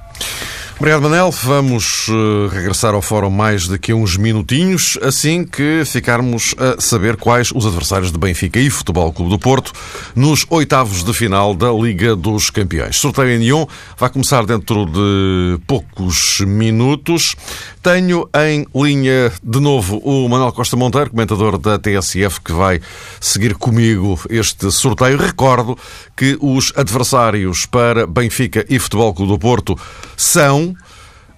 Obrigado, 0.77 1.03
Manel. 1.03 1.31
Vamos 1.31 2.09
uh, 2.09 2.49
regressar 2.49 2.95
ao 2.95 3.01
fórum 3.01 3.31
mais 3.31 3.69
daqui 3.69 3.93
a 3.93 3.95
uns 3.95 4.17
minutinhos, 4.17 4.99
assim 5.03 5.45
que 5.45 5.85
ficarmos 5.87 6.53
a 6.59 6.81
saber 6.81 7.17
quais 7.17 7.53
os 7.55 7.65
adversários 7.65 8.11
de 8.11 8.19
Benfica 8.19 8.59
e 8.59 8.69
Futebol 8.69 9.13
Clube 9.13 9.31
do 9.31 9.39
Porto 9.39 9.73
nos 10.17 10.45
oitavos 10.51 11.05
de 11.05 11.15
final 11.15 11.55
da 11.55 11.71
Liga 11.71 12.17
dos 12.17 12.51
Campeões. 12.51 12.97
Sorteio 12.97 13.31
em 13.31 13.39
Nyon 13.39 13.67
vai 13.97 14.11
começar 14.11 14.45
dentro 14.45 14.85
de 14.87 15.61
poucos 15.65 16.41
minutos. 16.41 17.37
Tenho 17.81 18.29
em 18.35 18.67
linha 18.75 19.31
de 19.43 19.61
novo 19.61 19.99
o 19.99 20.29
Manuel 20.29 20.53
Costa 20.53 20.77
Monteiro, 20.77 21.11
comentador 21.11 21.57
da 21.57 21.79
TSF, 21.79 22.41
que 22.41 22.53
vai 22.53 22.81
seguir 23.21 23.55
comigo 23.55 24.19
este 24.29 24.73
sorteio. 24.73 25.19
Recordo 25.19 25.79
que 26.17 26.37
os 26.41 26.73
adversários 26.77 27.67
para 27.67 28.07
Benfica 28.07 28.65
e 28.69 28.79
Futebol 28.79 29.13
Clube 29.13 29.33
do 29.33 29.39
Porto 29.39 29.79
são 30.17 30.64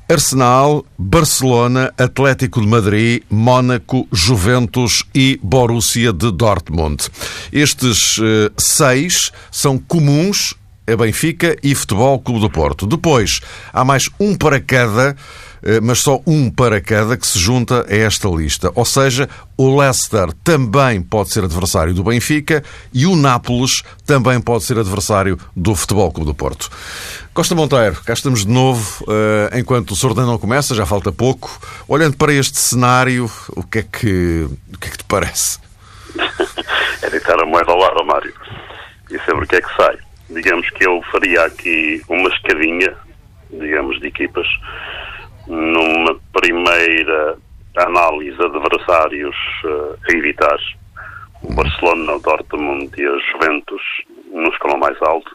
Arsenal, 0.09 0.85
Barcelona, 0.97 1.93
Atlético 1.99 2.61
de 2.61 2.67
Madrid, 2.67 3.23
Mónaco, 3.29 4.07
Juventus 4.13 5.03
e 5.15 5.39
Borussia 5.43 6.13
de 6.13 6.31
Dortmund. 6.31 7.09
Estes 7.53 8.21
eh, 8.23 8.51
seis 8.57 9.33
são 9.51 9.79
comuns 9.79 10.55
a 10.87 10.97
Benfica 10.97 11.57
e 11.63 11.75
Futebol 11.75 12.21
Clube 12.21 12.41
do 12.41 12.51
Porto. 12.51 12.87
Depois, 12.87 13.41
há 13.73 13.85
mais 13.85 14.09
um 14.21 14.37
para 14.37 14.61
cada 14.61 15.17
mas 15.83 15.99
só 16.01 16.21
um 16.27 16.51
para 16.51 16.81
cada 16.81 17.17
que 17.17 17.27
se 17.27 17.39
junta 17.39 17.85
a 17.89 17.95
esta 17.95 18.29
lista. 18.29 18.71
Ou 18.75 18.85
seja, 18.85 19.29
o 19.57 19.81
Leicester 19.81 20.33
também 20.45 21.03
pode 21.03 21.31
ser 21.31 21.45
adversário 21.45 21.95
do 21.95 22.05
Benfica 22.05 22.63
e 22.93 23.07
o 23.07 23.17
Nápoles 23.17 23.83
também 24.07 24.41
pode 24.41 24.65
ser 24.65 24.79
adversário 24.79 25.39
do 25.55 25.75
Futebol 25.75 26.13
Clube 26.13 26.31
do 26.31 26.35
Porto. 26.35 26.71
Costa 27.33 27.55
Monteiro, 27.55 27.97
cá 28.03 28.15
estamos 28.15 28.47
de 28.47 28.51
novo, 28.51 29.05
eh, 29.09 29.59
enquanto 29.59 29.91
o 29.91 29.97
sorteio 29.97 30.27
não 30.27 30.39
começa, 30.39 30.75
já 30.75 30.87
falta 30.87 31.13
pouco. 31.13 31.61
Olhando 31.87 32.17
para 32.17 32.33
este 32.33 32.57
cenário, 32.59 33.31
o 33.51 33.63
que 33.63 33.81
é 33.81 33.83
que, 33.83 34.49
o 34.73 34.79
que, 34.79 34.89
é 34.89 34.91
que 34.91 34.99
te 34.99 35.05
parece? 35.05 35.59
é 37.03 37.11
deitar 37.11 37.39
a 37.43 37.45
moeda 37.45 37.71
ao 37.71 37.79
lado, 37.79 38.05
Mário. 38.07 38.33
E 39.11 39.19
saber 39.19 39.43
o 39.43 39.47
que 39.47 39.57
é 39.57 39.61
que 39.61 39.77
sai. 39.77 39.99
Digamos 40.31 40.69
que 40.71 40.87
eu 40.87 41.03
faria 41.13 41.45
aqui 41.45 42.03
uma 42.09 42.29
escadinha, 42.31 42.95
digamos, 43.51 44.01
de 44.01 44.07
equipas 44.09 44.47
numa 45.47 46.19
primeira 46.33 47.39
análise 47.77 48.37
de 48.37 48.45
adversários 48.45 49.37
uh, 49.65 49.99
a 50.09 50.17
evitar, 50.17 50.59
o 51.43 51.55
Barcelona, 51.55 52.15
o 52.15 52.21
Dortmund 52.21 52.91
e 52.97 53.07
a 53.07 53.19
Juventus 53.19 53.83
no 54.33 54.49
escalão 54.49 54.79
mais 54.79 55.01
alto. 55.03 55.31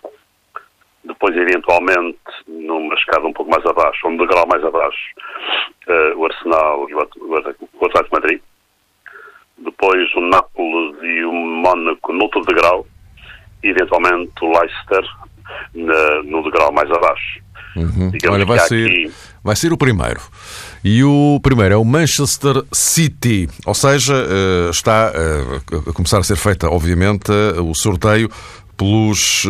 Depois, 1.04 1.36
eventualmente, 1.36 2.20
numa 2.48 2.94
escada 2.96 3.26
um 3.26 3.34
pouco 3.34 3.52
mais 3.52 3.66
abaixo, 3.66 4.08
um 4.08 4.18
degrau 4.18 4.46
mais 4.48 4.64
abaixo, 4.64 5.14
uh, 5.88 6.18
o 6.18 6.26
Arsenal 6.26 6.90
e 6.90 6.96
o, 6.96 7.36
Atlético 7.86 8.16
Madrid. 8.16 8.42
Depois, 9.58 10.14
o 10.16 10.22
Nápoles 10.22 10.98
e 11.02 11.24
o 11.24 11.32
Mónaco 11.32 12.14
no 12.14 12.24
outro 12.24 12.42
degrau. 12.42 12.86
E, 13.64 13.70
eventualmente, 13.70 14.34
o 14.42 14.48
Leicester 14.48 15.06
na, 15.76 16.24
no 16.24 16.44
degrau 16.44 16.72
mais 16.72 16.90
abaixo. 16.92 17.41
Uhum. 17.76 18.12
Olha, 18.30 18.46
vai 18.46 18.60
ser, 18.60 18.86
aqui... 18.86 19.12
vai 19.44 19.56
ser 19.56 19.72
o 19.72 19.78
primeiro. 19.78 20.22
E 20.84 21.04
o 21.04 21.40
primeiro 21.42 21.74
é 21.76 21.78
o 21.78 21.86
Manchester 21.86 22.64
City, 22.72 23.48
ou 23.66 23.74
seja, 23.74 24.16
eh, 24.16 24.70
está 24.72 25.12
eh, 25.14 25.62
a 25.90 25.94
começar 25.94 26.18
a 26.18 26.24
ser 26.24 26.38
feita, 26.38 26.70
obviamente, 26.70 27.32
o 27.32 27.74
sorteio 27.76 28.30
pelos 28.76 29.46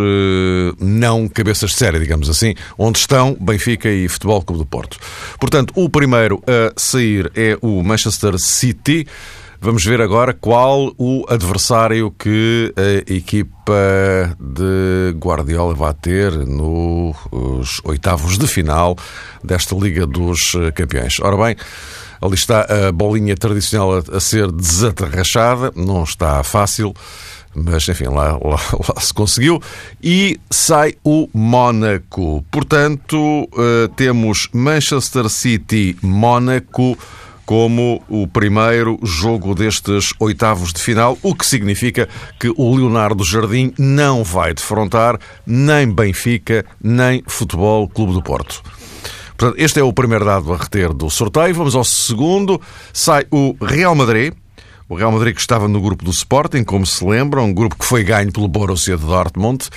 não 0.78 1.26
cabeças 1.30 1.70
de 1.70 1.78
série, 1.78 2.00
digamos 2.00 2.30
assim, 2.30 2.54
onde 2.78 3.00
estão 3.00 3.38
Benfica 3.40 3.90
e 3.90 4.10
Futebol 4.10 4.42
Clube 4.42 4.64
do 4.64 4.66
Porto. 4.66 4.98
Portanto, 5.40 5.72
o 5.74 5.90
primeiro 5.90 6.44
a 6.46 6.74
sair 6.76 7.32
é 7.34 7.58
o 7.62 7.82
Manchester 7.82 8.38
City. 8.38 9.08
Vamos 9.64 9.86
ver 9.86 10.01
agora 10.01 10.34
qual 10.34 10.91
o 10.97 11.24
adversário 11.30 12.09
que 12.09 12.74
a 12.76 13.14
equipa 13.14 14.36
de 14.39 15.16
Guardiola 15.20 15.76
vai 15.76 15.93
ter 15.93 16.32
nos 16.32 17.80
oitavos 17.84 18.39
de 18.39 18.47
final 18.47 18.97
desta 19.43 19.76
Liga 19.76 20.07
dos 20.07 20.53
Campeões. 20.74 21.20
Ora 21.20 21.38
bem, 21.38 21.55
ali 22.20 22.34
está 22.34 22.62
a 22.88 22.91
bolinha 22.91 23.38
tradicional 23.38 24.01
a, 24.12 24.20
ser 24.20 24.51
desatarrachada, 24.51 25.72
não 25.76 26.03
está 26.03 26.43
fácil 26.43 26.91
mas 27.53 27.88
enfim, 27.88 28.05
lá, 28.05 28.32
lá, 28.38 28.39
lá, 28.95 28.99
se 28.99 29.14
conseguiu. 29.14 29.62
E 30.01 30.39
sai 30.49 30.95
o 31.03 31.30
Mónaco. 31.34 32.43
Portanto, 32.49 33.18
uh, 33.18 33.88
temos 33.95 34.49
Manchester 34.53 35.30
City, 35.30 35.95
Mónaco 36.01 36.97
como 37.52 38.02
o 38.08 38.26
primeiro 38.30 38.97
jogo 39.04 39.54
destes 39.54 40.14
oitavos 40.22 40.72
de 40.72 40.82
final, 40.82 41.18
o 41.22 41.36
que 41.36 41.45
significa 41.45 42.08
que 42.39 42.49
o 42.56 42.74
Leonardo 42.74 43.26
Jardim 43.26 43.74
não 43.78 44.24
vai 44.24 44.54
defrontar 44.54 45.20
nem 45.45 45.86
Benfica, 45.91 46.66
nem 46.82 47.22
Futebol 47.28 47.89
Clube 47.89 48.14
do 48.14 48.24
Porto. 48.24 48.64
Portanto, 49.36 49.60
este 49.60 49.82
é 49.82 49.84
o 49.84 49.91
primeiro 49.91 50.24
dado 50.24 50.54
a 50.54 50.56
reter 50.56 50.93
do 50.93 51.10
sorteio. 51.10 51.54
Vamos 51.54 51.76
ao 51.76 51.84
segundo. 51.84 52.62
Sai 52.93 53.26
o 53.30 53.54
Real 53.62 53.95
Madrid. 53.95 54.34
O 54.92 54.96
Real 54.96 55.10
Madrid 55.10 55.34
que 55.34 55.39
estava 55.39 55.70
no 55.70 55.80
grupo 55.80 56.04
do 56.04 56.12
Sporting, 56.12 56.66
como 56.66 56.86
se 56.86 57.02
lembram, 57.06 57.46
um 57.46 57.54
grupo 57.54 57.78
que 57.78 57.86
foi 57.86 58.04
ganho 58.04 58.30
pelo 58.30 58.50
Borussia 58.50 58.98
de 58.98 59.06
Dortmund. 59.06 59.70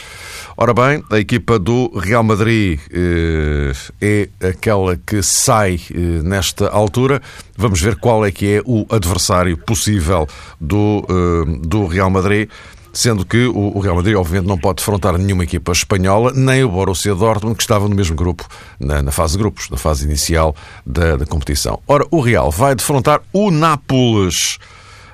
Ora 0.56 0.74
bem, 0.74 1.04
a 1.08 1.20
equipa 1.20 1.56
do 1.56 1.96
Real 1.96 2.24
Madrid 2.24 2.80
eh, 2.90 3.72
é 4.00 4.48
aquela 4.48 4.96
que 4.96 5.22
sai 5.22 5.80
eh, 5.88 5.96
nesta 6.24 6.68
altura. 6.68 7.22
Vamos 7.56 7.80
ver 7.80 7.94
qual 7.94 8.26
é 8.26 8.32
que 8.32 8.56
é 8.56 8.62
o 8.64 8.84
adversário 8.90 9.56
possível 9.56 10.26
do, 10.60 11.06
eh, 11.08 11.60
do 11.64 11.86
Real 11.86 12.10
Madrid. 12.10 12.50
Sendo 12.92 13.24
que 13.24 13.46
o 13.46 13.78
Real 13.78 13.94
Madrid, 13.94 14.16
obviamente, 14.16 14.48
não 14.48 14.58
pode 14.58 14.78
defrontar 14.78 15.16
nenhuma 15.16 15.44
equipa 15.44 15.70
espanhola, 15.70 16.32
nem 16.32 16.64
o 16.64 16.68
Borussia 16.68 17.14
Dortmund, 17.14 17.56
que 17.56 17.62
estava 17.62 17.88
no 17.88 17.94
mesmo 17.94 18.16
grupo, 18.16 18.44
na, 18.80 19.00
na 19.00 19.12
fase 19.12 19.34
de 19.34 19.38
grupos, 19.38 19.70
na 19.70 19.76
fase 19.76 20.04
inicial 20.06 20.56
da, 20.84 21.16
da 21.16 21.26
competição. 21.26 21.80
Ora, 21.86 22.04
o 22.10 22.20
Real 22.20 22.50
vai 22.50 22.74
defrontar 22.74 23.20
o 23.32 23.52
Nápoles 23.52 24.58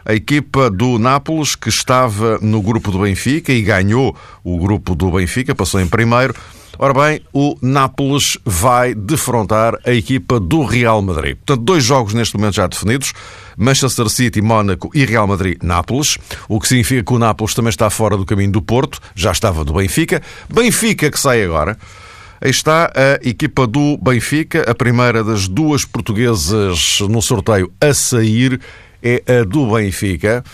a 0.04 0.14
equipa 0.14 0.70
do 0.70 0.98
Nápoles, 0.98 1.54
que 1.54 1.68
estava 1.68 2.38
no 2.40 2.62
grupo 2.62 2.90
do 2.90 3.00
Benfica 3.00 3.52
e 3.52 3.62
ganhou 3.62 4.16
o 4.42 4.58
grupo 4.58 4.94
do 4.94 5.10
Benfica, 5.10 5.54
passou 5.54 5.80
em 5.80 5.86
primeiro. 5.86 6.34
Ora 6.78 6.94
bem, 6.94 7.20
o 7.32 7.58
Nápoles 7.60 8.38
vai 8.42 8.94
defrontar 8.94 9.74
a 9.84 9.92
equipa 9.92 10.40
do 10.40 10.64
Real 10.64 11.02
Madrid. 11.02 11.36
Portanto, 11.36 11.62
dois 11.62 11.84
jogos 11.84 12.14
neste 12.14 12.36
momento 12.38 12.54
já 12.54 12.66
definidos. 12.66 13.12
Manchester 13.54 14.08
City, 14.08 14.40
Mónaco 14.40 14.90
e 14.94 15.04
Real 15.04 15.26
Madrid-Nápoles, 15.26 16.16
o 16.48 16.58
que 16.58 16.66
significa 16.66 17.02
que 17.02 17.12
o 17.12 17.18
Nápoles 17.18 17.52
também 17.52 17.68
está 17.68 17.90
fora 17.90 18.16
do 18.16 18.24
caminho 18.24 18.52
do 18.52 18.62
Porto, 18.62 18.98
já 19.14 19.30
estava 19.30 19.62
do 19.62 19.74
Benfica. 19.74 20.22
Benfica 20.48 21.10
que 21.10 21.20
sai 21.20 21.44
agora. 21.44 21.76
Aí 22.40 22.50
está 22.50 22.90
a 22.96 23.28
equipa 23.28 23.66
do 23.66 23.98
Benfica, 23.98 24.64
a 24.66 24.74
primeira 24.74 25.22
das 25.22 25.46
duas 25.46 25.84
portuguesas 25.84 27.00
no 27.00 27.20
sorteio 27.20 27.70
a 27.78 27.92
sair 27.92 28.58
é 29.02 29.22
a 29.26 29.44
do 29.44 29.74
Benfica. 29.74 30.44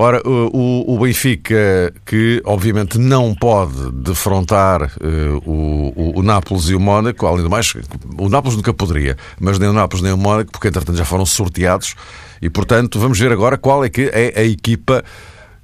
Ora, 0.00 0.22
o, 0.24 0.94
o 0.94 0.98
Benfica, 1.00 1.92
que 2.06 2.40
obviamente 2.44 2.98
não 2.98 3.34
pode 3.34 3.90
defrontar 3.90 4.82
uh, 4.82 5.42
o, 5.44 6.20
o, 6.20 6.22
Nápoles 6.22 6.68
e 6.68 6.76
o 6.76 6.78
Mónaco, 6.78 7.26
além 7.26 7.42
do 7.42 7.50
mais, 7.50 7.74
o 8.16 8.28
Nápoles 8.28 8.56
nunca 8.56 8.72
poderia, 8.72 9.16
mas 9.40 9.58
nem 9.58 9.68
o 9.68 9.72
Nápoles 9.72 10.00
nem 10.00 10.12
o 10.12 10.16
Mónaco, 10.16 10.52
porque 10.52 10.68
entretanto 10.68 10.96
já 10.96 11.04
foram 11.04 11.26
sorteados, 11.26 11.96
e 12.40 12.48
portanto 12.48 13.00
vamos 13.00 13.18
ver 13.18 13.32
agora 13.32 13.58
qual 13.58 13.84
é 13.84 13.88
que 13.88 14.08
é 14.14 14.40
a 14.40 14.44
equipa 14.44 15.02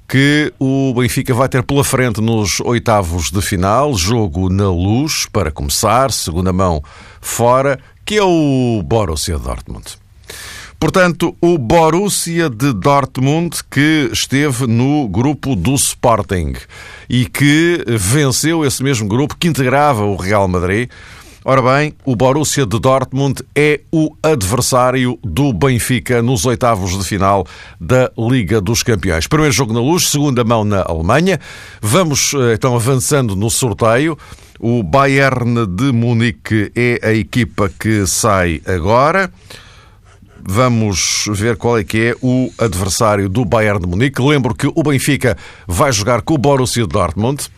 que 0.09 0.53
o 0.59 0.93
Benfica 0.95 1.33
vai 1.33 1.49
ter 1.49 1.63
pela 1.63 1.85
frente 1.85 2.21
nos 2.21 2.59
oitavos 2.59 3.31
de 3.31 3.41
final, 3.41 3.95
jogo 3.95 4.51
na 4.51 4.69
luz, 4.69 5.27
para 5.33 5.53
começar, 5.53 6.11
segunda 6.11 6.53
mão 6.53 6.83
fora, 7.21 7.79
que 8.05 8.17
é 8.17 8.23
o 8.25 8.83
Borussia 8.85 9.39
Dortmund. 9.39 10.04
Portanto, 10.79 11.35
o 11.41 11.57
Borussia 11.57 12.51
de 12.51 12.73
Dortmund 12.73 13.59
que 13.71 14.11
esteve 14.13 14.67
no 14.67 15.09
grupo 15.09 15.57
do 15.57 15.75
Sporting 15.75 16.55
e 17.09 17.25
que 17.27 17.85
venceu 17.87 18.65
esse 18.65 18.83
mesmo 18.83 19.09
grupo 19.09 19.37
que 19.37 19.49
integrava 19.49 20.05
o 20.05 20.17
Real 20.17 20.47
Madrid. 20.47 20.91
Ora 21.47 21.61
bem, 21.61 21.93
o 22.07 22.17
Borussia 22.17 22.65
de 22.65 22.81
Dortmund 22.81 23.43
é 23.55 23.81
o 23.93 24.17
adversário 24.23 25.19
do 25.23 25.53
Benfica 25.53 26.23
nos 26.23 26.47
oitavos 26.47 26.97
de 26.97 27.05
final 27.05 27.47
da 27.79 28.11
Liga 28.17 28.63
dos 28.63 28.83
Campeões. 28.83 29.27
Primeiro 29.27 29.53
jogo 29.53 29.75
na 29.75 29.81
luz, 29.81 30.09
segunda 30.09 30.43
mão 30.43 30.65
na 30.65 30.83
Alemanha. 30.89 31.39
Vamos 31.83 32.33
eh, 32.33 32.55
então 32.55 32.75
avançando 32.75 33.37
no 33.37 33.51
sorteio. 33.51 34.17
O 34.59 34.83
Bayern 34.83 35.67
de 35.67 35.93
Munique 35.93 36.73
é 36.75 36.99
a 37.03 37.13
equipa 37.13 37.71
que 37.79 38.07
sai 38.07 38.63
agora. 38.65 39.31
Vamos 40.47 41.25
ver 41.33 41.57
qual 41.57 41.79
é 41.79 41.85
que 41.85 41.99
é 42.09 42.17
o 42.21 42.53
adversário 42.59 43.31
do 43.31 43.47
Bayern 43.47 43.81
de 43.81 43.87
Munique. 43.87 44.21
Lembro 44.21 44.55
que 44.55 44.67
o 44.67 44.83
Benfica 44.83 45.39
vai 45.67 45.91
jogar 45.91 46.21
com 46.21 46.35
o 46.35 46.39
Borussia 46.39 46.87
Dortmund. 46.87 47.49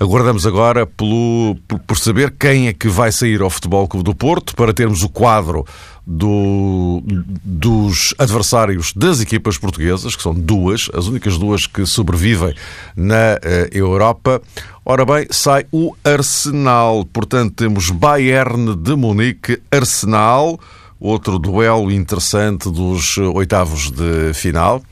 Aguardamos 0.00 0.46
agora 0.46 0.86
pelo, 0.86 1.56
por 1.86 1.98
saber 1.98 2.34
quem 2.38 2.68
é 2.68 2.72
que 2.72 2.88
vai 2.88 3.12
sair 3.12 3.42
ao 3.42 3.50
Futebol 3.50 3.86
Clube 3.88 4.04
do 4.04 4.14
Porto 4.14 4.54
para 4.54 4.72
termos 4.72 5.02
o 5.02 5.08
quadro 5.08 5.66
do, 6.06 7.02
dos 7.44 8.14
adversários 8.18 8.92
das 8.94 9.20
equipas 9.20 9.58
portuguesas, 9.58 10.16
que 10.16 10.22
são 10.22 10.34
duas, 10.34 10.90
as 10.94 11.06
únicas 11.06 11.36
duas 11.36 11.66
que 11.66 11.84
sobrevivem 11.84 12.54
na 12.94 13.34
uh, 13.34 13.68
Europa. 13.70 14.40
Ora 14.84 15.04
bem, 15.04 15.26
sai 15.30 15.66
o 15.70 15.94
Arsenal. 16.04 17.04
Portanto, 17.06 17.54
temos 17.54 17.90
Bayern 17.90 18.76
de 18.76 18.94
Munique, 18.94 19.60
Arsenal 19.70 20.58
outro 21.00 21.38
duelo 21.38 21.90
interessante 21.90 22.70
dos 22.70 23.16
oitavos 23.18 23.90
de 23.90 24.32
final. 24.34 24.82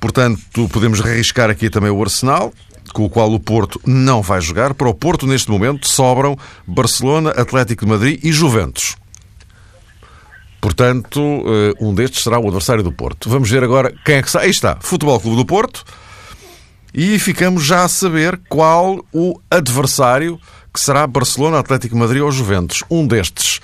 Portanto, 0.00 0.68
podemos 0.72 1.00
arriscar 1.00 1.50
aqui 1.50 1.68
também 1.68 1.90
o 1.90 2.02
Arsenal, 2.02 2.52
com 2.92 3.04
o 3.04 3.10
qual 3.10 3.32
o 3.32 3.40
Porto 3.40 3.80
não 3.84 4.22
vai 4.22 4.40
jogar. 4.40 4.74
Para 4.74 4.88
o 4.88 4.94
Porto, 4.94 5.26
neste 5.26 5.50
momento, 5.50 5.88
sobram 5.88 6.36
Barcelona, 6.66 7.30
Atlético 7.30 7.84
de 7.84 7.90
Madrid 7.90 8.20
e 8.22 8.32
Juventus. 8.32 8.96
Portanto, 10.60 11.20
eh, 11.20 11.74
um 11.80 11.94
destes 11.94 12.22
será 12.22 12.38
o 12.38 12.46
adversário 12.46 12.82
do 12.82 12.92
Porto. 12.92 13.28
Vamos 13.28 13.50
ver 13.50 13.62
agora 13.62 13.94
quem 14.04 14.16
é 14.16 14.22
que 14.22 14.30
sai. 14.30 14.44
Aí 14.44 14.50
está, 14.50 14.76
Futebol 14.80 15.20
Clube 15.20 15.36
do 15.36 15.44
Porto. 15.44 15.84
E 16.92 17.18
ficamos 17.18 17.64
já 17.64 17.84
a 17.84 17.88
saber 17.88 18.40
qual 18.48 19.04
o 19.12 19.38
adversário 19.50 20.40
que 20.72 20.80
será 20.80 21.06
Barcelona, 21.06 21.58
Atlético 21.58 21.94
de 21.94 22.00
Madrid 22.00 22.22
ou 22.22 22.30
Juventus. 22.32 22.82
Um 22.90 23.06
destes 23.06 23.60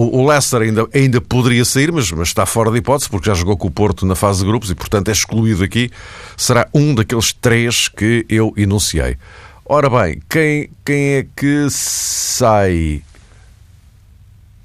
o, 0.00 0.24
Leicester 0.28 0.62
ainda, 0.62 0.86
ainda 0.94 1.20
poderia 1.20 1.64
sair, 1.64 1.90
mas, 1.90 2.12
mas 2.12 2.28
está 2.28 2.46
fora 2.46 2.70
de 2.70 2.78
hipótese, 2.78 3.10
porque 3.10 3.28
já 3.28 3.34
jogou 3.34 3.56
com 3.56 3.66
o 3.66 3.70
Porto 3.70 4.06
na 4.06 4.14
fase 4.14 4.40
de 4.40 4.46
grupos 4.46 4.70
e, 4.70 4.74
portanto, 4.76 5.08
é 5.08 5.12
excluído 5.12 5.64
aqui. 5.64 5.90
Será 6.36 6.68
um 6.72 6.94
daqueles 6.94 7.32
três 7.32 7.88
que 7.88 8.24
eu 8.28 8.54
enunciei. 8.56 9.16
Ora 9.64 9.90
bem, 9.90 10.22
quem, 10.28 10.70
quem 10.84 11.14
é 11.14 11.26
que 11.34 11.66
sai? 11.68 13.02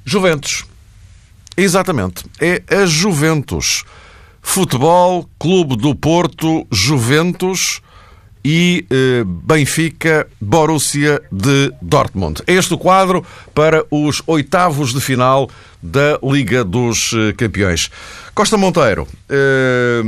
Juventus. 0.06 0.66
Exatamente. 1.58 2.26
É 2.40 2.62
a 2.70 2.86
Juventus. 2.86 3.86
Futebol, 4.40 5.28
Clube 5.40 5.76
do 5.78 5.96
Porto, 5.96 6.68
Juventus 6.72 7.82
e 8.44 8.86
eh, 8.90 9.24
Benfica 9.26 10.28
Borussia 10.40 11.22
de 11.32 11.72
Dortmund. 11.82 12.42
Este 12.46 12.74
o 12.74 12.78
quadro 12.78 13.26
para 13.54 13.86
os 13.90 14.22
oitavos 14.28 14.94
de 14.94 15.00
final 15.00 15.50
da 15.84 16.18
Liga 16.24 16.64
dos 16.64 17.12
eh, 17.14 17.34
Campeões. 17.34 17.92
Costa 18.34 18.58
Monteiro, 18.58 19.06
eh, 19.30 20.02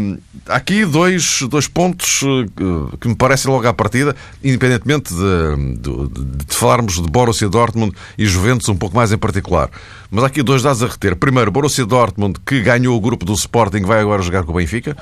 aqui 0.47 0.85
dois, 0.85 1.41
dois 1.49 1.67
pontos 1.67 2.21
eh, 2.23 2.97
que 2.99 3.09
me 3.09 3.15
parecem 3.15 3.51
logo 3.51 3.67
à 3.67 3.73
partida, 3.73 4.15
independentemente 4.41 5.13
de, 5.13 5.75
de, 5.75 6.45
de, 6.45 6.55
falarmos 6.55 6.95
de 6.95 7.11
Borussia 7.11 7.49
Dortmund 7.49 7.93
e 8.17 8.25
Juventus 8.25 8.69
um 8.69 8.77
pouco 8.77 8.95
mais 8.95 9.11
em 9.11 9.17
particular. 9.17 9.69
Mas 10.09 10.23
aqui 10.23 10.41
dois 10.41 10.63
dados 10.63 10.81
a 10.81 10.87
reter. 10.87 11.17
Primeiro, 11.17 11.51
Borussia 11.51 11.85
Dortmund, 11.85 12.39
que 12.45 12.61
ganhou 12.61 12.95
o 12.95 13.01
grupo 13.01 13.25
do 13.25 13.33
Sporting, 13.33 13.81
vai 13.81 13.99
agora 13.99 14.21
jogar 14.21 14.43
com 14.43 14.53
o 14.53 14.55
Benfica. 14.55 14.95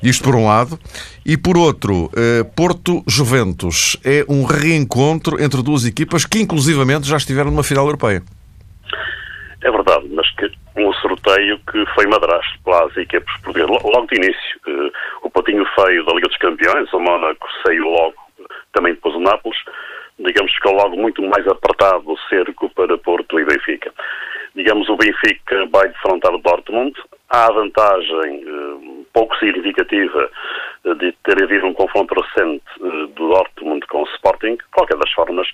Isto 0.00 0.22
por 0.22 0.36
um 0.36 0.46
lado. 0.46 0.78
E 1.24 1.36
por 1.36 1.56
outro, 1.56 2.10
Porto-Juventus 2.54 3.96
é 4.04 4.24
um 4.28 4.44
reencontro 4.44 5.42
entre 5.42 5.62
duas 5.62 5.86
equipas 5.86 6.26
que, 6.26 6.40
inclusivamente, 6.40 7.08
já 7.08 7.16
estiveram 7.16 7.50
numa 7.50 7.62
final 7.62 7.86
europeia. 7.86 8.22
É 9.64 9.70
verdade, 9.70 10.06
mas 10.10 10.30
que 10.36 10.52
um 10.76 10.92
sorteio 10.92 11.58
que 11.70 11.86
foi 11.94 12.06
madrasto 12.06 12.58
pelas 12.62 12.94
equipes 12.98 13.32
portuguesas. 13.40 13.70
Logo 13.82 14.06
de 14.08 14.16
início, 14.16 14.60
eh, 14.68 14.92
o 15.22 15.30
patinho 15.30 15.64
feio 15.74 16.04
da 16.04 16.12
Liga 16.12 16.28
dos 16.28 16.36
Campeões, 16.36 16.92
o 16.92 17.00
Mónaco 17.00 17.48
saiu 17.66 17.88
logo, 17.88 18.14
também 18.74 18.92
depois 18.92 19.14
o 19.14 19.20
Nápoles, 19.20 19.56
digamos, 20.18 20.52
ficou 20.52 20.74
logo 20.74 20.96
muito 20.98 21.22
mais 21.22 21.48
apertado 21.48 22.12
o 22.12 22.18
cerco 22.28 22.68
para 22.74 22.98
Porto 22.98 23.40
e 23.40 23.44
Benfica. 23.46 23.90
Digamos, 24.54 24.86
o 24.90 24.98
Benfica 24.98 25.66
vai 25.72 25.88
defrontar 25.88 26.34
o 26.34 26.42
Dortmund. 26.42 26.94
Há 27.30 27.46
a 27.46 27.52
vantagem 27.52 28.44
eh, 28.46 29.04
pouco 29.14 29.34
significativa 29.36 30.30
de 30.84 31.12
ter 31.24 31.42
havido 31.42 31.66
um 31.66 31.72
confronto 31.72 32.14
recente 32.14 32.64
do 32.78 33.28
Dortmund 33.28 33.86
com 33.86 34.02
o 34.02 34.06
Sporting. 34.14 34.56
De 34.56 34.64
qualquer 34.72 34.98
das 34.98 35.10
formas, 35.12 35.48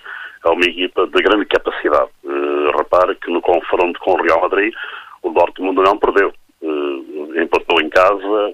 é 0.45 0.49
uma 0.49 0.65
equipa 0.65 1.07
de 1.07 1.23
grande 1.23 1.45
capacidade. 1.45 2.09
Uh, 2.23 2.77
repare 2.77 3.15
que 3.15 3.31
no 3.31 3.41
confronto 3.41 3.99
com 4.01 4.13
o 4.13 4.21
Real 4.21 4.41
Madrid, 4.41 4.73
o 5.23 5.29
Dortmund 5.29 5.81
não 5.81 5.97
perdeu. 5.97 6.33
Uh, 6.61 7.41
empatou 7.41 7.81
em 7.81 7.89
casa, 7.89 8.53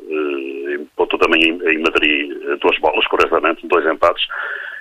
empatou 0.79 1.19
também 1.19 1.41
em, 1.41 1.53
em, 1.73 1.79
Madrid 1.79 2.31
duas 2.61 2.77
bolas, 2.79 3.05
curiosamente, 3.07 3.67
dois 3.67 3.85
empates. 3.85 4.25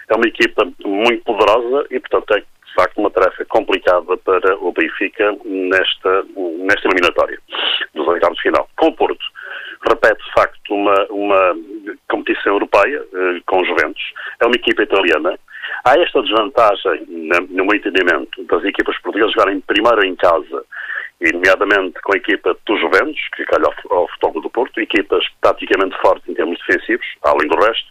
É 0.08 0.14
uma 0.14 0.26
equipa 0.26 0.68
muito 0.84 1.24
poderosa 1.24 1.86
e, 1.90 1.98
portanto, 1.98 2.34
é 2.34 2.40
de 2.40 2.74
facto 2.74 2.98
uma 2.98 3.10
tarefa 3.10 3.44
complicada 3.46 4.16
para 4.18 4.56
o 4.58 4.70
Benfica 4.72 5.34
nesta, 5.44 6.24
nesta 6.58 6.88
eliminatória 6.88 7.38
dos 7.94 8.06
oitavos 8.06 8.36
de 8.36 8.42
final. 8.42 8.68
Com 8.76 8.88
o 8.88 8.92
Porto, 8.92 9.24
repete 9.88 10.24
de 10.24 10.32
facto 10.32 10.74
uma, 10.74 11.06
uma 11.10 11.56
competição 12.08 12.52
europeia 12.54 13.02
com 13.46 13.60
os 13.60 13.68
Juventus. 13.68 14.02
É 14.40 14.46
uma 14.46 14.56
equipa 14.56 14.82
italiana 14.82 15.38
Há 15.84 15.98
esta 15.98 16.22
desvantagem, 16.22 17.06
no 17.50 17.64
meu 17.64 17.76
entendimento, 17.76 18.42
das 18.44 18.64
equipas 18.64 18.96
portuguesas 18.98 19.32
jogarem 19.32 19.60
primeiro 19.60 20.04
em 20.04 20.16
casa, 20.16 20.64
e 21.20 21.32
nomeadamente 21.32 22.00
com 22.02 22.12
a 22.12 22.16
equipa 22.16 22.56
dos 22.66 22.80
Juventus, 22.80 23.20
que 23.34 23.44
calha 23.44 23.66
ao, 23.66 23.98
ao 23.98 24.08
futebol 24.08 24.42
do 24.42 24.50
Porto, 24.50 24.80
equipas 24.80 25.24
taticamente 25.40 25.96
fortes 26.00 26.28
em 26.28 26.34
termos 26.34 26.58
defensivos, 26.58 27.06
além 27.22 27.48
do 27.48 27.56
resto. 27.56 27.86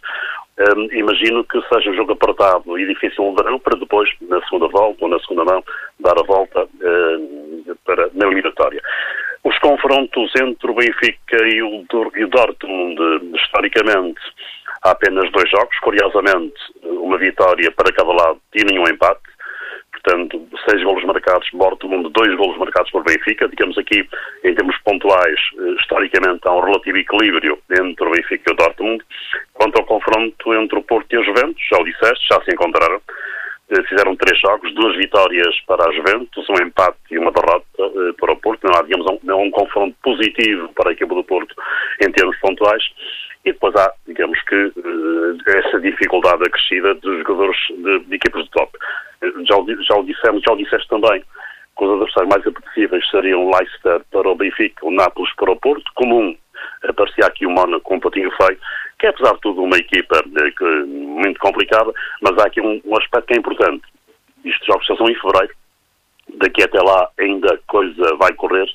Um, 0.58 0.88
imagino 0.92 1.44
que 1.44 1.60
seja 1.68 1.90
um 1.90 1.94
jogo 1.94 2.12
apertado 2.12 2.78
e 2.78 2.86
difícil 2.86 3.30
de 3.30 3.42
verão 3.42 3.58
para 3.58 3.78
depois, 3.78 4.08
na 4.22 4.40
segunda 4.44 4.68
volta 4.68 5.04
ou 5.04 5.10
na 5.10 5.18
segunda 5.20 5.44
mão, 5.44 5.62
dar 6.00 6.18
a 6.18 6.22
volta 6.22 6.66
um, 6.82 7.74
para, 7.84 8.08
na 8.14 8.26
eliminatória. 8.26 8.80
Os 9.44 9.58
confrontos 9.58 10.32
entre 10.40 10.70
o 10.70 10.74
Benfica 10.74 11.46
e 11.46 11.62
o, 11.62 11.80
o 11.80 12.28
Dortmund, 12.28 13.00
historicamente, 13.36 14.20
há 14.82 14.90
apenas 14.90 15.30
dois 15.32 15.48
jogos, 15.50 15.78
curiosamente, 15.80 16.56
uma 16.82 17.18
vitória 17.18 17.70
para 17.72 17.92
cada 17.92 18.12
lado 18.12 18.40
e 18.54 18.64
nenhum 18.64 18.88
empate. 18.88 19.20
Portanto, 19.92 20.40
seis 20.68 20.82
golos 20.84 21.04
marcados 21.04 21.50
por 21.50 21.58
Dortmund, 21.58 22.10
dois 22.12 22.36
golos 22.36 22.56
marcados 22.58 22.90
por 22.92 23.02
Benfica. 23.02 23.48
Digamos 23.48 23.76
aqui, 23.76 24.08
em 24.44 24.54
termos 24.54 24.76
pontuais, 24.84 25.40
eh, 25.58 25.74
historicamente 25.80 26.46
há 26.46 26.52
um 26.52 26.60
relativo 26.60 26.98
equilíbrio 26.98 27.58
entre 27.72 28.06
o 28.06 28.10
Benfica 28.12 28.50
e 28.50 28.52
o 28.52 28.56
Dortmund. 28.56 29.02
Quanto 29.54 29.80
ao 29.80 29.84
confronto 29.84 30.54
entre 30.54 30.78
o 30.78 30.82
Porto 30.82 31.12
e 31.12 31.16
a 31.16 31.22
Juventus, 31.22 31.60
já 31.68 31.78
o 31.78 31.84
disseste, 31.84 32.28
já 32.28 32.40
se 32.42 32.52
encontraram. 32.52 33.00
Eh, 33.68 33.82
fizeram 33.88 34.14
três 34.14 34.40
jogos, 34.40 34.72
duas 34.74 34.96
vitórias 34.96 35.58
para 35.66 35.88
a 35.88 35.92
Juventus, 35.92 36.48
um 36.48 36.64
empate 36.64 36.98
e 37.10 37.18
uma 37.18 37.32
derrota 37.32 37.66
eh, 37.78 38.12
para 38.18 38.32
o 38.32 38.36
Porto. 38.36 38.64
Não 38.64 38.78
há, 38.78 38.82
digamos, 38.82 39.06
um, 39.06 39.42
um 39.42 39.50
confronto 39.50 39.96
positivo 40.04 40.68
para 40.74 40.90
a 40.90 40.92
equipa 40.92 41.14
do 41.14 41.24
Porto 41.24 41.54
em 42.00 42.10
termos 42.12 42.38
pontuais. 42.38 42.84
E 43.44 43.52
depois 43.52 43.74
há, 43.74 43.92
digamos 44.06 44.40
que, 44.42 44.54
eh, 44.54 45.58
essa 45.58 45.80
dificuldade 45.80 46.44
acrescida 46.46 46.94
dos 46.94 47.18
jogadores 47.18 47.56
de, 47.70 47.98
de 48.00 48.14
equipas 48.14 48.44
de 48.44 48.50
top. 48.50 48.70
Já, 49.22 49.56
já 49.88 49.96
o 49.96 50.04
dissemos, 50.04 50.42
já 50.46 50.52
o 50.52 50.56
disseste 50.56 50.88
também, 50.88 51.20
que 51.76 51.84
os 51.84 51.90
adversários 51.90 52.34
mais 52.34 52.46
apetecíveis 52.46 53.10
seriam 53.10 53.46
o 53.46 53.50
Leicester 53.50 54.00
para 54.12 54.28
o 54.28 54.36
Benfica, 54.36 54.86
o 54.86 54.92
Nápoles 54.92 55.34
para 55.34 55.50
o 55.50 55.56
Porto, 55.56 55.90
comum 55.96 56.36
aparecia 56.88 57.26
aqui 57.26 57.46
o 57.46 57.50
Mónaco 57.50 57.82
com 57.82 57.96
um 57.96 58.00
patinho 58.00 58.30
feio, 58.32 58.58
que 58.98 59.06
é 59.06 59.10
apesar 59.10 59.34
de 59.34 59.40
tudo 59.40 59.62
uma 59.62 59.76
equipa 59.76 60.22
que, 60.22 60.64
muito 60.64 61.38
complicada, 61.40 61.92
mas 62.22 62.38
há 62.38 62.46
aqui 62.46 62.60
um, 62.60 62.80
um 62.84 62.96
aspecto 62.96 63.26
que 63.26 63.34
é 63.34 63.38
importante. 63.38 63.82
Estes 64.44 64.66
jogos 64.66 64.86
são 64.86 65.08
em 65.08 65.14
fevereiro, 65.14 65.54
daqui 66.38 66.62
até 66.62 66.80
lá 66.80 67.08
ainda 67.18 67.58
coisa 67.66 68.16
vai 68.16 68.32
correr 68.34 68.66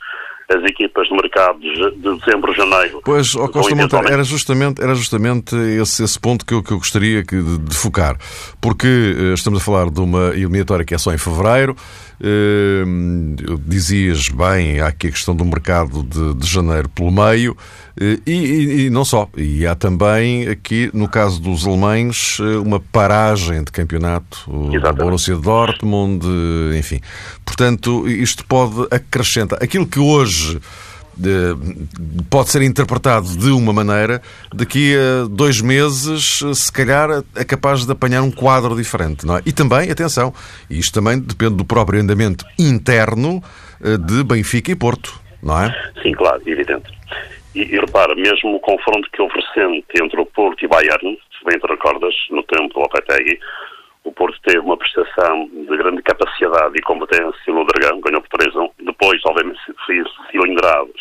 as 0.57 0.63
equipas 0.63 1.07
de 1.07 1.13
mercado 1.13 1.59
de 1.59 1.91
dezembro, 2.17 2.53
janeiro. 2.53 3.01
Pois, 3.03 3.35
oh 3.35 3.47
Costa 3.47 3.75
Monteiro, 3.75 4.07
era 4.07 4.23
justamente, 4.23 4.81
era 4.81 4.95
justamente 4.95 5.55
esse, 5.55 6.03
esse 6.03 6.19
ponto 6.19 6.45
que 6.45 6.53
eu, 6.53 6.63
que 6.63 6.71
eu 6.71 6.77
gostaria 6.77 7.23
de, 7.23 7.57
de 7.57 7.75
focar, 7.75 8.17
porque 8.59 8.87
eh, 8.87 9.33
estamos 9.33 9.61
a 9.61 9.63
falar 9.63 9.89
de 9.89 9.99
uma 9.99 10.29
eliminatória 10.29 10.85
que 10.85 10.93
é 10.93 10.97
só 10.97 11.13
em 11.13 11.17
fevereiro, 11.17 11.75
eh, 12.19 12.83
dizias 13.65 14.29
bem, 14.29 14.79
há 14.79 14.87
aqui 14.87 15.07
a 15.07 15.11
questão 15.11 15.35
do 15.35 15.45
mercado 15.45 16.03
de, 16.03 16.35
de 16.35 16.47
janeiro 16.47 16.89
pelo 16.89 17.11
meio, 17.11 17.55
eh, 17.99 18.19
e, 18.25 18.31
e, 18.31 18.85
e, 18.85 18.89
não 18.89 19.05
só. 19.05 19.29
E 19.35 19.65
há 19.65 19.75
também 19.75 20.47
aqui, 20.47 20.89
no 20.93 21.07
caso 21.07 21.41
dos 21.41 21.65
alemães, 21.65 22.39
uma 22.63 22.79
paragem 22.79 23.63
de 23.63 23.71
campeonato 23.71 24.45
da 24.81 24.91
Borussia 24.91 25.35
Dortmund, 25.35 26.25
enfim. 26.77 26.99
Portanto, 27.45 28.07
isto 28.07 28.45
pode 28.45 28.87
acrescentar. 28.89 29.61
Aquilo 29.61 29.85
que 29.85 29.99
hoje 29.99 30.40
pode 32.29 32.49
ser 32.49 32.61
interpretado 32.61 33.27
de 33.37 33.51
uma 33.51 33.73
maneira, 33.73 34.21
daqui 34.53 34.95
a 34.95 35.27
dois 35.27 35.61
meses, 35.61 36.39
se 36.53 36.71
calhar, 36.71 37.23
é 37.35 37.43
capaz 37.43 37.85
de 37.85 37.91
apanhar 37.91 38.21
um 38.21 38.31
quadro 38.31 38.75
diferente. 38.75 39.25
Não 39.25 39.37
é? 39.37 39.41
E 39.45 39.51
também, 39.51 39.91
atenção, 39.91 40.33
isto 40.69 40.93
também 40.93 41.19
depende 41.19 41.55
do 41.55 41.65
próprio 41.65 42.01
andamento 42.01 42.45
interno 42.57 43.43
eh, 43.83 43.97
de 43.97 44.23
Benfica 44.23 44.71
e 44.71 44.75
Porto, 44.75 45.19
não 45.43 45.61
é? 45.61 45.91
Sim, 46.01 46.13
claro, 46.13 46.41
evidente. 46.45 46.89
E, 47.53 47.61
e 47.61 47.79
repara, 47.79 48.15
mesmo 48.15 48.55
o 48.55 48.59
confronto 48.59 49.07
que 49.11 49.21
houve 49.21 49.35
recente 49.35 49.85
entre 50.01 50.21
o 50.21 50.25
Porto 50.25 50.63
e 50.63 50.67
Bayern, 50.67 51.19
se 51.37 51.45
bem 51.45 51.59
te 51.59 51.67
recordas, 51.67 52.13
no 52.29 52.43
tempo 52.43 52.73
do 52.73 52.79
Lopetegui, 52.79 53.37
o 54.03 54.11
Porto 54.11 54.37
teve 54.43 54.59
uma 54.59 54.77
prestação 54.77 55.47
de 55.47 55.77
grande 55.77 56.01
capacidade 56.01 56.73
e 56.75 56.81
competência 56.81 57.53
no 57.53 57.65
Dragão, 57.65 58.01
ganhou 58.01 58.21
por 58.21 58.39
3 58.39 58.55
1 58.55 58.69
Depois, 58.85 59.21
obviamente, 59.25 59.59
foi 59.85 60.03
cilindrado 60.31 60.91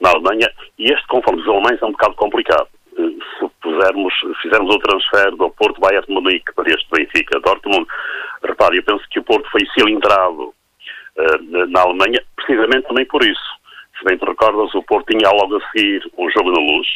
na 0.00 0.10
Alemanha. 0.10 0.50
E 0.78 0.90
este 0.92 1.06
confronto 1.08 1.38
dos 1.38 1.48
alemães 1.48 1.80
é 1.82 1.86
um 1.86 1.92
bocado 1.92 2.14
complicado. 2.14 2.68
Se 2.96 3.48
pusermos, 3.60 4.14
fizermos 4.42 4.74
o 4.74 4.78
transfer 4.78 5.30
do 5.36 5.50
Porto 5.50 5.80
Bayern 5.80 6.06
de 6.06 6.12
Munique 6.12 6.52
para 6.54 6.68
este 6.68 6.86
Benfica 6.90 7.38
Dortmund, 7.40 7.86
repare, 8.42 8.78
eu 8.78 8.82
penso 8.82 9.04
que 9.10 9.20
o 9.20 9.24
Porto 9.24 9.48
foi 9.50 9.60
cilindrado 9.74 10.44
uh, 10.48 11.66
na 11.68 11.82
Alemanha 11.82 12.22
precisamente 12.34 12.88
também 12.88 13.04
por 13.06 13.22
isso. 13.22 13.58
Se 13.98 14.04
bem 14.04 14.16
te 14.16 14.24
recordas, 14.24 14.74
o 14.74 14.82
Porto 14.84 15.12
tinha 15.12 15.30
logo 15.30 15.56
a 15.56 15.70
seguir 15.70 16.10
um 16.16 16.30
jogo 16.30 16.50
na 16.50 16.60
luz, 16.60 16.86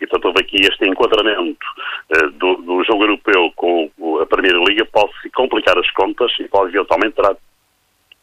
e, 0.00 0.06
portanto, 0.06 0.26
houve 0.26 0.40
aqui 0.40 0.56
este 0.60 0.86
enquadramento 0.86 1.66
uh, 2.14 2.30
do, 2.32 2.56
do, 2.56 2.84
jogo 2.84 3.04
europeu 3.04 3.52
com 3.56 3.90
a 4.20 4.26
Primeira 4.26 4.58
Liga, 4.58 4.84
pode-se 4.86 5.30
complicar 5.30 5.78
as 5.78 5.90
contas 5.92 6.32
e 6.38 6.48
pode 6.48 6.74
eventualmente 6.74 7.16
ter 7.16 7.36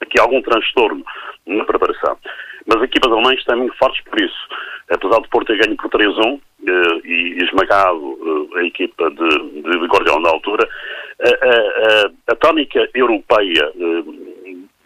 aqui 0.01 0.19
algum 0.19 0.41
transtorno 0.41 1.03
na 1.45 1.63
preparação. 1.65 2.17
Mas 2.65 2.77
as 2.77 2.83
equipas 2.83 3.11
alemãs 3.11 3.39
estão 3.39 3.57
muito 3.57 3.77
fortes 3.77 4.03
por 4.05 4.19
isso. 4.19 4.47
Apesar 4.89 5.21
de 5.21 5.29
Porto 5.29 5.47
ter 5.47 5.57
ganho 5.57 5.77
por 5.77 5.89
3-1 5.89 6.33
uh, 6.33 6.41
eh, 6.67 7.01
e 7.03 7.43
esmagado 7.43 7.99
uh, 7.99 8.57
a 8.57 8.63
equipa 8.63 9.09
de, 9.09 9.61
de, 9.61 9.79
de 9.79 9.87
Guardiola 9.87 10.21
na 10.21 10.29
altura, 10.29 10.67
a, 11.21 11.29
a, 11.29 12.33
a 12.33 12.35
tónica 12.35 12.87
europeia 12.93 13.71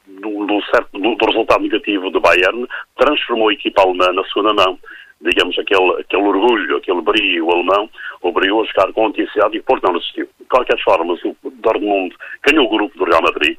do, 0.08 0.46
do, 0.46 0.62
certo, 0.72 1.00
do, 1.00 1.16
do, 1.16 1.26
resultado 1.26 1.64
negativo 1.64 2.10
do 2.10 2.20
Bayern 2.20 2.68
transformou 2.98 3.50
a 3.50 3.54
equipa 3.54 3.82
alemã 3.82 4.12
na 4.14 4.24
segunda 4.26 4.54
mão 4.54 4.80
digamos, 5.22 5.58
aquele, 5.58 6.02
aquele 6.02 6.24
orgulho, 6.24 6.78
aquele 6.78 7.02
brio 7.02 7.52
alemão, 7.52 7.90
obrigou 8.22 8.64
a 8.64 8.66
jogar 8.66 8.94
com 8.94 9.10
intensidade 9.10 9.56
e 9.56 9.60
o 9.60 9.64
Porto 9.64 9.84
não 9.84 9.94
resistiu. 9.94 10.28
De 10.40 10.46
qualquer 10.48 10.82
forma, 10.84 11.14
o 11.14 11.52
Dortmund 11.52 12.16
ganhou 12.46 12.66
o 12.66 12.70
grupo 12.70 12.98
do 12.98 13.06
Real 13.06 13.22
Madrid 13.22 13.58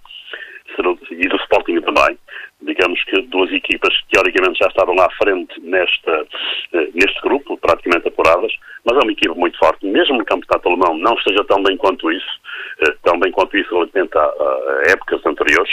e 1.11 1.29
do 1.29 1.37
Sporting 1.37 1.81
também. 1.81 2.19
Digamos 2.63 3.03
que 3.05 3.23
duas 3.23 3.51
equipas 3.53 3.97
que 3.97 4.11
teoricamente 4.13 4.59
já 4.59 4.67
estavam 4.67 4.95
à 5.01 5.09
frente 5.11 5.61
nesta, 5.61 6.27
eh, 6.73 6.89
neste 6.95 7.21
grupo, 7.23 7.57
praticamente 7.59 8.09
apuradas, 8.09 8.53
mas 8.85 8.97
é 8.97 9.01
uma 9.01 9.13
equipa 9.13 9.35
muito 9.35 9.59
forte, 9.59 9.87
mesmo 9.87 10.19
no 10.19 10.25
campeonato 10.25 10.69
alemão 10.69 10.99
não 10.99 11.15
esteja 11.15 11.45
tão 11.45 11.63
bem 11.63 11.77
quanto 11.77 12.11
isso, 12.11 12.41
eh, 12.81 12.95
tão 13.05 13.19
bem 13.19 13.31
quanto 13.31 13.57
isso 13.57 13.73
relativamente 13.73 14.17
a, 14.19 14.23
a 14.23 14.83
épocas 14.91 15.25
anteriores. 15.25 15.73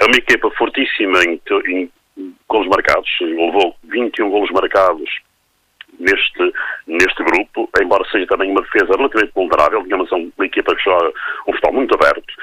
É 0.00 0.04
uma 0.04 0.16
equipa 0.16 0.50
fortíssima 0.52 1.18
em, 1.24 1.40
em 1.66 1.90
golos 2.48 2.68
marcados, 2.68 3.08
levou 3.20 3.74
21 3.84 4.30
golos 4.30 4.50
marcados 4.50 5.10
neste, 5.98 6.52
neste 6.86 7.22
grupo, 7.24 7.68
embora 7.80 8.08
seja 8.10 8.26
também 8.26 8.50
uma 8.50 8.62
defesa 8.62 8.96
relativamente 8.96 9.34
vulnerável, 9.34 9.82
digamos, 9.82 10.10
uma 10.12 10.46
equipa 10.46 10.74
que 10.74 10.84
joga 10.84 11.12
um 11.46 11.52
futebol 11.52 11.74
muito 11.74 11.94
aberto. 11.94 12.34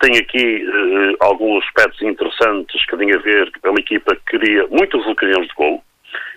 Tem 0.00 0.16
aqui 0.18 0.64
uh, 0.66 1.16
alguns 1.20 1.64
aspectos 1.64 2.02
interessantes 2.02 2.84
que 2.86 2.96
têm 2.96 3.14
a 3.14 3.18
ver, 3.18 3.50
é 3.62 3.70
uma 3.70 3.80
equipa 3.80 4.14
que 4.16 4.38
cria 4.38 4.66
muitas 4.68 5.06
ocasiões 5.06 5.46
de 5.48 5.54
gol, 5.54 5.82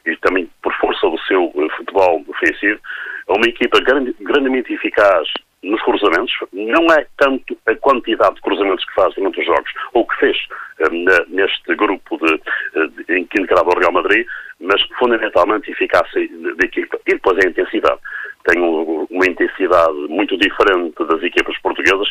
e 0.05 0.15
também 0.17 0.49
por 0.61 0.73
força 0.75 1.09
do 1.09 1.19
seu 1.21 1.45
uh, 1.45 1.69
futebol 1.77 2.23
ofensivo, 2.27 2.79
é 3.27 3.33
uma 3.33 3.47
equipa 3.47 3.79
grande, 3.81 4.15
grandemente 4.21 4.73
eficaz 4.73 5.27
nos 5.67 5.81
cruzamentos, 5.81 6.33
não 6.53 6.85
é 6.93 7.05
tanto 7.17 7.57
a 7.65 7.75
quantidade 7.75 8.35
de 8.35 8.41
cruzamentos 8.41 8.85
que 8.85 8.93
faz 8.93 9.13
durante 9.15 9.39
os 9.39 9.45
jogos, 9.45 9.71
ou 9.93 10.07
que 10.07 10.15
fez 10.17 10.37
uh, 10.79 11.25
neste 11.27 11.75
grupo 11.75 12.17
de, 12.17 12.33
uh, 12.33 12.87
de, 12.89 13.15
em 13.15 13.25
que 13.25 13.41
encarava 13.41 13.69
o 13.69 13.79
Real 13.79 13.91
Madrid, 13.91 14.25
mas 14.59 14.81
fundamentalmente 14.97 15.69
a 15.69 15.73
eficácia 15.73 16.27
da 16.55 16.65
equipa. 16.65 16.97
E 17.05 17.13
depois 17.13 17.37
a 17.37 17.49
intensidade. 17.49 17.99
Tem 18.45 18.61
um, 18.61 19.05
uma 19.09 19.27
intensidade 19.27 19.97
muito 20.07 20.37
diferente 20.37 21.03
das 21.05 21.21
equipas 21.21 21.57
portuguesas. 21.59 22.09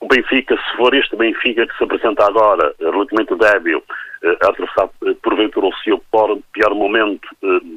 O 0.00 0.08
Benfica, 0.08 0.56
se 0.56 0.76
for 0.76 0.94
este 0.94 1.14
Benfica 1.16 1.66
que 1.66 1.76
se 1.76 1.84
apresenta 1.84 2.24
agora, 2.26 2.74
relativamente 2.80 3.34
débil, 3.36 3.78
uh, 3.78 4.36
a 4.42 4.48
atravessar 4.48 4.88
porventura 5.22 5.66
o 5.66 5.76
seu 5.84 6.02
pior 6.52 6.74
momento 6.74 7.28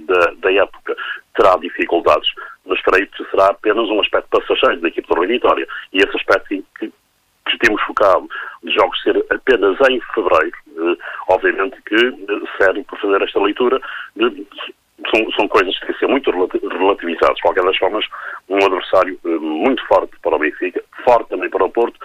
da, 0.07 0.33
da 0.37 0.53
época, 0.53 0.95
terá 1.35 1.57
dificuldades 1.57 2.29
mas 2.66 2.82
creio 2.82 3.07
que 3.07 3.24
será 3.30 3.47
apenas 3.47 3.89
um 3.89 3.99
aspecto 4.01 4.30
passageiro 4.30 4.82
da 4.82 4.88
equipe 4.88 5.07
do 5.07 5.22
Vitória. 5.28 5.68
E 5.91 5.97
esse 5.97 6.16
aspecto 6.16 6.47
que, 6.47 6.91
que 7.49 7.57
temos 7.59 7.82
focado 7.84 8.28
de 8.64 8.74
jogos 8.74 9.01
ser 9.01 9.18
apenas 9.30 9.78
em 9.89 9.99
fevereiro, 10.14 10.57
eh, 10.78 10.97
obviamente 11.28 11.82
que 11.86 11.95
eh, 11.95 12.41
serve 12.57 12.84
para 12.84 12.99
fazer 12.99 13.22
esta 13.22 13.41
leitura 13.41 13.82
de, 14.16 14.47
são, 15.14 15.32
são, 15.32 15.47
coisas 15.47 15.78
que 15.80 15.88
têm 15.88 15.97
ser 15.97 16.07
muito 16.07 16.32
relativizadas. 16.32 17.36
De 17.36 17.41
qualquer 17.41 17.64
das 17.64 17.78
formas, 17.78 18.05
um 18.49 18.57
adversário 18.57 19.20
eh, 19.26 19.30
muito 19.39 19.86
forte 19.88 20.14
para 20.22 20.36
o 20.36 20.39
Benfica, 20.39 20.84
forte 21.03 21.30
também 21.30 21.49
para 21.49 21.66
o 21.66 21.70
Porto. 21.70 21.99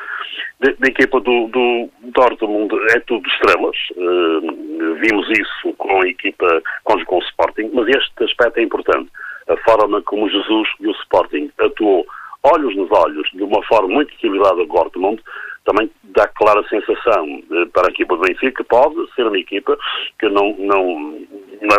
Da 0.61 0.89
equipa 0.89 1.21
do, 1.21 1.47
do 1.49 1.89
Dortmund 2.03 2.75
é 2.91 2.99
tudo 3.01 3.25
estrelas. 3.29 3.77
Uh, 3.97 4.95
vimos 5.01 5.31
isso 5.31 5.73
com 5.75 6.03
a 6.03 6.09
equipa, 6.09 6.61
com, 6.83 7.05
com 7.05 7.19
o 7.19 7.23
Sporting, 7.23 7.71
mas 7.73 7.87
este 7.87 8.25
aspecto 8.25 8.59
é 8.59 8.63
importante 8.65 9.09
a 9.49 9.57
forma 9.59 10.03
como 10.03 10.29
Jesus 10.29 10.69
e 10.81 10.89
o 10.89 10.93
Sporting 10.93 11.51
atuou 11.59 12.07
olhos 12.43 12.77
nos 12.77 12.91
olhos, 12.93 13.29
de 13.33 13.43
uma 13.43 13.63
forma 13.65 13.89
muito 13.89 14.13
equilibrada 14.15 14.65
com 14.67 14.79
o 14.79 14.83
Dortmund, 14.83 15.23
também 15.65 15.91
dá 16.15 16.27
clara 16.29 16.63
sensação 16.69 17.43
eh, 17.53 17.67
para 17.73 17.89
a 17.89 17.91
equipa 17.91 18.17
do 18.17 18.23
Benfica 18.23 18.63
que 18.63 18.65
pode 18.65 18.97
ser 19.15 19.27
uma 19.27 19.39
equipa 19.39 19.77
que 20.19 20.29
não, 20.29 20.57
não, 20.59 21.19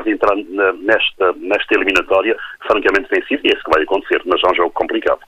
entrar 0.05 0.35
na, 0.35 0.73
nesta, 0.73 1.33
nesta 1.37 1.75
eliminatória 1.75 2.37
francamente 2.67 3.09
vencida, 3.09 3.41
e 3.43 3.47
é 3.47 3.55
isso 3.55 3.63
que 3.63 3.71
vai 3.71 3.83
acontecer, 3.83 4.21
mas 4.25 4.41
é 4.43 4.51
um 4.51 4.55
jogo 4.55 4.71
complicado. 4.71 5.19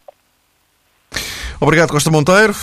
Obrigado, 1.59 1.91
Costa 1.91 2.11
Monteiro. 2.11 2.53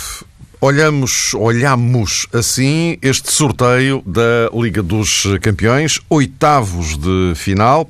Olhamos, 0.61 1.33
olhamos 1.35 2.27
assim 2.33 2.97
este 3.01 3.31
sorteio 3.31 4.03
da 4.05 4.49
Liga 4.53 4.83
dos 4.83 5.23
Campeões, 5.41 6.01
oitavos 6.09 6.97
de 6.97 7.33
final, 7.35 7.89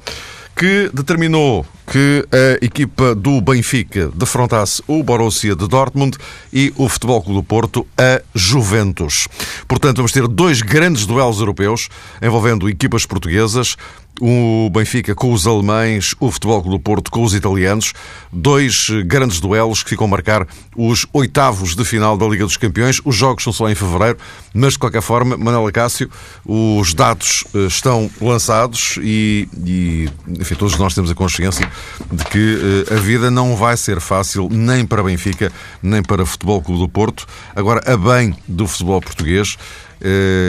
que 0.59 0.91
determinou 0.93 1.65
que 1.89 2.27
a 2.33 2.63
equipa 2.63 3.15
do 3.15 3.39
Benfica 3.39 4.11
defrontasse 4.13 4.83
o 4.85 5.01
Borussia 5.01 5.55
de 5.55 5.65
Dortmund 5.65 6.17
e 6.51 6.73
o 6.75 6.89
Futebol 6.89 7.23
Clube 7.23 7.39
do 7.39 7.43
Porto 7.43 7.87
a 7.97 8.21
Juventus. 8.35 9.29
Portanto, 9.69 9.95
vamos 9.95 10.11
ter 10.11 10.27
dois 10.27 10.61
grandes 10.61 11.05
duelos 11.05 11.39
europeus 11.39 11.87
envolvendo 12.21 12.67
equipas 12.67 13.05
portuguesas 13.05 13.77
o 14.19 14.69
Benfica 14.69 15.15
com 15.15 15.31
os 15.31 15.47
alemães, 15.47 16.13
o 16.19 16.31
Futebol 16.31 16.61
Clube 16.61 16.77
do 16.77 16.81
Porto 16.81 17.11
com 17.11 17.23
os 17.23 17.33
italianos. 17.33 17.93
Dois 18.31 18.87
grandes 19.05 19.39
duelos 19.39 19.83
que 19.83 19.89
ficam 19.89 20.05
a 20.05 20.09
marcar 20.09 20.47
os 20.75 21.05
oitavos 21.13 21.75
de 21.75 21.83
final 21.85 22.17
da 22.17 22.25
Liga 22.27 22.45
dos 22.45 22.57
Campeões. 22.57 23.01
Os 23.03 23.15
jogos 23.15 23.43
são 23.43 23.53
só 23.53 23.69
em 23.69 23.75
fevereiro, 23.75 24.17
mas 24.53 24.73
de 24.73 24.79
qualquer 24.79 25.01
forma, 25.01 25.37
Manuel 25.37 25.71
Cássio, 25.71 26.09
os 26.45 26.93
dados 26.93 27.43
eh, 27.53 27.65
estão 27.65 28.09
lançados 28.21 28.97
e, 29.01 29.47
e 29.65 30.09
enfim, 30.27 30.55
todos 30.55 30.77
nós 30.77 30.93
temos 30.93 31.09
a 31.11 31.15
consciência 31.15 31.69
de 32.11 32.23
que 32.25 32.85
eh, 32.89 32.95
a 32.95 32.99
vida 32.99 33.31
não 33.31 33.55
vai 33.55 33.77
ser 33.77 33.99
fácil 33.99 34.47
nem 34.51 34.85
para 34.85 35.03
Benfica, 35.03 35.51
nem 35.81 36.01
para 36.01 36.25
Futebol 36.25 36.61
Clube 36.61 36.81
do 36.81 36.89
Porto. 36.89 37.25
Agora, 37.55 37.81
a 37.91 37.97
bem 37.97 38.35
do 38.47 38.67
futebol 38.67 39.01
português, 39.01 39.57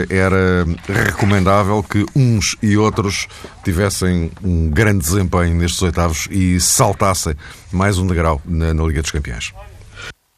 era 0.09 0.65
recomendável 0.87 1.83
que 1.83 2.05
uns 2.15 2.55
e 2.61 2.77
outros 2.77 3.27
tivessem 3.63 4.31
um 4.43 4.69
grande 4.69 4.99
desempenho 4.99 5.55
nestes 5.55 5.81
oitavos 5.81 6.27
e 6.31 6.59
saltassem 6.59 7.35
mais 7.71 7.97
um 7.97 8.07
degrau 8.07 8.41
na, 8.45 8.73
na 8.73 8.83
Liga 8.83 9.01
dos 9.01 9.11
Campeões. 9.11 9.53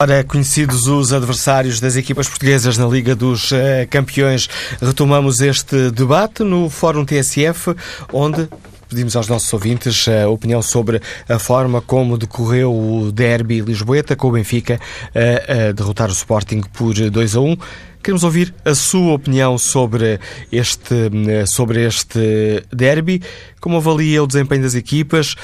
Ora, 0.02 0.24
conhecidos 0.24 0.88
os 0.88 1.14
adversários 1.14 1.80
das 1.80 1.96
equipas 1.96 2.28
portuguesas 2.28 2.78
na 2.78 2.86
Liga 2.86 3.16
dos 3.16 3.52
uh, 3.52 3.56
Campeões, 3.90 4.50
retomamos 4.82 5.40
este 5.40 5.92
debate 5.92 6.44
no 6.44 6.70
Fórum 6.70 7.06
TSF, 7.06 7.74
onde 8.12 8.50
pedimos 8.90 9.16
aos 9.16 9.28
nossos 9.28 9.54
ouvintes 9.54 10.08
a 10.08 10.28
opinião 10.28 10.62
sobre 10.62 11.02
a 11.30 11.40
forma 11.40 11.80
como 11.80 12.18
decorreu 12.18 12.74
o 12.74 13.12
derby 13.12 13.62
Lisboeta, 13.62 14.16
com 14.16 14.28
o 14.28 14.32
Benfica 14.32 14.80
a, 15.16 15.70
a 15.70 15.72
derrotar 15.72 16.10
o 16.10 16.14
Sporting 16.14 16.62
por 16.74 16.94
2 16.94 17.36
a 17.36 17.40
1. 17.40 17.58
Queremos 18.04 18.26
ouvir 18.26 18.54
a 18.66 18.76
sua 18.76 19.14
opinião 19.14 19.58
sobre 19.58 20.20
este, 20.52 21.10
sobre 21.48 21.86
este 21.86 22.64
derby, 22.70 23.22
como 23.62 23.78
avalia 23.78 24.22
o 24.22 24.28
desempenho 24.28 24.62
das 24.62 24.76
equipas, 24.76 25.36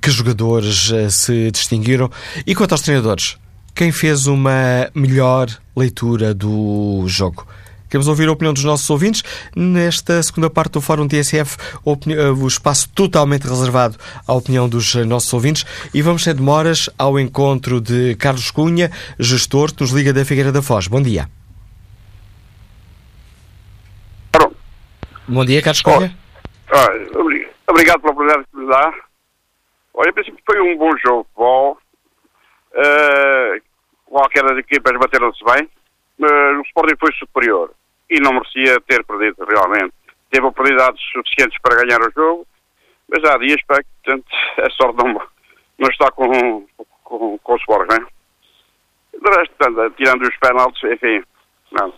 que 0.00 0.10
jogadores 0.10 0.92
se 1.10 1.50
distinguiram 1.50 2.08
e 2.46 2.54
quanto 2.54 2.72
aos 2.72 2.82
treinadores, 2.82 3.36
quem 3.74 3.90
fez 3.90 4.28
uma 4.28 4.88
melhor 4.94 5.48
leitura 5.76 6.32
do 6.32 7.02
jogo? 7.08 7.44
Queremos 7.88 8.08
ouvir 8.08 8.28
a 8.28 8.32
opinião 8.32 8.54
dos 8.54 8.64
nossos 8.64 8.88
ouvintes. 8.88 9.22
Nesta 9.54 10.22
segunda 10.22 10.48
parte 10.48 10.72
do 10.72 10.80
Fórum 10.80 11.08
TSF, 11.08 11.56
o 11.84 12.46
espaço 12.46 12.88
totalmente 12.90 13.48
reservado 13.48 13.96
à 14.26 14.32
opinião 14.32 14.68
dos 14.68 14.94
nossos 14.94 15.32
ouvintes. 15.32 15.64
E 15.92 16.02
vamos 16.02 16.22
sem 16.22 16.34
demoras 16.34 16.88
ao 16.96 17.18
encontro 17.18 17.80
de 17.80 18.14
Carlos 18.16 18.50
Cunha, 18.50 18.90
gestor 19.18 19.72
nos 19.80 19.90
Liga 19.90 20.12
da 20.12 20.24
Figueira 20.24 20.52
da 20.52 20.62
Foz. 20.62 20.86
Bom 20.86 21.02
dia. 21.02 21.35
Bom 25.28 25.44
dia, 25.44 25.60
Carlos 25.60 25.82
Cunha. 25.82 26.16
Oh, 26.72 27.70
obrigado 27.70 28.00
pela 28.00 28.12
oportunidade 28.12 28.46
que 28.50 28.56
me 28.56 28.68
dá. 28.68 28.94
Olha, 29.94 30.12
pensei 30.12 30.32
que 30.32 30.42
foi 30.46 30.60
um 30.60 30.76
bom 30.76 30.90
jogo 30.98 31.22
de 31.22 31.28
futebol. 31.28 31.78
Uh, 32.72 33.62
qualquer 34.04 34.44
das 34.44 34.58
equipas 34.58 34.98
bateram-se 34.98 35.42
bem 35.44 35.68
o 36.18 36.62
Sporting 36.62 36.96
foi 36.98 37.12
superior 37.14 37.72
e 38.08 38.20
não 38.20 38.32
merecia 38.32 38.80
ter 38.82 39.04
perdido 39.04 39.44
realmente. 39.44 39.92
Teve 40.30 40.46
oportunidades 40.46 41.00
suficientes 41.12 41.58
para 41.60 41.84
ganhar 41.84 42.00
o 42.00 42.12
jogo, 42.12 42.46
mas 43.08 43.24
há 43.24 43.38
dias 43.38 43.62
para 43.66 43.82
que 43.82 43.88
portanto, 44.04 44.26
a 44.58 44.70
sorte 44.70 45.04
não, 45.04 45.12
não 45.78 45.88
está 45.90 46.10
com, 46.10 46.66
com, 47.04 47.38
com 47.38 47.52
o 47.52 47.56
Sporting, 47.56 47.94
não 47.94 48.06
é? 48.06 48.16
De 49.18 49.38
resto, 49.38 49.54
portanto, 49.56 49.94
tirando 49.96 50.22
os 50.22 50.36
penaltis, 50.36 50.84
enfim, 50.84 51.22
não, 51.72 51.92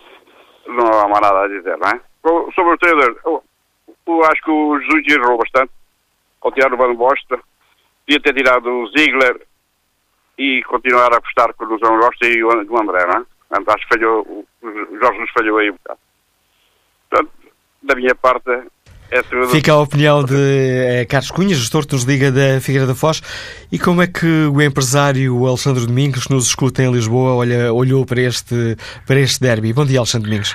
não 0.66 1.00
há 1.00 1.08
mais 1.08 1.20
nada 1.20 1.44
a 1.44 1.48
dizer, 1.48 1.76
não 1.78 1.88
é? 1.90 2.07
Sobre 2.22 2.74
o 2.74 2.78
treinador, 2.78 3.16
eu, 3.24 3.44
eu 4.06 4.24
acho 4.24 4.42
que 4.42 4.50
o 4.50 4.80
Jesus 4.80 5.04
errou 5.08 5.38
bastante 5.38 5.72
ao 6.40 6.52
tirar 6.52 6.72
o 6.72 6.76
Van 6.76 6.94
Bosta. 6.94 7.38
Podia 8.06 8.20
ter 8.20 8.34
tirado 8.34 8.68
o 8.68 8.86
Ziegler 8.88 9.46
e 10.38 10.62
continuar 10.64 11.12
a 11.12 11.18
apostar 11.18 11.52
com 11.54 11.64
o 11.64 11.78
João 11.78 12.00
Costa 12.00 12.26
e 12.26 12.42
o 12.42 12.50
André, 12.50 13.06
não 13.06 13.20
é? 13.20 13.24
Acho 13.50 13.88
que 13.88 13.94
falhou, 13.94 14.46
o 14.62 14.98
Jorge 15.00 15.20
nos 15.20 15.30
falhou 15.32 15.58
aí 15.58 15.70
um 15.70 15.74
bocado. 15.74 16.00
Portanto, 17.10 17.32
da 17.82 17.94
minha 17.94 18.14
parte, 18.14 18.50
é. 19.10 19.22
Fica 19.50 19.72
a 19.72 19.80
opinião 19.80 20.22
de 20.22 20.36
é, 20.36 21.06
Carlos 21.06 21.30
Cunha, 21.30 21.54
gestor 21.54 21.86
que 21.86 21.94
nos 21.94 22.04
liga 22.04 22.30
da 22.30 22.60
Figueira 22.60 22.86
da 22.86 22.94
Foz. 22.94 23.22
E 23.72 23.78
como 23.78 24.02
é 24.02 24.06
que 24.06 24.26
o 24.26 24.60
empresário 24.60 25.46
Alexandre 25.46 25.86
Domingos, 25.86 26.26
que 26.26 26.34
nos 26.34 26.46
escuta 26.46 26.82
em 26.82 26.92
Lisboa, 26.92 27.34
olha, 27.34 27.72
olhou 27.72 28.04
para 28.04 28.20
este, 28.20 28.76
para 29.06 29.18
este 29.18 29.40
derby? 29.40 29.72
Bom 29.72 29.86
dia, 29.86 29.98
Alexandre 29.98 30.28
Domingos. 30.28 30.54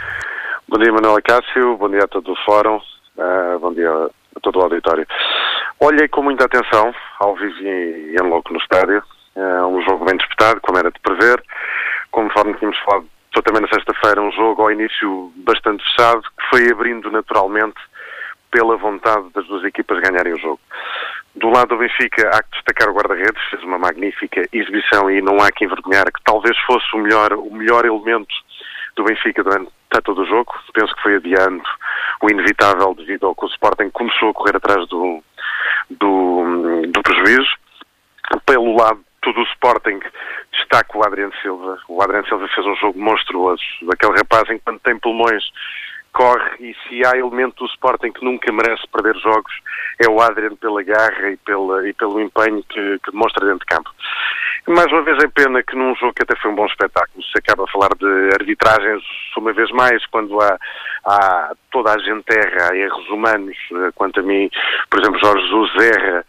Bom 0.67 0.77
dia, 0.79 0.91
Manuel 0.91 1.21
Cássio. 1.23 1.77
Bom 1.77 1.89
dia 1.89 2.03
a 2.03 2.07
todo 2.07 2.31
o 2.31 2.45
fórum. 2.45 2.81
Uh, 3.17 3.59
bom 3.59 3.73
dia 3.73 3.89
a 3.91 4.39
todo 4.41 4.59
o 4.59 4.63
auditório. 4.63 5.05
Olhei 5.79 6.07
com 6.07 6.23
muita 6.23 6.45
atenção 6.45 6.93
ao 7.19 7.35
vivo 7.35 7.61
e 7.61 8.15
em 8.15 8.29
louco 8.29 8.51
no 8.51 8.59
estádio. 8.59 9.03
É 9.35 9.63
um 9.63 9.81
jogo 9.81 10.05
bem 10.05 10.17
disputado, 10.17 10.61
como 10.61 10.77
era 10.77 10.91
de 10.91 10.99
prever 10.99 11.43
conforme 12.13 12.53
tínhamos 12.53 12.77
falado 12.79 13.07
também 13.43 13.63
na 13.63 13.67
sexta-feira, 13.67 14.21
um 14.21 14.31
jogo 14.31 14.61
ao 14.61 14.71
início 14.71 15.33
bastante 15.37 15.83
fechado, 15.83 16.21
que 16.21 16.49
foi 16.49 16.71
abrindo 16.71 17.11
naturalmente 17.11 17.81
pela 18.51 18.77
vontade 18.77 19.27
das 19.33 19.45
duas 19.47 19.65
equipas 19.65 19.99
ganharem 19.99 20.33
o 20.33 20.39
jogo. 20.39 20.59
Do 21.35 21.49
lado 21.49 21.69
do 21.69 21.77
Benfica, 21.77 22.29
há 22.29 22.43
que 22.43 22.51
destacar 22.51 22.89
o 22.89 22.93
guarda-redes, 22.93 23.43
fez 23.49 23.63
uma 23.63 23.79
magnífica 23.79 24.47
exibição 24.53 25.09
e 25.09 25.19
não 25.19 25.37
há 25.41 25.51
que 25.51 25.65
envergonhar 25.65 26.05
que 26.05 26.23
talvez 26.23 26.55
fosse 26.59 26.85
o 26.93 26.99
melhor, 26.99 27.33
o 27.33 27.51
melhor 27.51 27.85
elemento 27.85 28.33
do 28.95 29.03
Benfica 29.03 29.43
durante 29.43 29.71
todo 30.03 30.21
o 30.21 30.25
jogo. 30.25 30.53
Penso 30.73 30.93
que 30.95 31.01
foi 31.03 31.15
adiando 31.15 31.63
o 32.21 32.29
inevitável 32.29 32.93
devido 32.95 33.27
ao 33.27 33.35
que 33.35 33.45
o 33.45 33.49
Sporting 33.49 33.89
começou 33.91 34.29
a 34.29 34.33
correr 34.33 34.55
atrás 34.55 34.87
do, 34.87 35.23
do, 35.89 36.81
do 36.87 37.01
prejuízo. 37.01 37.55
Pelo 38.45 38.75
lado 38.75 38.99
todo 39.21 39.39
o 39.39 39.43
Sporting 39.43 39.99
destaca 40.51 40.97
o 40.97 41.05
Adriano 41.05 41.33
Silva. 41.41 41.79
O 41.87 42.01
Adriano 42.01 42.27
Silva 42.27 42.47
fez 42.53 42.65
um 42.67 42.75
jogo 42.75 42.99
monstruoso. 42.99 43.63
Daquele 43.83 44.17
rapaz, 44.17 44.49
enquanto 44.49 44.81
tem 44.81 44.99
pulmões, 44.99 45.43
corre 46.13 46.51
e 46.59 46.75
se 46.83 47.05
há 47.05 47.17
elemento 47.17 47.63
do 47.63 47.71
Sporting 47.71 48.11
que 48.11 48.23
nunca 48.23 48.51
merece 48.51 48.87
perder 48.91 49.15
jogos 49.17 49.53
é 49.99 50.09
o 50.09 50.21
Adriano 50.21 50.55
pela 50.57 50.83
garra 50.83 51.31
e, 51.31 51.37
pela, 51.37 51.87
e 51.87 51.93
pelo 51.93 52.21
empenho 52.21 52.63
que, 52.69 52.99
que 52.99 53.11
demonstra 53.11 53.45
dentro 53.45 53.59
de 53.59 53.65
campo. 53.65 53.89
Mais 54.65 54.89
uma 54.93 55.01
vez 55.01 55.21
é 55.21 55.27
pena 55.27 55.61
que 55.61 55.75
num 55.75 55.93
jogo 55.95 56.13
que 56.13 56.23
até 56.23 56.37
foi 56.37 56.49
um 56.49 56.55
bom 56.55 56.65
espetáculo, 56.65 57.21
se 57.21 57.37
acaba 57.37 57.65
a 57.65 57.67
falar 57.67 57.89
de 57.99 58.29
arbitragens 58.33 59.03
uma 59.35 59.51
vez 59.51 59.69
mais, 59.71 60.05
quando 60.05 60.39
há, 60.41 60.57
há 61.05 61.53
toda 61.69 61.91
a 61.91 61.99
gente 61.99 62.23
erra, 62.29 62.71
há 62.71 62.77
erros 62.77 63.09
humanos, 63.09 63.57
eh, 63.73 63.91
quanto 63.93 64.21
a 64.21 64.23
mim, 64.23 64.49
por 64.89 65.01
exemplo, 65.01 65.19
Jorge 65.19 65.45
Jesus 65.47 65.71
erra 65.75 66.25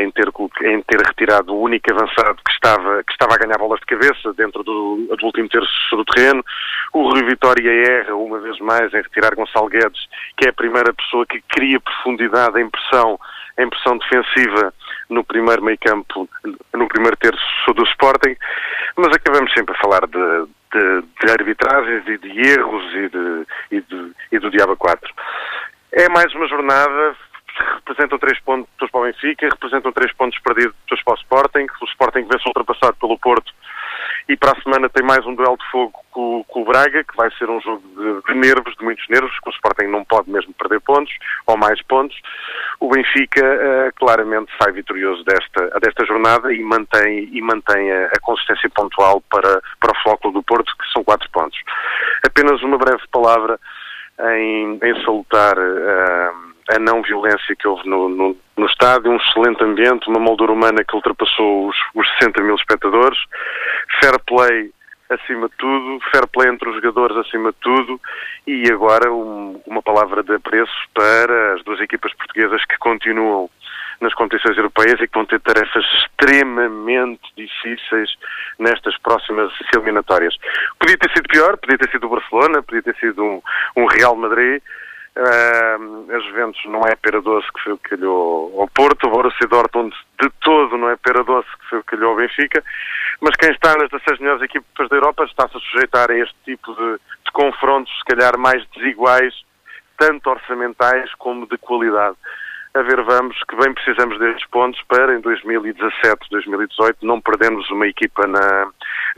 em 0.00 0.10
ter, 0.12 0.28
em 0.62 0.80
ter 0.82 1.04
retirado 1.04 1.52
o 1.52 1.60
único 1.60 1.92
avançado 1.92 2.38
que 2.44 2.52
estava, 2.52 3.02
que 3.02 3.12
estava 3.12 3.34
a 3.34 3.38
ganhar 3.38 3.58
bolas 3.58 3.80
de 3.80 3.86
cabeça 3.86 4.32
dentro 4.34 4.62
do, 4.62 5.16
do 5.18 5.26
último 5.26 5.48
terço 5.48 5.96
do 5.96 6.04
terreno, 6.04 6.44
o 6.92 7.10
Rui 7.10 7.24
Vitória 7.24 7.68
erra 7.68 8.14
uma 8.14 8.38
vez 8.38 8.60
mais 8.60 8.94
em 8.94 8.98
retirar 8.98 9.34
Gonçalo 9.34 9.68
Guedes, 9.68 10.06
que 10.36 10.46
é 10.46 10.50
a 10.50 10.54
primeira 10.54 10.94
pessoa 10.94 11.26
que 11.26 11.42
cria 11.48 11.80
profundidade 11.80 12.60
em 12.60 12.70
pressão, 12.70 13.18
em 13.58 13.68
pressão 13.68 13.98
defensiva 13.98 14.72
no 15.12 15.24
primeiro 15.24 15.62
meio 15.62 15.78
campo, 15.78 16.28
no 16.74 16.88
primeiro 16.88 17.16
terço 17.16 17.74
do 17.74 17.84
Sporting, 17.84 18.36
mas 18.96 19.14
acabamos 19.14 19.52
sempre 19.52 19.74
a 19.74 19.78
falar 19.78 20.06
de, 20.06 20.46
de, 20.72 21.02
de 21.02 21.30
arbitragens 21.30 22.06
e 22.08 22.18
de 22.18 22.40
erros 22.50 22.84
e, 22.94 23.08
de, 23.08 23.46
e, 23.70 23.80
de, 23.80 24.12
e 24.32 24.38
do 24.38 24.50
Diabo 24.50 24.76
4. 24.76 25.12
É 25.92 26.08
mais 26.08 26.34
uma 26.34 26.48
jornada, 26.48 27.14
representam 27.74 28.18
três 28.18 28.40
pontos 28.40 28.90
para 28.90 29.00
o 29.00 29.04
Benfica, 29.04 29.48
representam 29.48 29.92
três 29.92 30.12
pontos 30.14 30.38
perdidos 30.40 30.74
para 31.04 31.14
o 31.14 31.18
Sporting, 31.18 31.66
o 31.80 31.84
Sporting 31.84 32.26
vê-se 32.30 32.48
ultrapassado 32.48 32.96
pelo 32.96 33.18
Porto 33.18 33.52
e 34.28 34.36
para 34.36 34.52
a 34.52 34.62
semana 34.62 34.88
tem 34.88 35.04
mais 35.04 35.24
um 35.26 35.34
duelo 35.34 35.56
de 35.56 35.70
fogo 35.70 35.92
com, 36.10 36.44
com 36.48 36.62
o 36.62 36.64
Braga, 36.64 37.04
que 37.04 37.16
vai 37.16 37.30
ser 37.32 37.48
um 37.48 37.60
jogo 37.60 37.82
de, 37.88 38.32
de, 38.32 38.38
nervos, 38.38 38.74
de 38.76 38.84
muitos 38.84 39.06
nervos, 39.08 39.38
que 39.40 39.48
o 39.48 39.52
Sporting 39.52 39.86
não 39.86 40.04
pode 40.04 40.30
mesmo 40.30 40.52
perder 40.54 40.80
pontos, 40.80 41.12
ou 41.46 41.56
mais 41.56 41.80
pontos. 41.82 42.16
O 42.80 42.88
Benfica 42.88 43.44
uh, 43.44 43.92
claramente 43.96 44.50
sai 44.60 44.72
vitorioso 44.72 45.24
desta, 45.24 45.80
desta 45.80 46.04
jornada 46.04 46.52
e 46.52 46.62
mantém, 46.62 47.28
e 47.32 47.40
mantém 47.40 47.90
a, 47.90 48.06
a 48.06 48.20
consistência 48.20 48.70
pontual 48.70 49.22
para, 49.30 49.60
para 49.80 49.92
o 49.92 50.02
Flóculo 50.02 50.34
do 50.34 50.42
Porto, 50.42 50.72
que 50.76 50.92
são 50.92 51.02
quatro 51.04 51.28
pontos. 51.30 51.58
Apenas 52.24 52.62
uma 52.62 52.78
breve 52.78 53.02
palavra 53.10 53.58
em, 54.20 54.78
em 54.82 55.04
salutar 55.04 55.58
uh, 55.58 56.52
a 56.70 56.78
não 56.78 57.02
violência 57.02 57.56
que 57.56 57.66
houve 57.66 57.88
no, 57.88 58.08
no, 58.08 58.36
no, 58.56 58.66
estádio, 58.66 59.10
um 59.10 59.16
excelente 59.16 59.62
ambiente, 59.62 60.08
uma 60.08 60.20
moldura 60.20 60.52
humana 60.52 60.84
que 60.84 60.94
ultrapassou 60.94 61.68
os, 61.68 61.76
os 61.94 62.08
60 62.18 62.42
mil 62.42 62.54
espectadores, 62.54 63.18
fair 64.00 64.18
play 64.26 64.70
acima 65.08 65.48
de 65.48 65.54
tudo, 65.56 66.00
fair 66.10 66.26
play 66.28 66.48
entre 66.48 66.68
os 66.68 66.76
jogadores 66.76 67.16
acima 67.16 67.52
de 67.52 67.58
tudo 67.60 68.00
e 68.46 68.70
agora 68.72 69.12
um, 69.12 69.60
uma 69.66 69.82
palavra 69.82 70.22
de 70.22 70.34
apreço 70.34 70.72
para 70.94 71.54
as 71.54 71.62
duas 71.64 71.80
equipas 71.80 72.12
portuguesas 72.14 72.64
que 72.64 72.78
continuam 72.78 73.50
nas 74.00 74.12
competições 74.14 74.56
europeias 74.56 75.00
e 75.00 75.06
que 75.06 75.14
vão 75.14 75.24
ter 75.24 75.40
tarefas 75.40 75.84
extremamente 75.94 77.22
difíceis 77.36 78.10
nestas 78.58 78.98
próximas 78.98 79.52
eliminatórias. 79.72 80.36
Podia 80.78 80.98
ter 80.98 81.10
sido 81.12 81.28
pior, 81.28 81.56
podia 81.56 81.78
ter 81.78 81.90
sido 81.90 82.06
o 82.06 82.10
Barcelona, 82.10 82.62
podia 82.62 82.82
ter 82.82 82.96
sido 82.96 83.22
um, 83.22 83.40
um 83.76 83.86
Real 83.86 84.16
Madrid, 84.16 84.60
Uh, 85.14 86.10
a 86.10 86.20
Juventus 86.20 86.64
não 86.64 86.80
é 86.86 86.96
pera 86.96 87.20
doce 87.20 87.46
que 87.52 87.62
foi 87.62 87.72
o 87.74 87.78
que 87.78 87.90
calhou 87.90 88.58
ao 88.58 88.66
Porto, 88.68 89.06
o 89.06 89.10
Borussia 89.10 89.46
Dortmund 89.46 89.94
de 90.18 90.30
todo 90.40 90.78
não 90.78 90.88
é 90.88 90.96
pera 90.96 91.22
doce 91.22 91.48
que 91.58 91.68
foi 91.68 91.78
o 91.80 91.84
que 91.84 91.96
calhou 91.96 92.12
ao 92.12 92.16
Benfica, 92.16 92.64
mas 93.20 93.36
quem 93.36 93.50
está 93.50 93.76
nas 93.76 93.90
16 93.90 94.20
melhores 94.20 94.42
equipas 94.42 94.88
da 94.88 94.96
Europa 94.96 95.24
está-se 95.24 95.54
a 95.54 95.60
sujeitar 95.60 96.10
a 96.10 96.16
este 96.16 96.34
tipo 96.46 96.74
de, 96.74 96.92
de 97.26 97.32
confrontos, 97.34 97.92
se 97.98 98.04
calhar 98.06 98.38
mais 98.38 98.66
desiguais, 98.74 99.34
tanto 99.98 100.30
orçamentais 100.30 101.12
como 101.16 101.46
de 101.46 101.58
qualidade. 101.58 102.16
A 102.74 102.80
ver, 102.80 103.02
vamos, 103.02 103.36
que 103.44 103.54
bem 103.56 103.74
precisamos 103.74 104.18
destes 104.18 104.48
pontos 104.48 104.80
para 104.88 105.14
em 105.14 105.20
2017, 105.20 106.26
2018 106.30 107.04
não 107.04 107.20
perdermos 107.20 107.68
uma 107.70 107.86
equipa 107.86 108.26
na, 108.26 108.66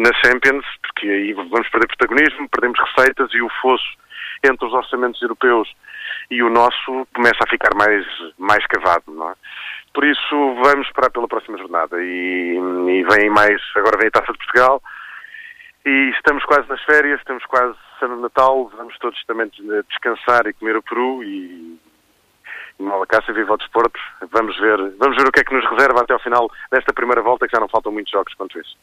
na 0.00 0.10
Champions, 0.24 0.66
porque 0.82 1.08
aí 1.08 1.32
vamos 1.34 1.68
perder 1.68 1.86
protagonismo, 1.86 2.48
perdemos 2.48 2.80
receitas 2.80 3.32
e 3.32 3.40
o 3.40 3.48
fosso 3.62 3.84
entre 4.46 4.66
os 4.66 4.72
orçamentos 4.72 5.20
europeus 5.22 5.72
e 6.30 6.42
o 6.42 6.50
nosso 6.50 7.06
começa 7.14 7.38
a 7.44 7.50
ficar 7.50 7.74
mais, 7.74 8.04
mais 8.38 8.64
cavado, 8.66 9.12
não 9.12 9.30
é? 9.30 9.34
Por 9.92 10.04
isso, 10.04 10.54
vamos 10.62 10.86
esperar 10.86 11.10
pela 11.10 11.28
próxima 11.28 11.58
jornada. 11.58 12.02
E, 12.02 12.56
e 12.56 13.04
vem 13.04 13.30
mais, 13.30 13.60
agora 13.76 13.98
vem 13.98 14.08
a 14.08 14.10
Taça 14.10 14.32
de 14.32 14.38
Portugal, 14.38 14.82
e 15.84 16.10
estamos 16.16 16.44
quase 16.44 16.68
nas 16.68 16.82
férias, 16.82 17.20
estamos 17.20 17.44
quase 17.44 17.76
no 18.02 18.20
Natal, 18.20 18.70
vamos 18.76 18.98
todos 18.98 19.22
também 19.24 19.50
descansar 19.88 20.46
e 20.46 20.52
comer 20.54 20.76
o 20.76 20.82
peru 20.82 21.22
e 21.22 21.78
Malacácia, 22.78 23.32
viva 23.32 23.54
o 23.54 23.56
desporto. 23.56 23.98
Vamos 24.32 24.58
ver, 24.58 24.76
vamos 24.98 25.16
ver 25.16 25.28
o 25.28 25.32
que 25.32 25.40
é 25.40 25.44
que 25.44 25.54
nos 25.54 25.64
reserva 25.70 26.00
até 26.00 26.12
ao 26.12 26.18
final 26.18 26.50
desta 26.72 26.92
primeira 26.92 27.22
volta, 27.22 27.46
que 27.46 27.54
já 27.54 27.60
não 27.60 27.68
faltam 27.68 27.92
muitos 27.92 28.10
jogos 28.12 28.34
quanto 28.34 28.58
isso. 28.58 28.76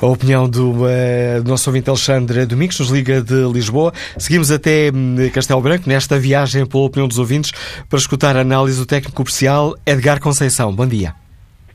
A 0.00 0.06
opinião 0.06 0.48
do, 0.48 0.84
uh, 0.84 1.42
do 1.42 1.50
nosso 1.50 1.68
ouvinte 1.68 1.90
Alexandre 1.90 2.46
Domingos, 2.46 2.80
nos 2.80 2.90
Liga 2.90 3.20
de 3.20 3.44
Lisboa. 3.52 3.92
Seguimos 4.18 4.50
até 4.50 4.90
hum, 4.94 5.16
Castelo 5.32 5.60
Branco, 5.60 5.88
nesta 5.88 6.18
viagem 6.18 6.66
pela 6.66 6.84
opinião 6.84 7.06
dos 7.06 7.18
ouvintes, 7.18 7.52
para 7.88 7.98
escutar 7.98 8.36
a 8.36 8.40
análise 8.40 8.80
do 8.80 8.86
técnico 8.86 9.16
comercial 9.16 9.74
Edgar 9.86 10.20
Conceição. 10.20 10.74
Bom 10.74 10.86
dia. 10.86 11.14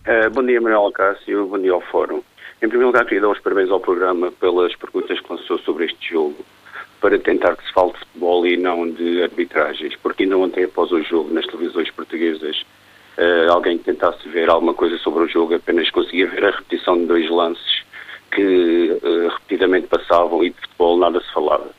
Uh, 0.08 0.30
bom 0.32 0.44
dia, 0.44 0.60
Manuel 0.60 0.92
Cássio. 0.92 1.48
Bom 1.48 1.60
dia 1.60 1.72
ao 1.72 1.82
Fórum. 1.82 2.22
Em 2.62 2.68
primeiro 2.68 2.88
lugar, 2.88 3.06
queria 3.06 3.22
dar 3.22 3.30
os 3.30 3.40
parabéns 3.40 3.70
ao 3.70 3.80
programa 3.80 4.32
pelas 4.32 4.76
perguntas 4.76 5.20
que 5.20 5.32
lançou 5.32 5.60
sobre 5.60 5.86
este 5.86 6.14
jogo 6.14 6.36
para 7.00 7.18
tentar 7.20 7.56
que 7.56 7.66
se 7.66 7.74
fale 7.74 7.94
de 7.94 8.00
futebol 8.00 8.46
e 8.46 8.58
não 8.58 8.90
de 8.90 9.24
arbitragens, 9.24 9.96
porque 9.98 10.24
ainda 10.24 10.38
ontem 10.38 10.66
após 10.66 10.92
o 10.92 11.02
jogo 11.04 11.34
nas 11.34 11.46
televisões 11.46 11.90
portuguesas 11.92 12.62
uh, 13.18 13.52
alguém 13.52 13.78
tentasse 13.78 14.28
ver 14.30 14.50
alguma 14.50 14.74
coisa 14.74 14.98
sobre 14.98 15.24
o 15.24 15.28
jogo 15.28 15.56
apenas 15.56 15.90
conseguia 15.90 16.28
ver 16.28 16.46
a 16.46 16.52
repetição 16.52 16.98
de 16.98 17.06
dois 17.06 17.30
lances 17.30 17.84
que 18.32 19.00
uh, 19.04 19.28
repetidamente 19.30 19.88
passavam 19.88 20.44
e 20.44 20.50
de 20.50 20.60
futebol 20.62 20.98
nada 20.98 21.20
se 21.22 21.34
falava. 21.34 21.70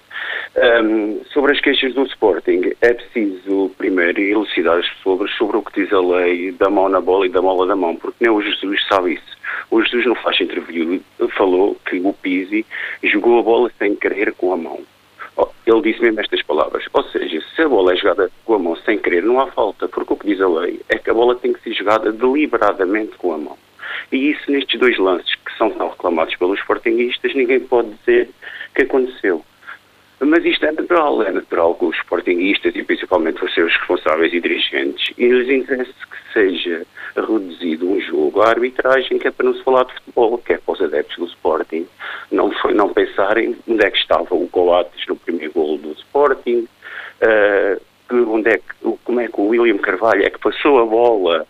Um, 0.57 1.23
sobre 1.33 1.53
as 1.53 1.61
queixas 1.61 1.95
do 1.95 2.03
Sporting, 2.07 2.73
é 2.81 2.93
preciso 2.93 3.71
primeiro 3.79 4.21
elucidar 4.21 4.79
as 4.79 4.89
pessoas 4.89 5.31
sobre 5.37 5.57
o 5.57 5.63
que 5.63 5.81
diz 5.81 5.93
a 5.93 6.01
lei 6.01 6.51
da 6.53 6.69
mão 6.69 6.89
na 6.89 7.01
bola 7.01 7.25
e 7.25 7.29
da 7.29 7.41
bola 7.41 7.67
da 7.67 7.77
mão, 7.77 7.95
porque 7.97 8.17
nem 8.21 8.31
o 8.31 8.43
Jesus 8.43 8.85
sabe 8.89 9.15
isso. 9.15 9.39
O 9.71 9.81
Jesus 9.81 10.05
no 10.07 10.17
flash 10.17 10.41
interview 10.41 11.01
falou 11.37 11.77
que 11.89 12.01
o 12.01 12.13
Pizzi 12.13 12.67
jogou 13.05 13.39
a 13.39 13.43
bola 13.43 13.71
sem 13.79 13.95
querer 13.95 14.33
com 14.35 14.53
a 14.53 14.57
mão. 14.57 14.81
Ele 15.67 15.83
disse 15.83 16.03
mesmo 16.03 16.21
estas 16.21 16.43
palavras. 16.43 16.85
Ou 16.93 17.05
seja, 17.05 17.41
se 17.55 17.63
a 17.63 17.69
bola 17.69 17.93
é 17.93 17.97
jogada 17.97 18.31
com 18.45 18.55
a 18.55 18.59
mão 18.59 18.77
sem 18.77 18.99
querer, 18.99 19.23
não 19.23 19.41
há 19.41 19.47
falta, 19.49 19.89
porque 19.89 20.13
o 20.13 20.17
que 20.17 20.27
diz 20.27 20.41
a 20.41 20.49
lei 20.49 20.81
é 20.89 20.99
que 20.99 21.11
a 21.11 21.15
bola 21.15 21.37
tem 21.37 21.53
que 21.53 21.63
ser 21.63 21.73
jogada 21.75 22.11
deliberadamente 22.11 23.17
com 23.17 23.33
a 23.33 23.39
mão. 23.39 23.57
E 24.11 24.31
isso 24.31 24.51
nestes 24.51 24.79
dois 24.81 24.99
lances 24.99 25.35
que 25.35 25.57
são 25.57 25.71
tão 25.71 25.91
reclamados 25.91 26.35
pelos 26.37 26.59
sportinguistas, 26.59 27.35
ninguém 27.35 27.61
pode 27.61 27.91
dizer 27.91 28.31
que 28.75 28.83
aconteceu. 28.83 29.45
Mas 30.21 30.45
isto 30.45 30.67
é 30.67 30.73
natural, 30.73 31.23
é 31.23 31.33
natural 31.33 31.75
que 31.75 31.87
os 31.87 31.97
sportinguistas 31.97 32.77
e 32.77 32.83
principalmente 32.83 33.43
os 33.43 33.55
seus 33.55 33.75
responsáveis 33.75 34.33
e 34.35 34.41
dirigentes, 34.41 35.15
eles 35.17 35.49
interessa 35.49 35.91
que 35.93 36.33
seja 36.35 36.87
reduzido 37.17 37.89
um 37.89 37.99
jogo 38.01 38.43
à 38.43 38.51
arbitragem 38.51 39.19
que 39.19 39.29
é 39.29 39.31
para 39.31 39.47
não 39.47 39.55
se 39.55 39.65
falar 39.65 39.85
de 39.85 39.95
futebol, 39.95 40.37
que 40.37 40.53
é 40.53 40.59
para 40.59 40.75
os 40.75 40.83
adeptos 40.83 41.17
do 41.17 41.25
Sporting 41.25 41.87
não, 42.31 42.51
foi, 42.53 42.75
não 42.75 42.91
pensarem 42.91 43.57
onde 43.67 43.85
é 43.85 43.91
que 43.91 43.99
estava 43.99 44.35
o 44.35 44.47
Coates 44.49 45.07
no 45.09 45.17
primeiro 45.17 45.53
gol 45.53 45.79
do 45.79 45.93
Sporting, 45.93 46.69
uh, 47.23 47.83
onde 48.13 48.51
é 48.51 48.59
que, 48.59 48.99
como 49.05 49.21
é 49.21 49.27
que 49.27 49.41
o 49.41 49.49
William 49.49 49.79
Carvalho 49.79 50.23
é 50.23 50.31
que 50.31 50.39
passou 50.39 50.81
a 50.81 50.87
bola 50.87 51.47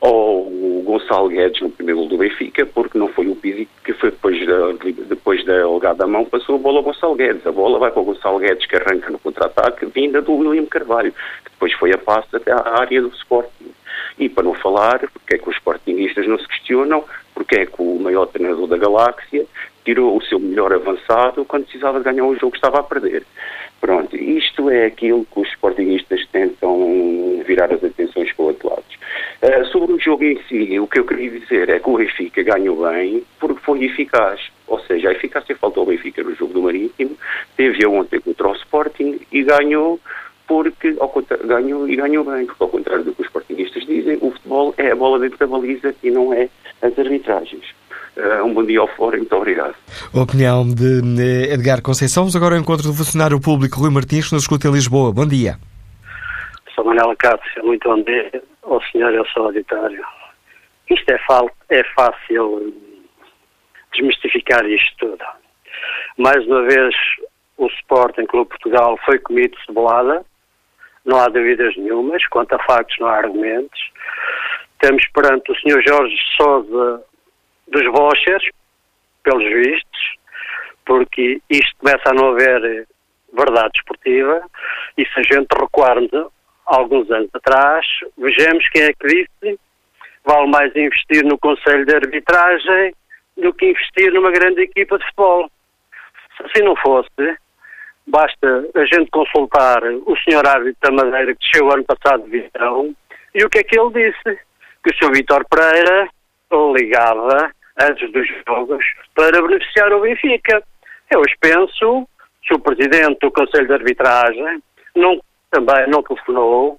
ao 0.00 0.44
Gonçalo 0.84 1.28
Guedes 1.28 1.60
no 1.62 1.70
primeiro 1.70 2.00
gol 2.00 2.08
do 2.08 2.18
Benfica, 2.18 2.66
porque 2.66 2.98
não 2.98 3.08
foi 3.08 3.26
o 3.28 3.36
Pizzi 3.36 3.68
que 3.84 3.92
foi 3.94 4.10
depois 4.10 4.46
da, 4.46 4.72
depois 5.08 5.44
da 5.44 5.62
alegada 5.62 6.06
mão, 6.06 6.24
passou 6.24 6.56
a 6.56 6.58
bola 6.58 6.78
ao 6.78 6.84
Gonçalo 6.84 7.14
Guedes. 7.14 7.46
A 7.46 7.52
bola 7.52 7.78
vai 7.78 7.90
para 7.90 8.02
o 8.02 8.04
Gonçalo 8.04 8.38
Guedes 8.38 8.66
que 8.66 8.76
arranca 8.76 9.10
no 9.10 9.18
contra-ataque, 9.18 9.86
vinda 9.86 10.20
do 10.20 10.34
William 10.34 10.66
Carvalho, 10.66 11.12
que 11.12 11.50
depois 11.50 11.72
foi 11.74 11.92
a 11.92 11.98
passo 11.98 12.36
até 12.36 12.52
à 12.52 12.80
área 12.80 13.00
do 13.00 13.08
Sporting. 13.08 13.72
E 14.18 14.28
para 14.28 14.44
não 14.44 14.54
falar, 14.54 15.00
porque 15.12 15.34
é 15.34 15.38
que 15.38 15.48
os 15.48 15.56
Sportingistas 15.56 16.26
não 16.26 16.38
se 16.38 16.46
questionam, 16.46 17.04
porque 17.34 17.56
é 17.56 17.66
que 17.66 17.80
o 17.82 17.98
maior 17.98 18.26
treinador 18.26 18.66
da 18.66 18.76
galáxia 18.76 19.44
tirou 19.84 20.16
o 20.16 20.22
seu 20.22 20.38
melhor 20.38 20.72
avançado 20.72 21.44
quando 21.44 21.64
precisava 21.64 21.98
de 21.98 22.04
ganhar 22.04 22.24
um 22.24 22.34
jogo 22.34 22.52
que 22.52 22.58
estava 22.58 22.80
a 22.80 22.82
perder. 22.82 23.24
Pronto, 23.80 24.16
isto 24.16 24.70
é 24.70 24.86
aquilo 24.86 25.26
que 25.26 25.40
os 25.40 25.48
sportingistas 25.48 26.26
tentam 26.32 27.42
virar 27.46 27.70
as 27.70 27.84
atenções 27.84 28.32
para 28.32 28.42
o 28.42 28.46
outro 28.48 28.70
lado. 28.70 28.84
Uh, 29.42 29.66
sobre 29.66 29.92
o 29.92 30.00
jogo 30.00 30.24
em 30.24 30.40
si, 30.48 30.78
o 30.80 30.86
que 30.86 31.00
eu 31.00 31.04
queria 31.04 31.38
dizer 31.38 31.68
é 31.68 31.78
que 31.78 31.90
o 31.90 31.98
Benfica 31.98 32.42
ganhou 32.42 32.82
bem 32.88 33.22
porque 33.38 33.60
foi 33.60 33.84
eficaz. 33.84 34.40
Ou 34.66 34.80
seja, 34.80 35.10
a 35.10 35.12
eficácia 35.12 35.54
faltou 35.56 35.82
ao 35.82 35.88
Benfica 35.88 36.22
no 36.22 36.34
jogo 36.34 36.54
do 36.54 36.62
Marítimo, 36.62 37.14
teve 37.58 37.86
ontem 37.86 38.20
contra 38.20 38.48
o 38.48 38.54
Sporting 38.54 39.20
e 39.30 39.42
ganhou 39.42 40.00
porque 40.46 40.94
ao 41.00 41.12
ganhou 41.44 41.88
e 41.88 41.96
ganhou 41.96 42.24
bem, 42.24 42.46
porque 42.46 42.62
ao 42.62 42.68
contrário 42.68 43.04
do 43.04 43.14
que 43.14 43.22
os 43.22 43.26
sportingistas 43.26 43.86
dizem, 43.86 44.18
o 44.20 44.30
futebol 44.30 44.74
é 44.76 44.90
a 44.90 44.96
bola 44.96 45.18
dentro 45.18 45.38
da 45.38 45.46
baliza 45.46 45.94
e 46.02 46.10
não 46.10 46.32
é 46.32 46.48
as 46.82 46.98
arbitragens. 46.98 47.64
Uh, 48.16 48.44
um 48.44 48.54
bom 48.54 48.64
dia 48.64 48.78
ao 48.78 48.88
fórum, 48.88 49.18
muito 49.18 49.34
obrigado. 49.34 49.74
A 50.14 50.20
opinião 50.20 50.64
de 50.68 51.00
eh, 51.20 51.54
Edgar 51.54 51.82
Conceição. 51.82 52.22
Vamos 52.22 52.36
agora 52.36 52.54
ao 52.54 52.60
encontro 52.60 52.86
do 52.86 52.94
funcionário 52.94 53.40
público 53.40 53.80
Rui 53.80 53.90
Martins, 53.90 54.28
que 54.28 54.34
nos 54.34 54.44
escuta 54.44 54.68
em 54.68 54.72
Lisboa. 54.72 55.12
Bom 55.12 55.26
dia. 55.26 55.56
Sou 56.74 56.84
Manela 56.84 57.16
Cássio, 57.16 57.64
muito 57.64 57.88
bom 57.88 58.00
dia 58.02 58.42
ao 58.62 58.80
senhor 58.84 59.12
e 59.12 59.16
ao 59.16 59.26
seu 59.26 59.44
auditório. 59.44 60.04
Isto 60.90 61.10
é, 61.10 61.18
é 61.70 61.84
fácil 61.96 62.72
desmistificar 63.92 64.64
isto 64.66 64.96
tudo. 64.98 65.24
Mais 66.18 66.46
uma 66.46 66.62
vez, 66.62 66.94
o 67.56 67.66
Sporting 67.66 68.26
Clube 68.26 68.50
Portugal 68.50 68.98
foi 69.04 69.18
comido 69.18 69.56
de 69.56 69.64
cebolada, 69.64 70.24
não 71.04 71.18
há 71.18 71.28
dúvidas 71.28 71.76
nenhumas, 71.76 72.26
quanto 72.28 72.54
a 72.54 72.58
factos 72.64 72.96
não 72.98 73.08
há 73.08 73.16
argumentos. 73.16 73.90
Temos 74.80 75.06
perante 75.08 75.50
o 75.52 75.60
senhor 75.60 75.82
Jorge 75.86 76.16
Sousa 76.36 77.02
dos 77.68 77.84
vouchers, 77.92 78.44
pelos 79.22 79.44
vistos, 79.44 80.14
porque 80.84 81.40
isto 81.48 81.76
começa 81.78 82.10
a 82.10 82.14
não 82.14 82.28
haver 82.32 82.86
verdade 83.32 83.72
esportiva, 83.76 84.42
e 84.96 85.04
se 85.06 85.20
a 85.20 85.22
gente 85.22 85.48
recuarmos 85.58 86.10
alguns 86.66 87.10
anos 87.10 87.30
atrás, 87.34 87.86
vejamos 88.16 88.68
quem 88.68 88.82
é 88.82 88.92
que 88.92 89.06
disse 89.06 89.58
vale 90.24 90.48
mais 90.48 90.74
investir 90.74 91.22
no 91.24 91.38
Conselho 91.38 91.84
de 91.84 91.94
Arbitragem 91.94 92.94
do 93.36 93.52
que 93.52 93.66
investir 93.66 94.12
numa 94.12 94.30
grande 94.30 94.62
equipa 94.62 94.98
de 94.98 95.04
futebol. 95.04 95.50
Se 96.36 96.42
assim 96.44 96.64
não 96.64 96.74
fosse, 96.76 97.36
basta 98.06 98.68
a 98.74 98.84
gente 98.84 99.10
consultar 99.10 99.82
o 100.06 100.16
senhor 100.18 100.46
árbitro 100.46 100.78
da 100.82 100.90
Madeira 100.90 101.34
que 101.34 101.40
desceu 101.40 101.70
ano 101.72 101.84
passado 101.84 102.24
de 102.24 102.30
visão 102.30 102.94
e 103.34 103.44
o 103.44 103.50
que 103.50 103.58
é 103.58 103.64
que 103.64 103.78
ele 103.78 103.90
disse? 103.90 104.38
Que 104.82 104.90
o 104.90 104.96
senhor 104.96 105.12
Vitor 105.12 105.44
Pereira 105.48 106.08
ligava 106.76 107.50
antes 107.80 108.12
dos 108.12 108.26
jogos 108.46 108.84
para 109.14 109.42
beneficiar 109.42 109.92
o 109.92 110.00
Benfica. 110.00 110.62
Eu 111.10 111.22
penso 111.40 112.08
que 112.42 112.54
o 112.54 112.58
presidente 112.60 113.18
do 113.20 113.32
Conselho 113.32 113.66
de 113.66 113.72
Arbitragem 113.72 114.62
não, 114.94 115.20
também 115.50 115.88
não 115.88 116.02
telefonou 116.02 116.78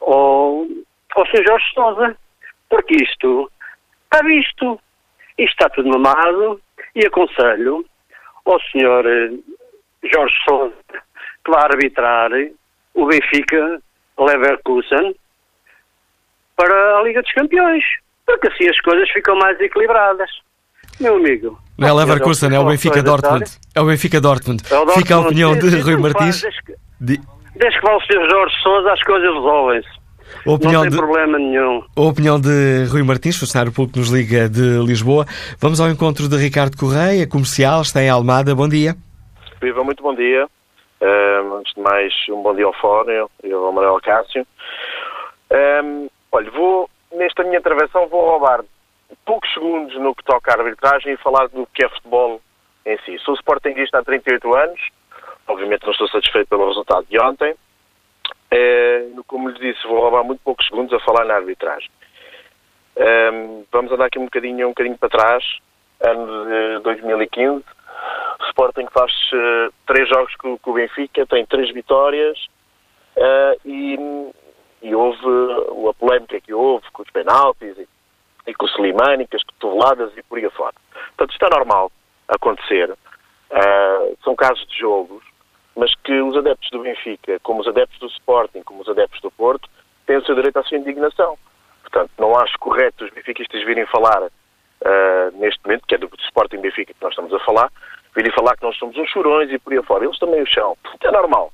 ao, 0.00 0.66
ao 1.16 1.26
Sr. 1.26 1.44
Jorge 1.46 1.74
Sousa, 1.74 2.16
porque 2.70 2.94
isto 2.94 3.50
está 4.04 4.24
visto, 4.24 4.80
isto 5.36 5.52
está 5.52 5.68
tudo 5.68 5.90
mamado 5.90 6.60
e 6.94 7.06
aconselho 7.06 7.84
ao 8.46 8.58
Sr. 8.60 9.38
Jorge 10.12 10.34
Sousa 10.48 10.74
que 11.44 11.50
vai 11.50 11.62
arbitrar 11.62 12.30
o 12.94 13.06
Benfica 13.06 13.80
Leverkusen 14.18 15.14
para 16.56 16.98
a 16.98 17.02
Liga 17.02 17.22
dos 17.22 17.32
Campeões 17.32 17.84
porque 18.30 18.48
assim 18.48 18.68
as 18.68 18.80
coisas 18.80 19.08
ficam 19.10 19.36
mais 19.36 19.58
equilibradas. 19.60 20.30
Meu 21.00 21.16
amigo. 21.16 21.58
Não 21.78 21.88
é 21.88 21.92
Leverkusen, 21.92 22.54
é 22.54 22.58
o 22.58 22.66
Benfica 22.66 23.02
Dortmund. 23.02 23.44
É 23.74 23.80
o 23.80 23.86
Benfica 23.86 24.20
Dortmund. 24.20 24.62
É 24.64 24.74
o 24.74 24.84
Dortmund. 24.84 25.00
Fica 25.00 25.14
a 25.14 25.20
opinião 25.20 25.56
de 25.56 25.80
Rui 25.80 25.96
Martins. 25.96 26.42
Desde 27.00 27.80
que, 27.80 27.86
vá 27.86 27.96
o 27.96 28.00
Sr. 28.00 28.30
Jorge 28.30 28.54
Sousa, 28.62 28.92
as 28.92 29.02
coisas 29.02 29.28
resolvem-se. 29.34 30.00
Não 30.46 30.58
tem 30.58 30.90
de, 30.90 30.96
problema 30.96 31.38
nenhum. 31.38 31.82
A 31.96 32.00
opinião 32.02 32.40
de 32.40 32.84
Rui 32.90 33.02
Martins, 33.02 33.36
funcionário 33.38 33.72
público 33.72 33.98
nos 33.98 34.10
liga 34.10 34.48
de 34.48 34.78
Lisboa. 34.84 35.26
Vamos 35.58 35.80
ao 35.80 35.88
encontro 35.88 36.28
de 36.28 36.36
Ricardo 36.36 36.76
Correia, 36.76 37.26
comercial, 37.26 37.82
está 37.82 38.02
em 38.02 38.08
Almada. 38.08 38.54
Bom 38.54 38.68
dia. 38.68 38.94
Viva, 39.60 39.84
muito 39.84 40.02
bom 40.02 40.14
dia. 40.14 40.48
Um, 41.02 41.56
antes 41.56 41.74
de 41.74 41.80
mais, 41.82 42.14
um 42.30 42.40
bom 42.42 42.54
dia 42.54 42.64
ao 42.64 42.72
Fórum 42.72 43.28
e 43.44 43.52
ao 43.52 43.70
Manuel 43.70 44.00
Cássio. 44.00 44.46
Um, 45.84 46.08
olha, 46.32 46.50
vou 46.50 46.88
nesta 47.12 47.44
minha 47.44 47.58
intervenção 47.58 48.08
vou 48.08 48.24
roubar 48.24 48.64
poucos 49.26 49.52
segundos 49.52 49.94
no 49.96 50.14
que 50.14 50.24
toca 50.24 50.50
à 50.50 50.58
arbitragem 50.58 51.12
e 51.12 51.18
falar 51.18 51.48
do 51.48 51.66
que 51.74 51.84
é 51.84 51.90
futebol 51.90 52.40
em 52.86 52.96
si. 53.00 53.18
Sou 53.18 53.34
Sportingista 53.34 53.98
há 53.98 54.02
38 54.02 54.54
anos, 54.54 54.80
obviamente 55.46 55.84
não 55.84 55.92
estou 55.92 56.08
satisfeito 56.08 56.48
pelo 56.48 56.68
resultado 56.68 57.04
de 57.10 57.20
ontem. 57.20 57.54
É, 58.50 59.08
como 59.26 59.50
lhe 59.50 59.58
disse, 59.58 59.86
vou 59.86 60.00
roubar 60.00 60.24
muito 60.24 60.40
poucos 60.42 60.66
segundos 60.66 60.94
a 60.94 61.04
falar 61.04 61.26
na 61.26 61.34
arbitragem. 61.34 61.90
É, 62.96 63.30
vamos 63.70 63.92
andar 63.92 64.06
aqui 64.06 64.18
um 64.18 64.24
bocadinho, 64.24 64.68
um 64.68 64.70
bocadinho 64.70 64.96
para 64.96 65.10
trás, 65.10 65.44
ano 66.00 66.46
de 66.46 66.82
2015. 66.82 67.62
Sporting 68.48 68.86
faz 68.92 69.12
uh, 69.32 69.72
três 69.86 70.08
jogos 70.08 70.34
com, 70.36 70.58
com, 70.58 70.70
o 70.70 70.74
Benfica, 70.74 71.26
tem 71.26 71.44
três 71.46 71.72
vitórias 71.72 72.38
uh, 73.16 73.60
e, 73.64 73.98
e, 74.82 74.94
houve 74.94 75.18
a 75.88 75.94
polémica 75.94 76.40
que 76.40 76.52
houve 76.52 76.84
com 76.92 77.02
os 77.02 77.10
penaltis 77.10 77.76
e, 77.78 77.88
e 78.46 78.54
com 78.54 78.66
o 78.66 78.68
Slimani, 78.68 79.26
com 79.26 79.36
as 79.36 79.44
cotoveladas 79.44 80.16
e 80.16 80.22
por 80.22 80.38
aí 80.38 80.46
afora. 80.46 80.74
Portanto, 81.08 81.32
isto 81.32 81.44
é 81.44 81.50
normal 81.50 81.92
acontecer. 82.28 82.90
Uh, 82.90 84.16
são 84.22 84.34
casos 84.36 84.66
de 84.68 84.78
jogos, 84.78 85.24
mas 85.76 85.92
que 86.04 86.20
os 86.20 86.36
adeptos 86.36 86.70
do 86.70 86.80
Benfica, 86.80 87.38
como 87.40 87.60
os 87.60 87.68
adeptos 87.68 87.98
do 87.98 88.06
Sporting, 88.06 88.62
como 88.62 88.82
os 88.82 88.88
adeptos 88.88 89.20
do 89.20 89.30
Porto, 89.30 89.68
têm 90.06 90.16
o 90.16 90.24
seu 90.24 90.34
direito 90.34 90.58
à 90.58 90.62
sua 90.64 90.78
indignação. 90.78 91.36
Portanto, 91.82 92.10
não 92.18 92.38
acho 92.38 92.58
correto 92.58 93.04
os 93.04 93.10
benfiquistas 93.10 93.64
virem 93.64 93.86
falar 93.86 94.22
uh, 94.22 95.38
neste 95.38 95.60
momento, 95.64 95.86
que 95.86 95.94
é 95.94 95.98
do 95.98 96.08
Sporting 96.20 96.58
Benfica 96.58 96.94
que 96.94 97.02
nós 97.02 97.12
estamos 97.12 97.32
a 97.34 97.40
falar, 97.40 97.70
virem 98.14 98.32
falar 98.32 98.56
que 98.56 98.62
nós 98.62 98.76
somos 98.76 98.96
uns 98.96 99.08
chorões 99.10 99.50
e 99.50 99.58
por 99.58 99.72
aí 99.72 99.78
afora. 99.78 100.04
Eles 100.04 100.18
também 100.18 100.42
o. 100.42 100.76
Portanto, 100.82 101.04
é 101.06 101.10
normal. 101.10 101.52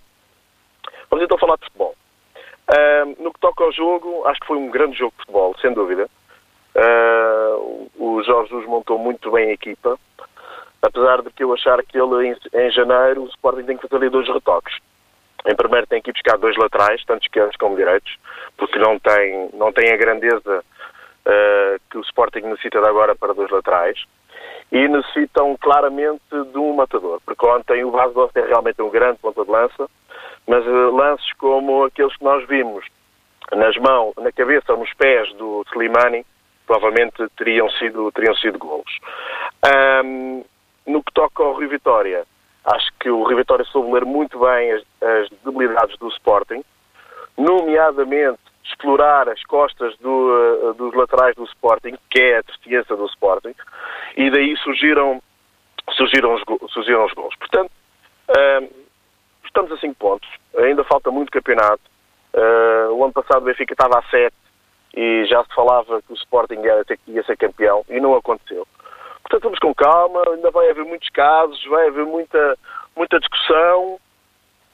Vamos 1.11 1.25
então 1.25 1.39
falar 1.39 1.57
de 1.57 1.65
futebol. 1.65 1.95
Uh, 2.69 3.23
no 3.23 3.33
que 3.33 3.41
toca 3.41 3.63
ao 3.63 3.73
jogo, 3.73 4.27
acho 4.27 4.41
que 4.41 4.47
foi 4.47 4.57
um 4.57 4.71
grande 4.71 4.99
jogo 4.99 5.13
de 5.13 5.19
futebol, 5.19 5.55
sem 5.61 5.73
dúvida. 5.73 6.09
Uh, 6.75 7.91
o 7.97 8.23
Jorge 8.25 8.51
Jesus 8.51 8.67
montou 8.67 8.99
muito 8.99 9.31
bem 9.31 9.51
a 9.51 9.53
equipa, 9.53 9.99
apesar 10.83 11.23
de 11.23 11.31
que 11.31 11.45
eu 11.45 11.53
achar 11.55 11.83
que 11.85 11.97
ele, 11.97 12.29
em, 12.29 12.37
em 12.53 12.71
janeiro, 12.71 13.23
o 13.23 13.29
Sporting 13.29 13.65
tem 13.65 13.77
que 13.77 13.89
fazer 13.89 13.97
ali 13.97 14.11
dois 14.11 14.29
retoques. 14.29 14.77
Em 15.47 15.55
primeiro 15.55 15.87
tem 15.87 16.03
que 16.03 16.11
ir 16.11 16.13
buscar 16.13 16.37
dois 16.39 16.57
laterais, 16.57 17.05
tanto 17.05 17.23
esquerdos 17.23 17.57
como 17.57 17.77
direitos, 17.77 18.19
porque 18.57 18.79
não 18.79 18.99
tem, 18.99 19.49
não 19.55 19.73
tem 19.73 19.93
a 19.93 19.97
grandeza 19.97 20.59
uh, 20.61 21.81
que 21.89 21.99
o 21.99 22.03
Sporting 22.03 22.41
necessita 22.41 22.81
de 22.81 22.89
agora 22.89 23.15
para 23.15 23.33
dois 23.33 23.51
laterais. 23.51 24.05
E 24.73 24.89
necessitam 24.89 25.57
claramente 25.61 26.23
de 26.53 26.59
um 26.59 26.75
matador, 26.75 27.21
porque 27.25 27.47
ontem 27.47 27.85
o 27.85 27.91
Vaz 27.91 28.13
é 28.35 28.41
realmente 28.41 28.83
um 28.83 28.91
grande 28.91 29.19
ponta 29.19 29.45
de 29.45 29.51
lança, 29.51 29.89
mas 30.47 30.67
uh, 30.67 30.95
lances 30.95 31.33
como 31.35 31.85
aqueles 31.85 32.17
que 32.17 32.25
nós 32.25 32.47
vimos 32.49 32.85
nas 33.53 33.77
mãos, 33.77 34.13
na 34.17 34.33
cabeça 34.33 34.73
ou 34.73 34.81
nos 34.81 34.93
pés 34.95 35.33
do 35.35 35.65
Slimani, 35.71 36.27
provavelmente 36.67 37.25
teriam 37.37 37.71
sido, 37.71 38.11
teriam 38.13 38.35
sido 38.35 38.59
golos. 38.59 38.99
Um, 40.05 40.45
no 40.87 41.03
que 41.03 41.13
toca 41.13 41.43
ao 41.43 41.55
Rio 41.55 41.69
Vitória, 41.69 42.25
acho 42.65 42.91
que 42.99 43.09
o 43.09 43.25
Rio 43.25 43.37
Vitória 43.37 43.65
soube 43.67 43.93
ler 43.93 44.05
muito 44.05 44.39
bem 44.41 44.73
as, 44.73 44.83
as 45.01 45.29
debilidades 45.45 45.97
do 45.99 46.09
Sporting, 46.09 46.65
nomeadamente 47.39 48.41
explorar 48.69 49.29
as 49.29 49.43
costas 49.45 49.97
do, 49.99 50.11
uh, 50.11 50.75
dos 50.75 50.95
laterais 50.95 51.35
do 51.35 51.45
Sporting, 51.45 51.97
que 52.11 52.21
é 52.21 52.39
a 52.39 52.43
deficiência 52.43 52.97
do 52.97 53.07
Sporting, 53.07 53.55
e 54.17 54.31
daí 54.31 54.57
surgiram, 54.59 55.23
surgiram, 55.93 56.35
os, 56.35 56.43
surgiram 56.73 57.05
os 57.05 57.13
gols. 57.13 57.35
Portanto, 57.37 57.71
uh, 58.31 58.75
estamos 59.45 59.73
a 59.73 59.79
5 59.79 59.95
pontos, 59.95 60.29
ainda 60.59 60.85
falta 60.85 61.11
muito 61.11 61.33
campeonato. 61.33 61.83
Uh, 62.35 62.93
o 62.93 63.05
ano 63.05 63.13
passado 63.13 63.43
o 63.43 63.47
Benfica 63.47 63.73
estava 63.73 63.99
a 63.99 64.03
7 64.11 64.35
e 64.95 65.25
já 65.27 65.43
se 65.45 65.55
falava 65.55 66.03
que 66.03 66.13
o 66.13 66.17
Sporting 66.17 66.61
ia, 66.61 66.85
ia 67.07 67.23
ser 67.23 67.37
campeão, 67.37 67.85
e 67.89 68.01
não 68.01 68.15
aconteceu. 68.15 68.67
Portanto, 69.23 69.43
vamos 69.43 69.59
com 69.59 69.75
calma, 69.75 70.23
ainda 70.29 70.51
vai 70.51 70.71
haver 70.71 70.85
muitos 70.85 71.09
casos, 71.11 71.63
vai 71.67 71.89
haver 71.89 72.05
muita, 72.05 72.59
muita 72.97 73.19
discussão, 73.19 73.99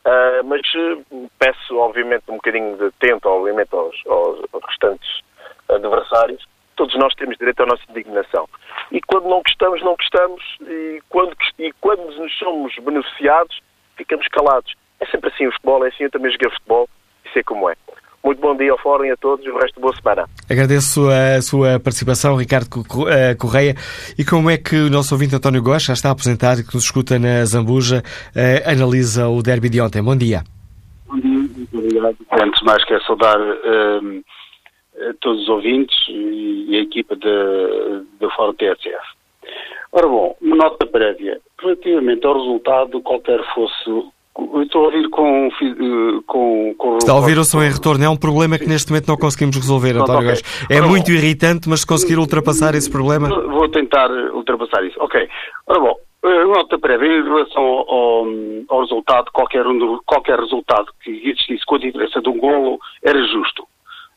uh, 0.06 0.44
mas 0.44 0.62
uh, 0.74 1.30
peço, 1.38 1.76
obviamente, 1.76 2.24
um 2.28 2.36
bocadinho 2.36 2.76
de 2.76 2.90
tempo, 2.98 3.28
obviamente, 3.28 3.74
aos, 3.74 3.94
aos, 4.06 4.40
restantes 4.68 5.20
adversários. 5.68 6.44
Todos 6.76 6.94
nós 6.96 7.14
temos 7.14 7.36
direito 7.36 7.62
à 7.62 7.66
nossa 7.66 7.82
indignação. 7.90 8.48
E 8.90 9.00
quando 9.02 9.28
não 9.28 9.42
gostamos, 9.42 9.82
não 9.82 9.94
gostamos, 9.94 10.42
e 10.62 11.02
quando, 11.08 11.36
e 11.58 11.72
quando 11.80 12.10
nos 12.16 12.38
somos 12.38 12.74
beneficiados, 12.76 13.60
ficamos 13.96 14.26
calados. 14.28 14.74
É 15.00 15.06
sempre 15.06 15.30
assim 15.30 15.46
o 15.46 15.52
futebol, 15.52 15.84
é 15.84 15.88
assim, 15.88 16.04
eu 16.04 16.10
também 16.10 16.32
joguei 16.32 16.50
futebol, 16.50 16.88
e 17.24 17.30
sei 17.30 17.42
como 17.42 17.68
é. 17.68 17.76
Muito 18.24 18.40
bom 18.40 18.56
dia 18.56 18.70
ao 18.70 18.78
Fórum 18.78 19.04
e 19.04 19.10
a 19.10 19.16
todos 19.16 19.44
e 19.44 19.50
o 19.50 19.58
resto 19.58 19.74
de 19.74 19.80
boa 19.80 19.94
semana. 19.96 20.28
Agradeço 20.48 21.08
a 21.08 21.42
sua 21.42 21.80
participação, 21.80 22.36
Ricardo 22.36 22.68
eh, 23.08 23.34
Correia. 23.34 23.74
E 24.16 24.24
como 24.24 24.48
é 24.48 24.56
que 24.56 24.76
o 24.76 24.88
nosso 24.88 25.12
ouvinte 25.14 25.34
António 25.34 25.60
Gosta, 25.60 25.88
já 25.88 25.92
está 25.94 26.10
aposentado 26.12 26.60
e 26.60 26.64
que 26.64 26.72
nos 26.72 26.84
escuta 26.84 27.18
na 27.18 27.44
Zambuja, 27.44 28.02
eh, 28.36 28.62
analisa 28.64 29.28
o 29.28 29.42
derby 29.42 29.68
de 29.68 29.80
ontem? 29.80 30.00
Bom 30.00 30.16
dia. 30.16 30.44
Bom 31.08 31.18
dia, 31.18 31.30
muito 31.30 31.78
obrigado. 31.78 32.16
Antes 32.30 32.60
de 32.60 32.64
mais, 32.64 32.84
quero 32.84 33.02
saudar 33.04 33.40
um, 33.40 34.22
ehm, 35.02 35.12
todos 35.20 35.42
os 35.42 35.48
ouvintes 35.48 35.96
e 36.08 36.76
a 36.76 36.82
equipa 36.82 37.16
do 37.16 38.30
Fórum 38.36 38.54
TSF. 38.54 39.02
Ora 39.90 40.06
bom, 40.06 40.36
uma 40.40 40.56
nota 40.56 40.86
prévia. 40.86 41.40
Relativamente 41.60 42.24
ao 42.24 42.34
resultado, 42.34 43.02
qualquer 43.02 43.40
fosse 43.52 43.90
estou 44.62 44.82
a 44.82 44.86
ouvir 44.86 45.08
com, 45.10 45.48
eh, 45.48 46.22
com, 46.26 46.74
com 46.76 46.98
Está 46.98 47.12
a 47.12 47.16
ouvir 47.16 47.38
o 47.38 47.44
som 47.44 47.62
em 47.62 47.70
retorno. 47.70 48.04
É 48.04 48.08
um 48.08 48.16
problema 48.16 48.58
que 48.58 48.66
neste 48.66 48.90
momento 48.90 49.08
não 49.08 49.16
conseguimos 49.16 49.56
resolver, 49.56 49.96
António 49.96 50.30
okay. 50.30 50.42
É 50.70 50.80
Ora, 50.80 50.88
muito 50.88 51.06
bom. 51.06 51.12
irritante, 51.12 51.68
mas 51.68 51.80
se 51.80 51.86
conseguir 51.86 52.18
ultrapassar 52.18 52.74
esse 52.74 52.90
problema. 52.90 53.28
Vou 53.28 53.68
tentar 53.68 54.10
ultrapassar 54.10 54.84
isso. 54.84 54.96
Ok. 55.00 55.28
Ora 55.66 55.80
bom, 55.80 55.96
eh, 56.24 56.44
nota 56.44 56.78
prévia 56.78 57.08
em 57.08 57.24
relação 57.24 57.62
ao, 57.62 58.26
ao 58.68 58.80
resultado, 58.80 59.30
qualquer, 59.32 59.66
um, 59.66 59.98
qualquer 60.06 60.38
resultado 60.38 60.86
que 61.02 61.10
existisse 61.10 61.64
com 61.66 61.74
a 61.74 61.78
diferença 61.78 62.20
de 62.20 62.28
um 62.28 62.38
golo 62.38 62.78
era 63.02 63.22
justo. 63.26 63.66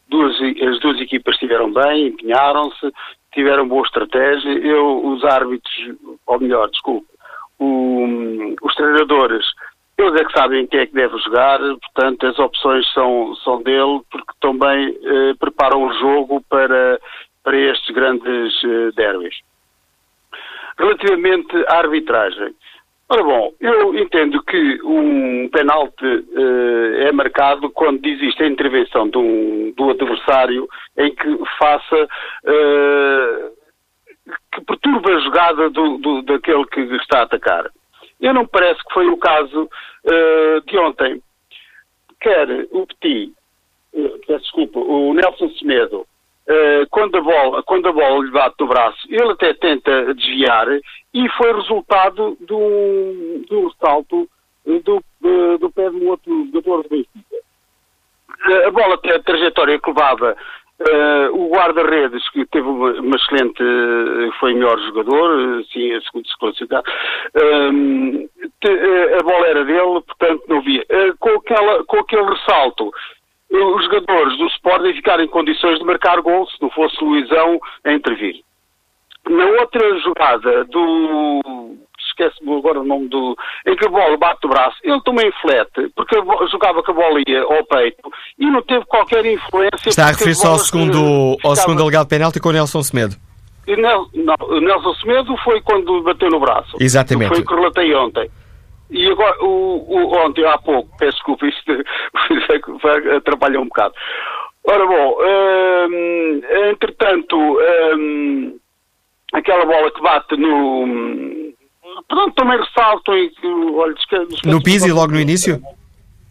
Duas, 0.07 0.35
as 0.35 0.79
duas 0.79 1.01
equipas 1.01 1.33
estiveram 1.33 1.73
bem, 1.73 2.07
empenharam-se, 2.07 2.91
tiveram 3.33 3.67
boa 3.67 3.85
estratégia. 3.85 4.51
Eu, 4.59 5.05
os 5.05 5.23
árbitros, 5.25 5.73
ou 6.27 6.39
melhor, 6.39 6.69
desculpe, 6.69 7.07
o, 7.59 8.55
os 8.61 8.75
treinadores 8.75 9.45
eles 9.97 10.21
é 10.21 10.25
que 10.25 10.37
sabem 10.37 10.67
quem 10.67 10.81
é 10.81 10.85
que 10.85 10.93
deve 10.93 11.17
jogar, 11.19 11.59
portanto 11.59 12.27
as 12.27 12.37
opções 12.37 12.85
são, 12.93 13.33
são 13.37 13.61
dele, 13.63 14.01
porque 14.11 14.33
também 14.41 14.97
eh, 15.03 15.33
preparam 15.39 15.83
o 15.83 15.93
jogo 15.93 16.43
para, 16.49 16.99
para 17.43 17.57
estes 17.57 17.95
grandes 17.95 18.53
eh, 18.63 18.91
derbys. 18.95 19.35
Relativamente 20.77 21.55
à 21.69 21.77
arbitragem, 21.77 22.53
ora 23.07 23.23
bom, 23.23 23.53
eu 23.61 23.97
entendo 23.97 24.43
que 24.43 24.81
um 24.83 25.47
penalti 25.49 26.05
eh, 26.05 27.07
é 27.07 27.11
marcado 27.13 27.69
quando 27.69 28.05
existe 28.05 28.43
a 28.43 28.47
intervenção 28.47 29.09
de 29.09 29.17
um, 29.17 29.73
do 29.77 29.91
adversário 29.91 30.67
em 30.97 31.15
que 31.15 31.39
faça 31.57 32.07
eh, 32.45 33.51
que 34.51 34.61
perturba 34.65 35.09
a 35.09 35.19
jogada 35.19 35.69
do, 35.69 35.97
do, 35.99 36.21
daquele 36.23 36.65
que 36.65 36.81
está 36.95 37.19
a 37.19 37.23
atacar. 37.23 37.71
Eu 38.19 38.33
não 38.33 38.45
parece 38.45 38.83
que 38.83 38.93
foi 38.93 39.07
o 39.07 39.17
caso 39.17 39.63
uh, 39.63 40.61
de 40.65 40.77
ontem. 40.77 41.21
Quer 42.19 42.47
o 42.71 42.87
Petit, 42.87 43.33
uh, 43.93 44.19
desculpa, 44.27 44.79
o 44.79 45.13
Nelson 45.13 45.49
Semedo, 45.51 46.01
uh, 46.01 46.87
quando, 46.89 47.17
a 47.17 47.21
bola, 47.21 47.63
quando 47.63 47.87
a 47.87 47.91
bola 47.91 48.23
lhe 48.23 48.31
bate 48.31 48.55
no 48.59 48.67
braço, 48.67 49.07
ele 49.09 49.31
até 49.31 49.53
tenta 49.53 50.13
desviar 50.13 50.67
e 51.13 51.29
foi 51.37 51.53
resultado 51.53 52.37
de 52.39 52.53
um, 52.53 53.43
de 53.47 53.55
um 53.55 53.71
salto 53.73 54.29
do, 54.65 55.03
do, 55.59 55.71
pé 55.71 55.89
de 55.89 55.97
um 55.97 56.09
outro 56.09 56.45
jogador 56.51 56.83
do 56.83 56.89
Benfica. 56.89 57.35
A 58.65 58.71
bola, 58.71 58.95
a 58.95 59.19
trajetória 59.23 59.79
que 59.79 59.89
levava 59.89 60.35
Uh, 60.77 61.31
o 61.33 61.49
guarda-redes, 61.51 62.27
que 62.31 62.45
teve 62.47 62.67
uma, 62.67 62.91
uma, 62.99 63.15
excelente, 63.15 63.63
foi 64.41 64.53
melhor 64.53 64.77
jogador, 64.81 65.63
sim, 65.71 65.93
a 65.93 66.01
segundo 66.01 66.27
se 66.27 66.37
classificar, 66.37 66.81
uh, 66.81 68.29
a 69.17 69.23
bola 69.23 69.47
era 69.47 69.63
dele, 69.63 70.01
portanto 70.01 70.43
não 70.49 70.61
via. 70.61 70.81
Uh, 70.81 71.15
com, 71.17 71.29
aquela, 71.29 71.83
com 71.85 71.99
aquele 71.99 72.23
ressalto, 72.23 72.91
os 73.49 73.83
jogadores 73.85 74.37
do 74.37 74.47
Sporting 74.47 74.93
ficaram 74.95 75.23
em 75.23 75.29
condições 75.29 75.79
de 75.79 75.85
marcar 75.85 76.19
gol 76.19 76.45
se 76.47 76.61
não 76.61 76.69
fosse 76.69 77.01
Luizão 77.01 77.57
a 77.85 77.93
intervir. 77.93 78.41
Na 79.29 79.45
outra 79.45 79.97
jogada 79.99 80.65
do 80.65 81.75
esquece-me 82.15 82.57
agora 82.57 82.79
o 82.79 82.85
nome 82.85 83.09
do. 83.09 83.35
em 83.67 83.75
que 83.75 83.85
a 83.85 83.89
bola 83.89 84.17
bate 84.17 84.45
o 84.45 84.49
braço, 84.49 84.77
ele 84.83 85.01
também 85.01 85.31
flete, 85.41 85.91
porque 85.95 86.15
jogava 86.51 86.81
com 86.81 86.91
a 86.91 86.95
bola 86.95 87.21
ia 87.27 87.43
ao 87.43 87.65
peito 87.65 88.09
e 88.39 88.45
não 88.49 88.61
teve 88.61 88.85
qualquer 88.85 89.25
influência. 89.25 89.89
Está 89.89 90.05
a 90.05 90.11
referir-se 90.11 90.47
ao 90.47 90.57
segundo, 90.59 91.37
ao 91.43 91.55
segundo 91.55 91.81
alegado 91.81 92.07
penalti 92.07 92.39
com 92.39 92.49
o 92.49 92.53
Nelson 92.53 92.81
Semedo. 92.81 93.15
Nel, 93.67 94.07
não, 94.13 94.35
o 94.41 94.59
Nelson 94.59 94.93
Semedo 94.95 95.35
foi 95.37 95.59
quando 95.61 96.03
bateu 96.03 96.29
no 96.29 96.39
braço. 96.39 96.77
Exatamente. 96.79 97.29
Foi 97.29 97.39
o 97.39 97.45
que 97.45 97.53
relatei 97.53 97.93
ontem. 97.95 98.29
E 98.91 99.07
agora, 99.09 99.43
o, 99.43 99.83
o, 99.87 100.25
ontem, 100.25 100.45
há 100.45 100.57
pouco, 100.59 100.95
peço 100.97 101.13
desculpa, 101.13 101.47
isto 101.47 101.71
atrapalhou 103.17 103.63
um 103.63 103.67
bocado. 103.67 103.95
Ora 104.67 104.85
bom, 104.85 105.17
hum, 105.19 106.41
entretanto, 106.69 107.35
hum, 107.97 108.57
aquela 109.33 109.65
bola 109.65 109.91
que 109.91 110.01
bate 110.01 110.37
no, 110.37 110.85
Pronto, 112.07 112.33
também 112.35 112.59
ressalto 112.59 113.13
e 113.13 113.31
olha, 113.75 113.95
No 114.45 114.61
Pizzi, 114.61 114.91
logo 114.91 115.13
no 115.13 115.19
início? 115.19 115.61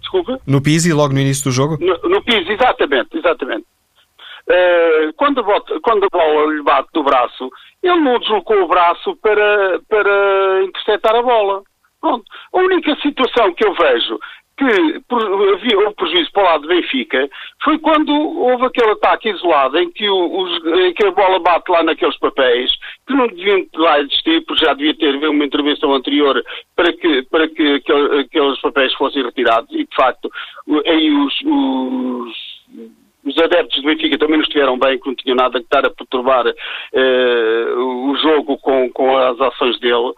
Desculpa? 0.01 0.41
No 0.47 0.63
Pizzi, 0.63 0.93
logo 0.93 1.15
no 1.15 1.21
início 1.21 1.45
do 1.45 1.51
jogo? 1.51 1.79
No, 1.81 1.97
no 2.09 2.23
Pizzi, 2.23 2.53
exatamente, 2.53 3.17
exatamente. 3.17 3.67
uh, 4.49 5.13
quando, 5.17 5.41
a 5.41 5.43
bota, 5.43 5.81
quando, 5.81 6.05
a 6.05 6.09
bola 6.11 6.53
lhe 6.53 6.63
bate 6.63 6.89
do 6.93 7.03
braço, 7.03 7.51
ele 7.83 8.01
não 8.01 8.19
deslocou 8.19 8.63
o 8.63 8.69
braço 8.69 9.17
para, 9.17 9.81
para 9.89 10.65
interceptar 10.65 11.15
a 11.15 11.23
bola. 11.23 11.63
Pronto. 12.01 12.25
A 12.53 12.59
única 12.59 12.95
situação 12.97 13.55
que 13.55 13.67
eu 13.67 13.75
vejo 13.75 14.19
que 14.57 14.65
havia 14.65 15.79
um 15.79 15.93
prejuízo 15.93 16.31
para 16.33 16.43
o 16.43 16.47
lado 16.47 16.63
do 16.63 16.69
Benfica 16.69 17.29
foi 17.63 17.79
quando 17.79 18.13
houve 18.13 18.67
aquele 18.67 18.93
ataque 18.93 19.31
isolado 19.31 19.79
em 19.79 19.91
que, 19.91 20.09
os, 20.09 20.65
em 20.67 20.95
que 20.95 21.07
a 21.07 21.11
bola 21.11 21.41
bate 21.41 21.71
lá 21.71 21.83
naqueles 21.83 22.17
papéis 22.19 22.71
que 23.07 23.15
não 23.15 23.27
deviam 23.27 23.67
lá 23.75 24.01
existir, 24.01 24.45
porque 24.45 24.65
já 24.65 24.75
devia 24.75 24.95
ter 24.97 25.09
havido 25.09 25.31
uma 25.31 25.45
intervenção 25.45 25.93
anterior 25.93 26.43
para 26.77 26.93
que, 26.93 27.23
para 27.25 27.49
que 27.49 27.75
aquele, 27.75 28.21
aqueles 28.21 28.61
papéis 28.61 28.93
fossem 28.95 29.25
retirados 29.25 29.71
e, 29.73 29.85
de 29.85 29.97
facto, 29.97 30.31
aí 30.87 31.11
os, 31.11 31.35
os 31.45 32.55
os 33.25 33.39
adeptos 33.39 33.81
do 33.81 33.87
Benfica 33.87 34.19
também 34.19 34.37
não 34.37 34.45
estiveram 34.45 34.79
bem, 34.79 34.99
que 34.99 35.07
não 35.07 35.15
tinham 35.15 35.37
nada 35.37 35.59
que 35.59 35.65
estar 35.65 35.85
a 35.87 35.91
perturbar 35.91 36.47
uh, 36.47 38.11
o 38.11 38.17
jogo 38.17 38.59
com, 38.59 38.91
com 38.91 39.17
as 39.17 39.41
ações 39.41 39.81
dele. 39.81 40.13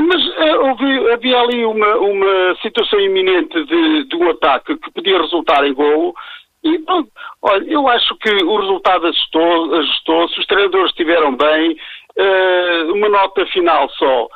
Mas 0.00 0.24
uh, 0.26 1.12
havia 1.12 1.40
ali 1.40 1.64
uma, 1.64 1.96
uma 1.96 2.56
situação 2.62 3.00
iminente 3.00 3.64
de, 3.64 4.04
de, 4.04 4.16
um 4.16 4.30
ataque 4.30 4.76
que 4.76 4.92
podia 4.92 5.20
resultar 5.20 5.66
em 5.66 5.74
golo. 5.74 6.14
E, 6.62 6.82
olha, 7.42 7.64
eu 7.66 7.88
acho 7.88 8.14
que 8.16 8.30
o 8.44 8.60
resultado 8.60 9.06
ajustou, 9.06 9.74
ajustou-se, 9.74 10.40
os 10.40 10.46
treinadores 10.46 10.90
estiveram 10.90 11.34
bem, 11.36 11.76
uh, 12.16 12.92
uma 12.92 13.08
nota 13.08 13.44
final 13.46 13.88
só. 13.90 14.28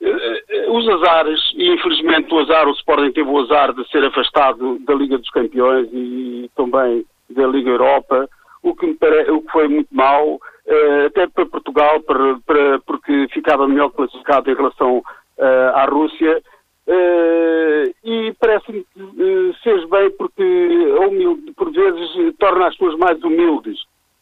Uh, 0.00 0.72
os 0.72 0.88
azares, 0.88 1.40
e 1.56 1.68
infelizmente 1.70 2.32
o 2.32 2.38
azar, 2.38 2.66
o 2.66 2.72
Sporting 2.72 3.12
teve 3.12 3.28
o 3.28 3.38
azar 3.40 3.74
de 3.74 3.86
ser 3.90 4.04
afastado 4.04 4.78
da 4.80 4.94
Liga 4.94 5.18
dos 5.18 5.30
Campeões 5.30 5.88
e 5.92 6.50
também 6.56 7.04
da 7.28 7.46
Liga 7.46 7.70
Europa, 7.70 8.28
o 8.62 8.74
que, 8.74 8.86
me 8.86 8.94
pare... 8.94 9.30
o 9.30 9.42
que 9.42 9.52
foi 9.52 9.68
muito 9.68 9.88
mau, 9.92 10.34
uh, 10.34 11.06
até 11.06 11.26
para 11.26 11.46
Portugal, 11.46 12.00
para, 12.02 12.38
para, 12.46 12.78
porque 12.80 13.28
ficava 13.32 13.68
melhor 13.68 13.90
classificado 13.90 14.50
em 14.50 14.54
relação 14.54 14.98
uh, 14.98 15.74
à 15.74 15.84
Rússia. 15.86 16.42
Uh, 16.86 17.94
e 18.02 18.34
parece-me 18.40 18.84
que 18.92 19.02
uh, 19.02 19.88
bem 19.88 20.10
porque, 20.12 20.42
humilde, 20.42 21.52
por 21.52 21.70
vezes, 21.72 22.34
torna 22.38 22.66
as 22.66 22.76
pessoas 22.76 22.98
mais 22.98 23.22
humildes 23.22 23.78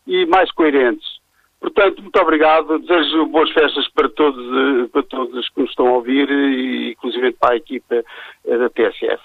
e 0.07 0.26
mais 0.26 0.51
coerentes. 0.53 1.18
Portanto, 1.61 2.03
muito 2.03 2.20
obrigado. 2.20 2.78
Desejo 2.78 3.26
boas 3.26 3.51
festas 3.51 3.89
para 3.89 4.09
todos, 4.11 4.91
para 4.91 5.03
todos 5.03 5.49
que 5.49 5.61
nos 5.61 5.70
estão 5.70 5.89
a 5.89 5.93
ouvir 5.93 6.30
e, 6.30 6.93
inclusive, 6.93 7.32
para 7.32 7.55
a 7.55 7.57
equipa 7.57 8.05
da 8.45 8.68
TSF. 8.70 9.20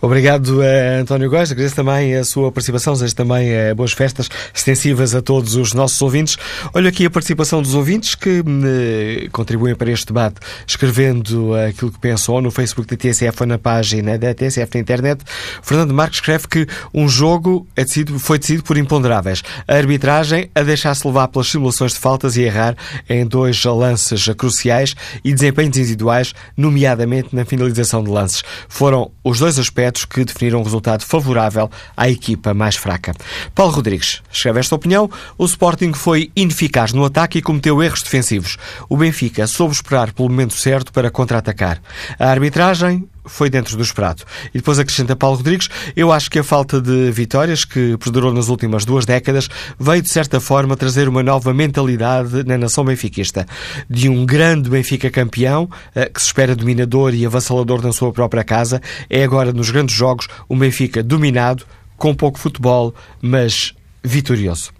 Obrigado, 0.00 0.60
António 1.00 1.30
Góes. 1.30 1.52
Agradeço 1.52 1.76
também 1.76 2.16
a 2.16 2.24
sua 2.24 2.50
participação. 2.50 2.92
Desejo 2.92 3.14
também 3.14 3.50
uh, 3.52 3.74
boas 3.74 3.92
festas 3.92 4.28
extensivas 4.52 5.14
a 5.14 5.22
todos 5.22 5.54
os 5.54 5.72
nossos 5.72 6.02
ouvintes. 6.02 6.36
Olho 6.74 6.88
aqui 6.88 7.06
a 7.06 7.10
participação 7.10 7.62
dos 7.62 7.74
ouvintes 7.74 8.16
que 8.16 8.40
uh, 8.40 9.30
contribuem 9.30 9.76
para 9.76 9.90
este 9.90 10.06
debate, 10.06 10.40
escrevendo 10.66 11.54
aquilo 11.54 11.92
que 11.92 12.00
pensam 12.00 12.34
ou 12.34 12.42
no 12.42 12.50
Facebook 12.50 12.88
da 12.88 12.96
TSF 12.96 13.42
ou 13.42 13.46
na 13.46 13.58
página 13.58 14.18
da 14.18 14.34
TSF 14.34 14.74
na 14.74 14.80
internet. 14.80 15.22
Fernando 15.62 15.94
Marques 15.94 16.16
escreve 16.16 16.48
que 16.48 16.66
um 16.92 17.08
jogo 17.08 17.66
é 17.76 17.84
decidido, 17.84 18.18
foi 18.18 18.38
decidido 18.38 18.64
por 18.64 18.76
imponderáveis. 18.76 19.42
A 19.68 19.76
arbitragem 19.76 20.50
a 20.52 20.62
deixar-se 20.62 21.06
levar 21.06 21.28
pelas 21.28 21.46
simulações 21.46 21.92
de 21.92 22.00
faltas 22.00 22.36
e 22.36 22.42
errar 22.42 22.76
em 23.08 23.24
dois 23.24 23.64
lances 23.64 24.28
cruciais 24.36 24.96
e 25.24 25.32
desempenhos 25.32 25.76
individuais, 25.76 26.34
nomeadamente 26.56 27.28
na 27.32 27.44
finalização 27.44 28.02
de 28.02 28.10
lances. 28.10 28.42
Foram 28.68 29.12
os 29.22 29.38
dois 29.38 29.51
aspectos 29.58 30.04
que 30.04 30.24
definiram 30.24 30.60
um 30.60 30.62
resultado 30.62 31.04
favorável 31.04 31.70
à 31.96 32.08
equipa 32.08 32.54
mais 32.54 32.76
fraca. 32.76 33.14
Paulo 33.54 33.72
Rodrigues 33.72 34.22
escreve 34.30 34.60
esta 34.60 34.74
opinião. 34.74 35.10
O 35.36 35.44
Sporting 35.44 35.92
foi 35.92 36.30
ineficaz 36.34 36.92
no 36.92 37.04
ataque 37.04 37.38
e 37.38 37.42
cometeu 37.42 37.82
erros 37.82 38.02
defensivos. 38.02 38.56
O 38.88 38.96
Benfica 38.96 39.46
soube 39.46 39.74
esperar 39.74 40.12
pelo 40.12 40.28
momento 40.28 40.54
certo 40.54 40.92
para 40.92 41.10
contra-atacar. 41.10 41.80
A 42.18 42.28
arbitragem 42.28 43.08
foi 43.24 43.48
dentro 43.48 43.76
do 43.76 43.82
esperado. 43.82 44.24
E 44.54 44.58
depois 44.58 44.78
acrescenta 44.78 45.16
Paulo 45.16 45.36
Rodrigues, 45.36 45.68
eu 45.96 46.12
acho 46.12 46.30
que 46.30 46.38
a 46.38 46.44
falta 46.44 46.80
de 46.80 47.10
vitórias 47.10 47.64
que 47.64 47.96
perdurou 47.98 48.32
nas 48.32 48.48
últimas 48.48 48.84
duas 48.84 49.04
décadas 49.04 49.48
veio, 49.78 50.02
de 50.02 50.10
certa 50.10 50.40
forma, 50.40 50.76
trazer 50.76 51.08
uma 51.08 51.22
nova 51.22 51.52
mentalidade 51.54 52.44
na 52.44 52.58
nação 52.58 52.84
benfiquista. 52.84 53.46
De 53.88 54.08
um 54.08 54.26
grande 54.26 54.70
Benfica 54.70 55.10
campeão, 55.10 55.68
eh, 55.94 56.08
que 56.08 56.20
se 56.20 56.26
espera 56.26 56.56
dominador 56.56 57.14
e 57.14 57.24
avassalador 57.26 57.82
na 57.82 57.92
sua 57.92 58.12
própria 58.12 58.44
casa, 58.44 58.80
é 59.08 59.22
agora, 59.22 59.52
nos 59.52 59.70
grandes 59.70 59.94
jogos, 59.94 60.28
um 60.48 60.58
Benfica 60.58 61.02
dominado, 61.02 61.64
com 61.96 62.14
pouco 62.14 62.38
futebol, 62.38 62.94
mas 63.20 63.74
vitorioso. 64.02 64.72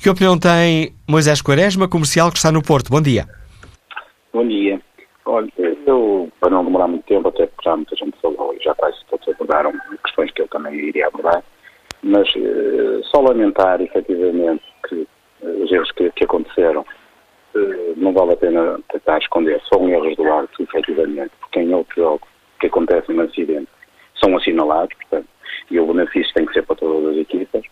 Que 0.00 0.08
opinião 0.08 0.38
tem 0.38 0.94
Moisés 1.08 1.42
Quaresma, 1.42 1.88
comercial 1.88 2.30
que 2.30 2.36
está 2.36 2.52
no 2.52 2.62
Porto? 2.62 2.90
Bom 2.90 3.00
dia. 3.00 3.26
Bom 4.32 4.46
dia. 4.46 4.80
Olha, 5.24 5.50
eu, 5.86 6.30
para 6.40 6.50
não 6.50 6.64
demorar 6.64 6.88
muito 6.88 7.04
tempo, 7.04 7.28
até 7.28 7.46
já 7.62 7.76
muita 7.76 7.96
gente 7.96 8.18
falou 8.20 8.54
e 8.54 8.62
já 8.62 8.74
quase 8.74 8.98
todos 9.08 9.28
abordaram 9.28 9.72
questões 10.04 10.30
que 10.32 10.42
eu 10.42 10.48
também 10.48 10.74
iria 10.74 11.06
abordar, 11.06 11.42
mas 12.02 12.28
eh, 12.36 13.00
só 13.04 13.20
lamentar 13.20 13.80
efetivamente 13.80 14.62
que 14.88 15.06
eh, 15.42 15.46
os 15.46 15.72
erros 15.72 15.90
que, 15.92 16.10
que 16.10 16.24
aconteceram 16.24 16.84
eh, 17.54 17.92
não 17.96 18.12
vale 18.12 18.32
a 18.32 18.36
pena 18.36 18.80
tentar 18.90 19.18
esconder, 19.18 19.60
são 19.72 19.88
erros 19.88 20.16
do 20.16 20.30
árbitro, 20.30 20.64
efetivamente, 20.64 21.32
porque 21.40 21.60
em 21.60 21.72
outro 21.74 21.94
jogo 21.94 22.26
que 22.60 22.66
acontece 22.66 23.12
um 23.12 23.20
acidente 23.20 23.68
são 24.22 24.36
assinalados, 24.36 24.96
portanto, 24.96 25.28
e 25.70 25.78
o 25.78 25.86
benefício 25.86 26.32
tem 26.34 26.46
que 26.46 26.52
ser 26.52 26.62
para 26.62 26.76
todas 26.76 27.12
as 27.12 27.16
equipas, 27.18 27.62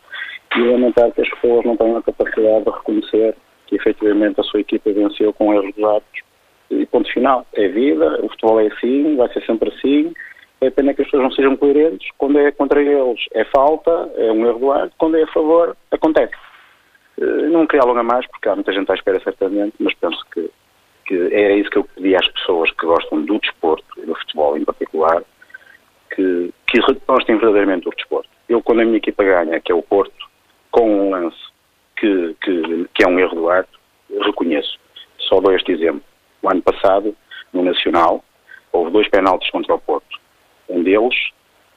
e 0.56 0.60
lamentar 0.60 1.12
que 1.12 1.22
as 1.22 1.30
pessoas 1.30 1.64
não 1.64 1.76
tenham 1.76 1.96
a 1.96 2.02
capacidade 2.02 2.64
de 2.64 2.70
reconhecer 2.70 3.36
que 3.66 3.76
efetivamente 3.76 4.40
a 4.40 4.44
sua 4.44 4.60
equipa 4.60 4.92
venceu 4.92 5.32
com 5.32 5.54
erros 5.54 5.74
dos 5.74 5.84
árbitros 5.84 6.29
e 6.70 6.86
ponto 6.86 7.12
final. 7.12 7.46
É 7.54 7.68
vida, 7.68 8.20
o 8.22 8.28
futebol 8.28 8.60
é 8.60 8.68
assim, 8.68 9.16
vai 9.16 9.32
ser 9.32 9.44
sempre 9.44 9.70
assim. 9.70 10.12
É 10.60 10.70
pena 10.70 10.94
que 10.94 11.02
as 11.02 11.08
pessoas 11.08 11.24
não 11.24 11.32
sejam 11.32 11.56
coerentes. 11.56 12.08
Quando 12.18 12.38
é 12.38 12.50
contra 12.52 12.82
eles 12.82 13.20
é 13.32 13.44
falta, 13.44 14.10
é 14.16 14.30
um 14.30 14.46
erro 14.46 14.58
do 14.58 14.72
ar. 14.72 14.90
Quando 14.98 15.16
é 15.16 15.22
a 15.22 15.32
favor, 15.32 15.76
acontece. 15.90 16.34
Eh, 17.20 17.48
não 17.48 17.66
queria 17.66 17.82
alongar 17.82 18.04
mais, 18.04 18.26
porque 18.26 18.48
há 18.48 18.54
muita 18.54 18.72
gente 18.72 18.90
à 18.90 18.94
espera, 18.94 19.20
certamente, 19.20 19.74
mas 19.78 19.94
penso 19.94 20.24
que, 20.32 20.50
que 21.06 21.34
era 21.34 21.54
isso 21.54 21.70
que 21.70 21.78
eu 21.78 21.84
pedi 21.84 22.14
às 22.14 22.28
pessoas 22.28 22.70
que 22.72 22.86
gostam 22.86 23.22
do 23.22 23.38
desporto, 23.38 24.06
do 24.06 24.14
futebol 24.14 24.56
em 24.56 24.64
particular, 24.64 25.22
que, 26.14 26.52
que 26.66 26.80
gostem 27.06 27.36
verdadeiramente 27.36 27.84
do 27.84 27.96
desporto. 27.96 28.28
Eu, 28.48 28.62
quando 28.62 28.80
a 28.80 28.84
minha 28.84 28.98
equipa 28.98 29.24
ganha, 29.24 29.60
que 29.60 29.72
é 29.72 29.74
o 29.74 29.82
Porto, 29.82 30.28
com 30.70 30.90
um 30.90 31.10
lance 31.10 31.38
que, 31.96 32.34
que, 32.42 32.86
que 32.94 33.04
é 33.04 33.06
um 33.06 33.18
erro 33.18 33.34
do 33.34 33.48
ar, 33.48 33.66
reconheço. 34.22 34.78
Só 35.18 35.40
dou 35.40 35.54
este 35.54 35.72
exemplo. 35.72 36.02
O 36.42 36.50
ano 36.50 36.62
passado, 36.62 37.14
no 37.52 37.62
Nacional, 37.62 38.24
houve 38.72 38.90
dois 38.90 39.08
penaltis 39.08 39.50
contra 39.50 39.74
o 39.74 39.78
Porto. 39.78 40.18
Um 40.68 40.82
deles, 40.82 41.14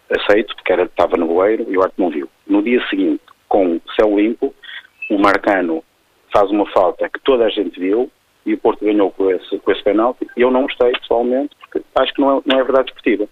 aceito, 0.09 0.55
porque 0.55 0.71
era, 0.71 0.83
estava 0.83 1.17
no 1.17 1.27
goleiro 1.27 1.65
e 1.69 1.77
o 1.77 1.83
Arte 1.83 1.95
não 1.97 2.09
viu. 2.09 2.29
No 2.47 2.61
dia 2.61 2.81
seguinte, 2.87 3.23
com 3.47 3.79
céu 3.99 4.17
limpo, 4.17 4.53
o 5.09 5.17
Marcano 5.17 5.83
faz 6.33 6.49
uma 6.49 6.65
falta 6.71 7.09
que 7.09 7.19
toda 7.21 7.45
a 7.45 7.49
gente 7.49 7.79
viu 7.79 8.11
e 8.45 8.53
o 8.53 8.57
Porto 8.57 8.83
ganhou 8.83 9.11
com 9.11 9.29
esse, 9.29 9.57
com 9.59 9.71
esse 9.71 9.83
penalti. 9.83 10.27
Eu 10.35 10.51
não 10.51 10.63
gostei, 10.63 10.91
pessoalmente, 10.91 11.55
porque 11.59 11.81
acho 11.95 12.13
que 12.13 12.21
não 12.21 12.37
é, 12.37 12.41
não 12.45 12.59
é 12.59 12.63
verdade 12.63 12.89
esportiva. 12.89 13.27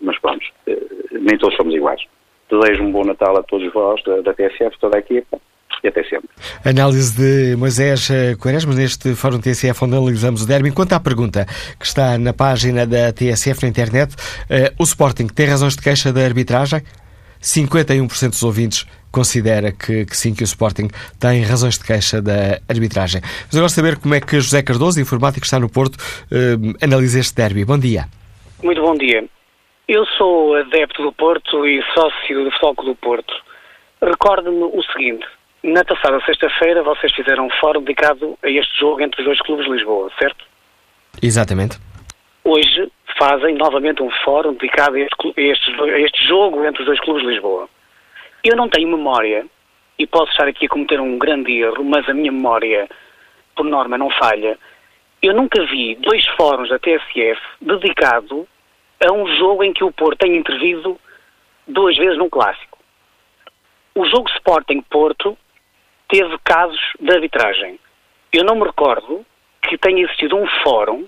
Mas 0.00 0.16
vamos, 0.22 0.50
eh, 0.66 0.78
nem 1.12 1.38
todos 1.38 1.56
somos 1.56 1.74
iguais. 1.74 2.02
Desejo 2.50 2.82
um 2.82 2.92
bom 2.92 3.04
Natal 3.04 3.36
a 3.36 3.42
todos 3.42 3.70
vós, 3.72 4.02
da, 4.02 4.22
da 4.22 4.34
TSF, 4.34 4.78
toda 4.78 4.96
a 4.96 5.00
equipa, 5.00 5.38
e 5.82 5.88
até 5.88 6.02
sempre. 6.04 6.28
Análise 6.64 7.16
de 7.16 7.56
Moisés 7.56 8.10
eh, 8.10 8.36
Quaresma 8.36 8.74
neste 8.74 9.14
Fórum 9.14 9.40
TSF 9.40 9.84
onde 9.84 9.96
analisamos 9.96 10.42
o 10.42 10.46
derby. 10.46 10.70
Quanto 10.70 10.92
à 10.92 11.00
pergunta 11.00 11.46
que 11.78 11.86
está 11.86 12.18
na 12.18 12.32
página 12.32 12.86
da 12.86 13.12
TSF 13.12 13.62
na 13.62 13.68
internet, 13.68 14.14
uh, 14.14 14.74
o 14.78 14.84
Sporting 14.84 15.26
tem 15.26 15.46
razões 15.46 15.76
de 15.76 15.82
queixa 15.82 16.12
da 16.12 16.22
arbitragem? 16.22 16.82
51% 17.40 18.30
dos 18.30 18.42
ouvintes 18.42 18.86
considera 19.12 19.70
que, 19.70 20.06
que, 20.06 20.16
sim, 20.16 20.34
que 20.34 20.42
o 20.42 20.44
Sporting 20.44 20.88
tem 21.20 21.42
razões 21.42 21.78
de 21.78 21.84
queixa 21.84 22.20
da 22.20 22.58
arbitragem. 22.68 23.20
Mas 23.22 23.54
agora 23.54 23.68
saber 23.68 23.98
como 23.98 24.14
é 24.14 24.20
que 24.20 24.40
José 24.40 24.62
Cardoso, 24.62 25.00
informático 25.00 25.40
que 25.40 25.46
está 25.46 25.60
no 25.60 25.68
Porto, 25.68 25.96
uh, 25.96 26.74
analisa 26.82 27.20
este 27.20 27.34
derby. 27.34 27.64
Bom 27.64 27.78
dia. 27.78 28.06
Muito 28.62 28.80
bom 28.80 28.94
dia. 28.96 29.24
Eu 29.86 30.06
sou 30.16 30.56
adepto 30.56 31.02
do 31.02 31.12
Porto 31.12 31.66
e 31.66 31.82
sócio 31.94 32.44
do 32.44 32.50
Futebol 32.52 32.86
do 32.86 32.94
Porto. 32.96 33.34
Recordo-me 34.02 34.64
o 34.64 34.82
seguinte. 34.92 35.26
Na 35.64 35.82
passada 35.82 36.20
sexta-feira 36.26 36.82
vocês 36.82 37.10
fizeram 37.14 37.46
um 37.46 37.50
fórum 37.58 37.80
dedicado 37.80 38.38
a 38.42 38.50
este 38.50 38.78
jogo 38.78 39.00
entre 39.00 39.22
os 39.22 39.24
dois 39.26 39.40
clubes 39.40 39.64
de 39.64 39.72
Lisboa, 39.72 40.10
certo? 40.18 40.44
Exatamente. 41.22 41.78
Hoje 42.44 42.92
fazem 43.18 43.54
novamente 43.54 44.02
um 44.02 44.10
fórum 44.26 44.52
dedicado 44.52 44.96
a 44.96 45.00
este, 45.00 45.32
a 45.34 45.40
este, 45.40 45.80
a 45.80 46.00
este 46.00 46.28
jogo 46.28 46.62
entre 46.66 46.82
os 46.82 46.86
dois 46.86 47.00
clubes 47.00 47.22
de 47.22 47.30
Lisboa. 47.30 47.66
Eu 48.44 48.54
não 48.56 48.68
tenho 48.68 48.90
memória 48.90 49.46
e 49.98 50.06
posso 50.06 50.30
estar 50.32 50.46
aqui 50.46 50.66
a 50.66 50.68
cometer 50.68 51.00
um 51.00 51.16
grande 51.16 51.50
erro, 51.58 51.82
mas 51.82 52.06
a 52.10 52.12
minha 52.12 52.30
memória, 52.30 52.86
por 53.56 53.64
norma, 53.64 53.96
não 53.96 54.10
falha. 54.10 54.58
Eu 55.22 55.32
nunca 55.32 55.64
vi 55.64 55.94
dois 55.94 56.26
fóruns 56.36 56.68
da 56.68 56.78
TSF 56.78 57.40
dedicado 57.62 58.46
a 59.02 59.10
um 59.10 59.26
jogo 59.38 59.64
em 59.64 59.72
que 59.72 59.82
o 59.82 59.90
Porto 59.90 60.18
tem 60.18 60.36
intervido 60.36 61.00
duas 61.66 61.96
vezes 61.96 62.18
num 62.18 62.28
clássico. 62.28 62.78
O 63.94 64.04
jogo 64.04 64.28
Sporting 64.28 64.82
Porto 64.90 65.38
teve 66.08 66.36
casos 66.44 66.80
de 67.00 67.12
arbitragem. 67.12 67.78
Eu 68.32 68.44
não 68.44 68.56
me 68.56 68.64
recordo 68.64 69.24
que 69.62 69.78
tenha 69.78 70.02
existido 70.02 70.36
um 70.36 70.46
fórum 70.62 71.06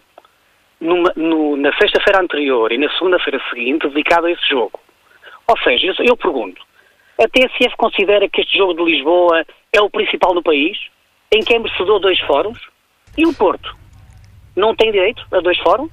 numa, 0.80 1.12
no, 1.16 1.56
na 1.56 1.72
sexta-feira 1.78 2.22
anterior 2.22 2.72
e 2.72 2.78
na 2.78 2.90
segunda-feira 2.92 3.40
seguinte 3.50 3.88
dedicado 3.88 4.26
a 4.26 4.30
esse 4.30 4.48
jogo. 4.48 4.78
Ou 5.46 5.58
seja, 5.58 5.86
eu, 5.86 5.94
eu 6.04 6.16
pergunto, 6.16 6.60
a 7.18 7.28
TSF 7.28 7.76
considera 7.76 8.28
que 8.28 8.40
este 8.40 8.56
jogo 8.56 8.74
de 8.74 8.84
Lisboa 8.84 9.44
é 9.72 9.80
o 9.80 9.90
principal 9.90 10.34
no 10.34 10.42
país, 10.42 10.76
em 11.32 11.40
que 11.40 11.54
é 11.54 11.58
merecedor 11.58 12.00
dois 12.00 12.18
fóruns? 12.20 12.58
E 13.16 13.26
o 13.26 13.34
Porto? 13.34 13.76
Não 14.54 14.74
tem 14.74 14.92
direito 14.92 15.22
a 15.32 15.40
dois 15.40 15.58
fóruns? 15.58 15.90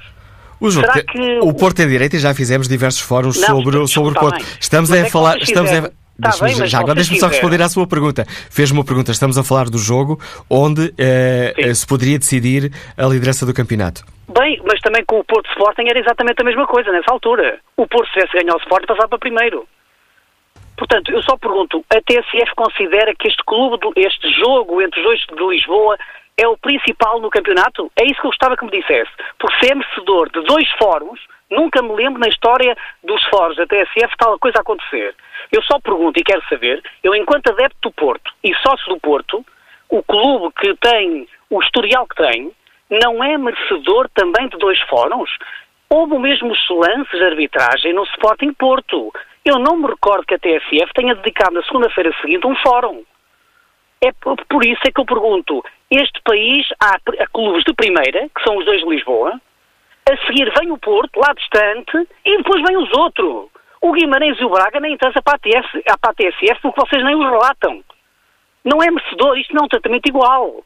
O, 0.59 0.71
Será 0.71 1.03
que 1.03 1.39
o 1.41 1.53
Porto 1.53 1.77
tem 1.77 1.87
direito 1.87 2.15
e 2.15 2.19
já 2.19 2.33
fizemos 2.33 2.67
diversos 2.67 3.01
fóruns 3.01 3.39
Não, 3.39 3.47
sobre, 3.47 3.87
sobre 3.87 4.11
o 4.11 4.13
Porto. 4.13 4.37
bem. 4.37 4.55
Estamos 4.59 4.91
a 4.91 4.97
é 4.97 5.09
falar. 5.09 5.37
Estamos 5.37 5.71
a, 5.71 5.91
Deixa-me- 6.17 6.53
bem, 6.53 6.67
já 6.67 6.79
agora 6.79 6.95
vocês 6.95 7.09
deixe-me 7.09 7.19
só 7.19 7.27
responder 7.27 7.61
à 7.61 7.69
sua 7.69 7.87
pergunta. 7.87 8.23
Fez-me 8.27 8.77
uma 8.77 8.85
pergunta. 8.85 9.11
Estamos 9.11 9.37
a 9.37 9.43
falar 9.43 9.65
do 9.69 9.77
jogo 9.77 10.19
onde 10.49 10.93
eh, 10.97 11.53
eh, 11.57 11.73
se 11.73 11.87
poderia 11.87 12.19
decidir 12.19 12.71
a 12.97 13.05
liderança 13.05 13.45
do 13.45 13.53
campeonato. 13.53 14.03
Bem, 14.29 14.61
mas 14.65 14.79
também 14.81 15.03
com 15.05 15.19
o 15.19 15.23
Porto 15.23 15.49
Sporting 15.49 15.85
era 15.89 15.99
exatamente 15.99 16.41
a 16.41 16.45
mesma 16.45 16.65
coisa 16.67 16.91
nessa 16.91 17.11
altura. 17.11 17.59
O 17.75 17.87
Porto, 17.87 18.07
se 18.07 18.25
tivesse 18.25 18.45
o 18.51 18.57
Sporting, 18.57 18.87
passava 18.87 19.07
para 19.09 19.19
primeiro. 19.19 19.67
Portanto, 20.77 21.11
eu 21.11 21.21
só 21.21 21.37
pergunto, 21.37 21.83
a 21.89 22.01
TSF 22.01 22.53
considera 22.55 23.13
que 23.17 23.27
este 23.27 23.43
clube, 23.45 23.77
este 23.95 24.27
jogo 24.39 24.81
entre 24.81 24.99
os 24.99 25.05
dois 25.05 25.19
de 25.19 25.55
Lisboa 25.55 25.97
é 26.37 26.47
o 26.47 26.57
principal 26.57 27.21
no 27.21 27.29
campeonato? 27.29 27.91
É 27.95 28.05
isso 28.05 28.19
que 28.19 28.25
eu 28.25 28.31
gostava 28.31 28.57
que 28.57 28.65
me 28.65 28.71
dissesse. 28.71 29.11
Porque 29.39 29.65
se 29.65 29.71
é 29.71 29.75
merecedor 29.75 30.31
de 30.31 30.41
dois 30.45 30.67
fóruns, 30.81 31.19
nunca 31.51 31.81
me 31.81 31.93
lembro 31.95 32.19
na 32.19 32.27
história 32.27 32.75
dos 33.03 33.23
fóruns 33.29 33.55
da 33.57 33.67
TSF 33.67 34.17
tal 34.17 34.39
coisa 34.39 34.59
acontecer. 34.59 35.13
Eu 35.53 35.61
só 35.61 35.79
pergunto 35.79 36.19
e 36.19 36.23
quero 36.23 36.43
saber, 36.49 36.81
eu 37.03 37.13
enquanto 37.13 37.51
adepto 37.51 37.77
do 37.83 37.91
Porto 37.91 38.33
e 38.43 38.55
sócio 38.55 38.89
do 38.89 38.99
Porto, 38.99 39.45
o 39.87 40.01
clube 40.01 40.51
que 40.59 40.75
tem 40.77 41.27
o 41.47 41.61
historial 41.61 42.07
que 42.07 42.15
tem, 42.15 42.51
não 42.89 43.23
é 43.23 43.37
merecedor 43.37 44.09
também 44.15 44.47
de 44.47 44.57
dois 44.57 44.81
fóruns? 44.89 45.29
Houve 45.87 46.15
o 46.15 46.19
mesmo 46.19 46.55
lances 46.71 47.19
de 47.19 47.23
arbitragem 47.23 47.93
no 47.93 48.03
Sporting 48.05 48.51
Porto. 48.53 49.13
Eu 49.45 49.59
não 49.59 49.77
me 49.77 49.89
recordo 49.89 50.25
que 50.25 50.33
a 50.33 50.39
TSF 50.39 50.91
tenha 50.95 51.13
dedicado 51.13 51.53
na 51.53 51.63
segunda-feira 51.63 52.11
seguinte 52.19 52.47
um 52.47 52.55
fórum. 52.55 53.03
É 54.01 54.11
por 54.49 54.65
isso 54.65 54.81
é 54.87 54.91
que 54.91 54.99
eu 54.99 55.05
pergunto, 55.05 55.63
este 55.91 56.19
país 56.23 56.65
há, 56.79 56.95
há 56.95 57.27
clubes 57.27 57.63
de 57.63 57.75
primeira, 57.75 58.27
que 58.35 58.43
são 58.43 58.57
os 58.57 58.65
dois 58.65 58.81
de 58.81 58.89
Lisboa, 58.89 59.39
a 60.09 60.17
seguir 60.25 60.51
vem 60.59 60.71
o 60.71 60.79
Porto, 60.79 61.19
lá 61.19 61.31
distante, 61.33 62.09
e 62.25 62.37
depois 62.37 62.63
vem 62.63 62.75
os 62.75 62.91
outros. 62.97 63.53
O 63.83 63.91
Guimarães 63.91 64.39
e 64.39 64.45
o 64.45 64.49
Braga 64.49 64.79
nem 64.79 64.93
interessa 64.93 65.21
para 65.21 65.35
a, 65.35 66.13
TSF 66.13 66.61
porque 66.61 66.79
vocês 66.79 67.03
nem 67.03 67.15
os 67.15 67.29
relatam. 67.29 67.83
Não 68.63 68.81
é 68.81 68.89
merecedor, 68.89 69.37
isto 69.37 69.53
não 69.53 69.63
é 69.63 69.65
um 69.65 69.67
tratamento 69.67 70.07
igual. 70.07 70.63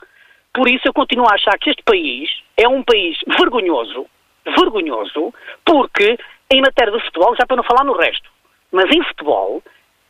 Por 0.54 0.70
isso 0.70 0.88
eu 0.88 0.94
continuo 0.94 1.26
a 1.28 1.34
achar 1.34 1.58
que 1.58 1.72
este 1.72 1.82
país 1.82 2.30
é 2.56 2.68
um 2.68 2.84
país 2.84 3.18
vergonhoso, 3.28 4.06
vergonhoso, 4.46 5.34
porque 5.66 6.16
em 6.52 6.62
matéria 6.62 6.94
de 6.94 7.04
futebol, 7.06 7.36
já 7.36 7.44
para 7.48 7.58
não 7.58 7.64
falar 7.64 7.84
no 7.84 7.98
resto, 7.98 8.30
mas 8.72 8.86
em 8.96 9.04
futebol 9.06 9.64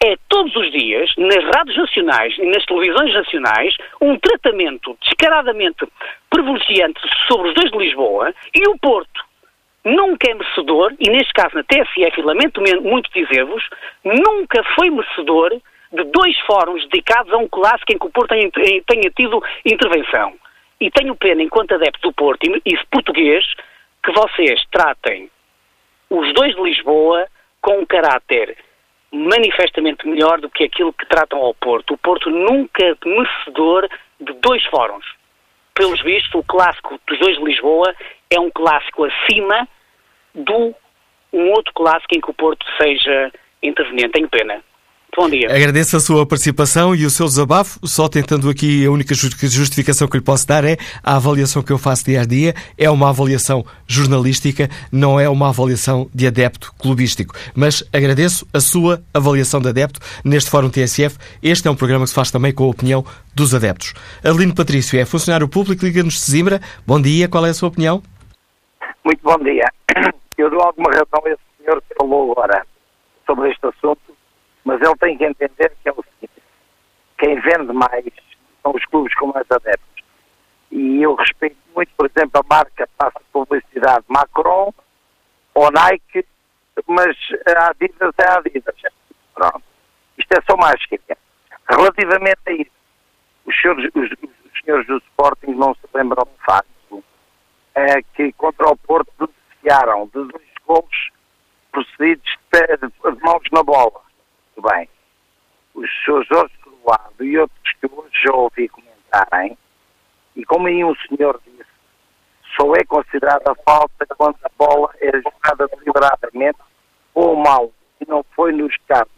é 0.03 0.17
todos 0.27 0.53
os 0.57 0.69
dias, 0.73 1.09
nas 1.17 1.45
rádios 1.55 1.77
nacionais 1.77 2.38
e 2.38 2.45
nas 2.45 2.65
televisões 2.65 3.13
nacionais, 3.13 3.73
um 4.01 4.19
tratamento 4.19 4.97
descaradamente 5.01 5.88
privilegiante 6.29 6.99
sobre 7.29 7.47
os 7.47 7.55
dois 7.55 7.71
de 7.71 7.77
Lisboa 7.77 8.34
e 8.53 8.67
o 8.67 8.77
Porto 8.79 9.27
nunca 9.95 10.30
é 10.30 10.34
merecedor, 10.34 10.93
e 10.99 11.09
neste 11.09 11.34
caso 11.34 11.55
na 11.55 11.64
TSF, 11.64 12.19
e 12.19 12.23
lamento 12.23 12.61
men- 12.61 12.81
muito 12.81 13.09
dizer-vos, 13.11 13.64
nunca 14.03 14.64
foi 14.76 14.89
merecedor 14.89 15.51
de 15.91 16.03
dois 16.05 16.38
fóruns 16.41 16.84
dedicados 16.89 17.31
a 17.34 17.38
um 17.38 17.47
clássico 17.47 17.93
em 17.93 17.97
que 17.97 18.05
o 18.05 18.09
Porto 18.09 18.30
tenha, 18.30 18.51
tenha 18.51 19.11
tido 19.15 19.41
intervenção. 19.65 20.34
E 20.80 20.91
tenho 20.91 21.15
pena, 21.15 21.41
enquanto 21.41 21.73
adepto 21.73 22.01
do 22.01 22.14
Porto 22.14 22.43
e 22.65 22.77
português, 22.91 23.45
que 24.03 24.11
vocês 24.11 24.61
tratem 24.72 25.30
os 26.09 26.34
dois 26.34 26.55
de 26.55 26.61
Lisboa 26.61 27.27
com 27.61 27.80
um 27.80 27.85
caráter 27.85 28.57
manifestamente 29.11 30.07
melhor 30.07 30.39
do 30.39 30.49
que 30.49 30.65
aquilo 30.65 30.93
que 30.93 31.05
tratam 31.05 31.39
ao 31.39 31.53
Porto. 31.53 31.93
O 31.93 31.97
Porto 31.97 32.30
nunca 32.30 32.85
é 32.85 32.93
merecedor 33.05 33.88
de 34.19 34.34
dois 34.34 34.64
fóruns. 34.65 35.05
Pelos 35.73 36.01
vistos, 36.01 36.34
o 36.35 36.43
clássico 36.43 36.99
dos 37.07 37.19
dois 37.19 37.38
de 37.38 37.43
Lisboa 37.43 37.93
é 38.30 38.39
um 38.39 38.51
clássico 38.51 39.05
acima 39.05 39.68
do 40.38 40.73
um 41.34 41.49
outro 41.51 41.73
clássico 41.76 42.15
em 42.15 42.22
que 42.22 42.30
o 42.30 42.34
Porto 42.34 42.65
seja 42.81 43.31
interveniente. 43.61 44.11
Tenho 44.14 44.30
pena. 44.30 44.61
Bom 45.15 45.27
dia. 45.30 45.47
Agradeço 45.49 45.97
a 45.97 45.99
sua 45.99 46.27
participação 46.27 46.93
e 46.93 47.03
o 47.03 47.09
seu 47.09 47.26
desabafo, 47.26 47.80
só 47.88 48.07
tentando 48.07 48.49
aqui 48.51 48.85
a 48.85 48.91
única 48.91 49.15
ju- 49.15 49.30
justificação 49.41 50.07
que 50.07 50.18
lhe 50.18 50.23
posso 50.23 50.45
dar 50.45 50.64
é 50.64 50.77
a 51.01 51.15
avaliação 51.15 51.64
que 51.64 51.72
eu 51.72 51.77
faço 51.80 52.05
dia 52.05 52.22
a 52.22 52.26
dia 52.26 52.53
é 52.77 52.88
uma 52.88 53.09
avaliação 53.09 53.65
jornalística, 53.88 54.69
não 54.91 55.19
é 55.19 55.27
uma 55.27 55.49
avaliação 55.49 56.07
de 56.14 56.27
adepto 56.27 56.72
clubístico. 56.77 57.34
Mas 57.55 57.84
agradeço 57.91 58.45
a 58.53 58.59
sua 58.59 59.01
avaliação 59.11 59.59
de 59.59 59.69
adepto 59.69 59.99
neste 60.23 60.51
Fórum 60.51 60.69
TSF. 60.69 61.18
Este 61.41 61.68
é 61.68 61.72
um 61.72 61.76
programa 61.76 62.03
que 62.03 62.09
se 62.09 62.15
faz 62.15 62.30
também 62.30 62.53
com 62.53 62.65
a 62.65 62.68
opinião 62.68 63.03
dos 63.34 63.55
adeptos. 63.55 63.93
Adelino 64.23 64.53
Patrício 64.53 64.99
é 64.99 65.05
funcionário 65.05 65.47
público, 65.47 65.84
liga-nos 65.84 66.14
de 66.14 66.31
Zimbra. 66.31 66.61
Bom 66.85 67.01
dia, 67.01 67.27
qual 67.27 67.43
é 67.45 67.49
a 67.49 67.53
sua 67.55 67.69
opinião? 67.69 68.03
Muito 69.03 69.22
bom 69.23 69.38
dia. 69.39 69.65
Eu 70.38 70.49
dou 70.49 70.61
alguma 70.61 70.91
razão 70.91 71.22
a 71.26 71.30
esse 71.30 71.41
senhor 71.57 71.81
que 71.81 71.95
falou 71.95 72.31
agora 72.31 72.65
sobre 73.26 73.49
este 73.49 73.65
assunto, 73.65 74.15
mas 74.64 74.80
ele 74.81 74.95
tem 74.97 75.18
que 75.18 75.26
entender 75.26 75.73
que 75.81 75.89
é 75.89 75.91
o 75.91 76.03
seguinte: 76.03 76.43
quem 77.18 77.39
vende 77.41 77.73
mais 77.73 78.05
são 78.61 78.72
os 78.73 78.85
clubes 78.85 79.14
com 79.15 79.27
mais 79.27 79.45
adeptos. 79.49 80.03
E 80.72 81.01
eu 81.01 81.15
respeito 81.15 81.57
muito, 81.76 81.91
por 81.97 82.09
exemplo, 82.09 82.41
a 82.41 82.55
marca 82.55 82.88
passa 82.97 83.19
publicidade 83.31 84.05
Macron 84.07 84.73
ou 85.53 85.72
Nike, 85.72 86.26
mas 86.85 87.15
a 87.47 87.69
Adidas 87.69 88.14
é 88.19 88.27
a 88.27 88.38
Adidas. 88.38 88.76
Pronto. 89.34 89.64
Isto 90.18 90.34
é 90.34 90.41
só 90.41 90.57
que 90.88 90.99
Relativamente 91.69 92.39
a 92.45 92.51
isso, 92.51 92.72
os 93.45 93.61
senhores, 93.61 93.91
os, 93.93 94.11
os 94.11 94.61
senhores 94.64 94.88
do 94.88 94.97
Sporting 94.97 95.51
não 95.51 95.73
se 95.76 95.81
lembram 95.93 96.23
do 96.23 96.43
facto 96.45 97.03
é 97.76 98.01
que 98.15 98.31
contra 98.34 98.68
o 98.68 98.77
Porto 98.77 99.30
beneficiaram 99.61 100.05
de 100.07 100.11
dois 100.11 100.47
gols 100.65 101.09
procedidos 101.71 102.38
de, 102.51 103.21
mãos 103.21 103.43
na 103.51 103.63
bola. 103.63 104.01
Muito 104.55 104.69
bem. 104.69 104.89
Os 105.73 105.89
senhores 106.03 106.27
Jorge 106.27 106.57
Coroado 106.59 107.23
e 107.23 107.38
outros 107.38 107.73
que 107.79 107.88
hoje 107.91 108.23
já 108.23 108.34
ouvi 108.34 108.67
comentarem, 108.69 109.57
e 110.35 110.45
como 110.45 110.67
aí 110.67 110.84
um 110.84 110.95
senhor 110.95 111.39
disse, 111.45 111.65
só 112.55 112.73
é 112.73 112.84
considerada 112.85 113.53
falta 113.65 114.05
quando 114.17 114.38
a 114.43 114.49
bola 114.57 114.89
é 114.99 115.11
jogada 115.11 115.67
deliberadamente 115.67 116.59
ou 117.13 117.35
mal, 117.35 117.71
e 118.01 118.05
não 118.07 118.23
foi 118.35 118.51
nos 118.51 118.75
casos. 118.88 119.11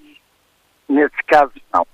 Nesses 0.87 1.21
casos, 1.27 1.61
não. 1.73 1.85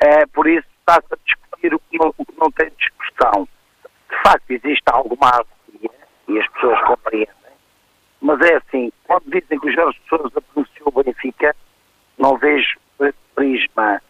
É, 0.00 0.24
por 0.26 0.46
isso, 0.46 0.66
está-se 0.80 1.06
a 1.12 1.16
discutir 1.24 1.74
o 1.74 1.78
que 1.78 1.98
não, 1.98 2.14
não 2.38 2.50
tem 2.52 2.70
discussão. 2.78 3.46
De 4.08 4.22
facto, 4.22 4.50
existe 4.50 4.82
alguma 4.86 5.28
agonia, 5.28 5.90
e 6.28 6.38
as 6.38 6.48
pessoas 6.52 6.80
compreendem, 6.86 7.37
mas 8.20 8.40
é 8.40 8.56
assim, 8.56 8.92
quando 9.04 9.24
dizem 9.26 9.58
que 9.58 9.68
o 9.68 9.72
Jorge 9.72 10.00
Sousa 10.08 10.42
beneficiou 10.54 10.92
o 10.94 11.02
Benfica, 11.02 11.54
não 12.18 12.36
vejo 12.36 12.78
prisma, 13.34 14.02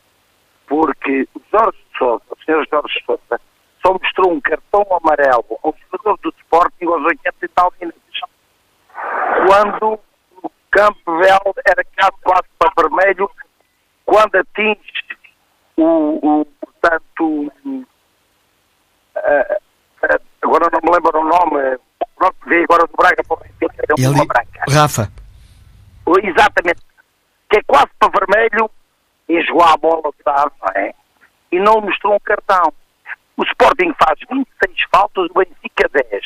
porque 0.67 1.29
o 1.35 1.43
Jorge 1.51 1.79
Sousa, 1.99 2.25
o 2.31 2.45
senhor 2.45 2.67
Jorge 2.71 3.03
Sousa, 3.05 3.41
só 3.85 3.93
mostrou 3.93 4.33
um 4.33 4.41
cartão 4.41 4.87
amarelo 4.91 5.59
ao 5.63 5.75
jogador 5.93 6.19
do 6.23 6.35
Sporting 6.39 6.87
aos 6.87 7.05
80 7.05 7.35
e 7.43 7.49
tal 7.49 7.73
minutos, 7.81 8.21
quando 9.47 10.01
o 10.43 10.51
Campo 10.71 11.19
Velho 11.19 11.55
era 11.67 11.85
quase 11.85 12.17
quase 12.23 12.49
para 12.59 12.73
vermelho, 12.77 13.31
quando 14.07 14.37
atinge 14.37 15.05
o, 15.77 16.41
o 16.41 16.45
portanto, 16.45 17.53
ah, 19.17 19.59
ah, 20.03 20.21
agora 20.43 20.71
não 20.73 20.81
me 20.83 20.91
lembro 20.95 21.21
o 21.21 21.25
nome, 21.25 21.79
pronto, 22.19 22.37
veio 22.47 22.65
agora 22.65 22.87
do 22.87 22.97
Braga 22.97 23.23
para 23.25 23.37
o 23.37 23.41
Benfica, 23.41 23.87
deu 23.87 23.97
E 23.99 24.07
uma 24.09 24.27
branca. 24.27 24.65
Rafa, 24.69 25.11
Exatamente. 26.23 26.81
Que 27.51 27.59
é 27.59 27.63
quase 27.67 27.89
para 27.99 28.11
vermelho, 28.11 28.71
enjoou 29.29 29.63
a 29.63 29.77
bola, 29.77 30.13
sabe, 30.25 30.53
não 30.61 30.83
é? 30.83 30.95
E 31.53 31.59
não 31.59 31.81
mostrou 31.81 32.15
um 32.15 32.21
cartão. 32.21 32.73
O 33.37 33.45
Sporting 33.45 33.95
faz 34.03 34.19
26 34.31 34.77
faltas, 34.91 35.31
o 35.31 35.35
Benfica 35.35 35.89
10. 36.11 36.25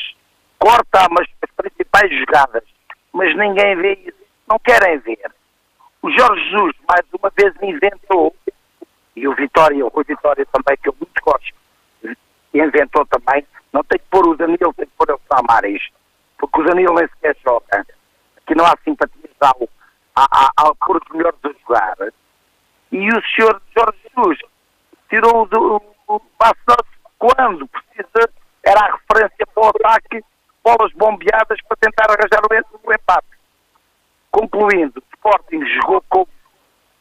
Corta 0.59 1.01
as, 1.01 1.27
as 1.43 1.51
principais 1.57 2.11
jogadas, 2.19 2.65
mas 3.13 3.37
ninguém 3.37 3.77
vê 3.77 3.93
isso. 4.07 4.23
Não 4.49 4.59
querem 4.59 4.99
ver. 4.99 5.31
O 6.01 6.11
Jorge 6.11 6.43
Jesus, 6.51 6.75
mais 6.89 7.07
uma 7.13 7.31
vez, 7.37 7.55
inventou, 7.63 8.35
e 9.15 9.29
o 9.29 9.35
Vitória, 9.35 9.87
o 9.87 10.03
Vitória 10.03 10.47
também, 10.53 10.77
que 10.83 10.89
eu 10.89 10.97
muito 10.99 11.23
gosto, 11.23 11.55
inventou 12.55 13.07
também, 13.07 13.47
não 13.73 13.83
tem 13.85 13.99
que 13.99 14.05
pôr 14.11 14.27
o 14.27 14.37
Danilo, 14.37 14.75
tem 14.75 14.87
que 14.87 14.93
pôr 14.97 15.11
o 15.11 15.21
Samaris, 15.33 15.83
porque 16.39 16.61
o 16.61 16.65
Danilo 16.65 16.95
nem 16.95 17.09
sequer 17.09 17.37
joga. 17.45 17.87
Aqui 18.39 18.55
não 18.55 18.67
há 18.67 18.75
simpatias 18.85 19.31
ao, 19.41 19.69
ao 20.57 20.77
pôr 20.77 20.97
os 20.97 21.59
jogar. 21.73 21.97
E 22.91 23.09
o 23.09 23.23
senhor 23.35 23.61
Jorge 23.75 23.99
Jesus 24.15 24.39
tirou 25.09 25.47
do, 25.47 25.83
o 26.09 26.21
Bastos 26.39 26.87
quando 27.19 27.67
precisa, 27.69 28.31
era 28.63 28.81
a 28.81 28.93
referência 28.93 29.47
para 29.55 29.65
o 29.65 29.69
ataque, 29.69 30.25
bolas 30.63 30.93
bombeadas 30.95 31.59
para 31.69 31.77
tentar 31.81 32.07
arranjar 32.11 32.43
o, 32.51 32.93
empate. 32.93 33.27
Concluindo, 34.31 35.01
o 35.01 35.15
Sporting 35.15 35.65
jogou 35.67 36.03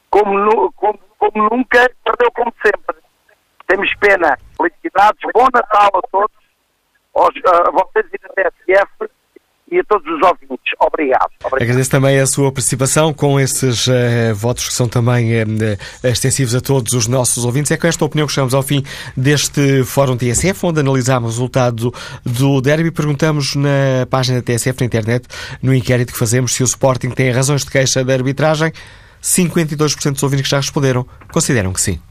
como, 0.10 0.72
como, 0.74 1.00
como 1.18 1.50
nunca, 1.50 1.92
perdeu 2.04 2.32
como 2.34 2.54
sempre. 2.64 2.96
Temos 3.72 3.90
pena. 4.02 4.38
Felicidades, 4.58 5.22
bom 5.34 5.48
Natal 5.54 5.90
a 5.94 6.02
todos, 6.12 6.36
aos, 7.16 7.34
a 7.46 7.72
vocês 7.72 8.06
e 8.14 8.18
da 8.18 8.52
TSF 8.52 9.10
e 9.72 9.80
a 9.80 9.84
todos 9.86 10.06
os 10.14 10.22
ouvintes. 10.28 10.74
Obrigado. 10.78 11.30
Obrigado. 11.42 11.70
Agradeço 11.70 11.90
também 11.90 12.20
a 12.20 12.28
sua 12.28 12.52
participação 12.52 13.14
com 13.14 13.40
esses 13.40 13.88
uh, 13.88 14.36
votos 14.36 14.68
que 14.68 14.74
são 14.74 14.90
também 14.90 15.42
uh, 15.42 15.46
extensivos 16.04 16.54
a 16.54 16.60
todos 16.60 16.92
os 16.92 17.08
nossos 17.08 17.46
ouvintes. 17.46 17.72
É 17.72 17.78
com 17.78 17.88
esta 17.88 18.04
opinião 18.04 18.28
que 18.28 18.34
chegamos 18.34 18.54
ao 18.54 18.62
fim 18.62 18.84
deste 19.16 19.86
Fórum 19.86 20.18
TSF, 20.18 20.66
onde 20.66 20.82
analisámos 20.82 21.30
o 21.30 21.32
resultado 21.32 21.94
do 22.26 22.60
derby 22.60 22.90
e 22.90 22.92
perguntamos 22.92 23.56
na 23.56 24.06
página 24.10 24.42
da 24.42 24.44
TSF 24.44 24.82
na 24.82 24.86
internet, 24.86 25.30
no 25.64 25.74
inquérito 25.74 26.12
que 26.12 26.20
fazemos, 26.20 26.54
se 26.54 26.62
o 26.62 26.66
Sporting 26.66 27.12
tem 27.12 27.32
razões 27.32 27.64
de 27.64 27.72
queixa 27.72 28.04
da 28.04 28.12
arbitragem. 28.12 28.74
52% 29.24 30.12
dos 30.12 30.24
ouvintes 30.24 30.44
que 30.44 30.52
já 30.52 30.58
responderam 30.58 31.08
consideram 31.32 31.72
que 31.72 31.80
sim. 31.80 32.02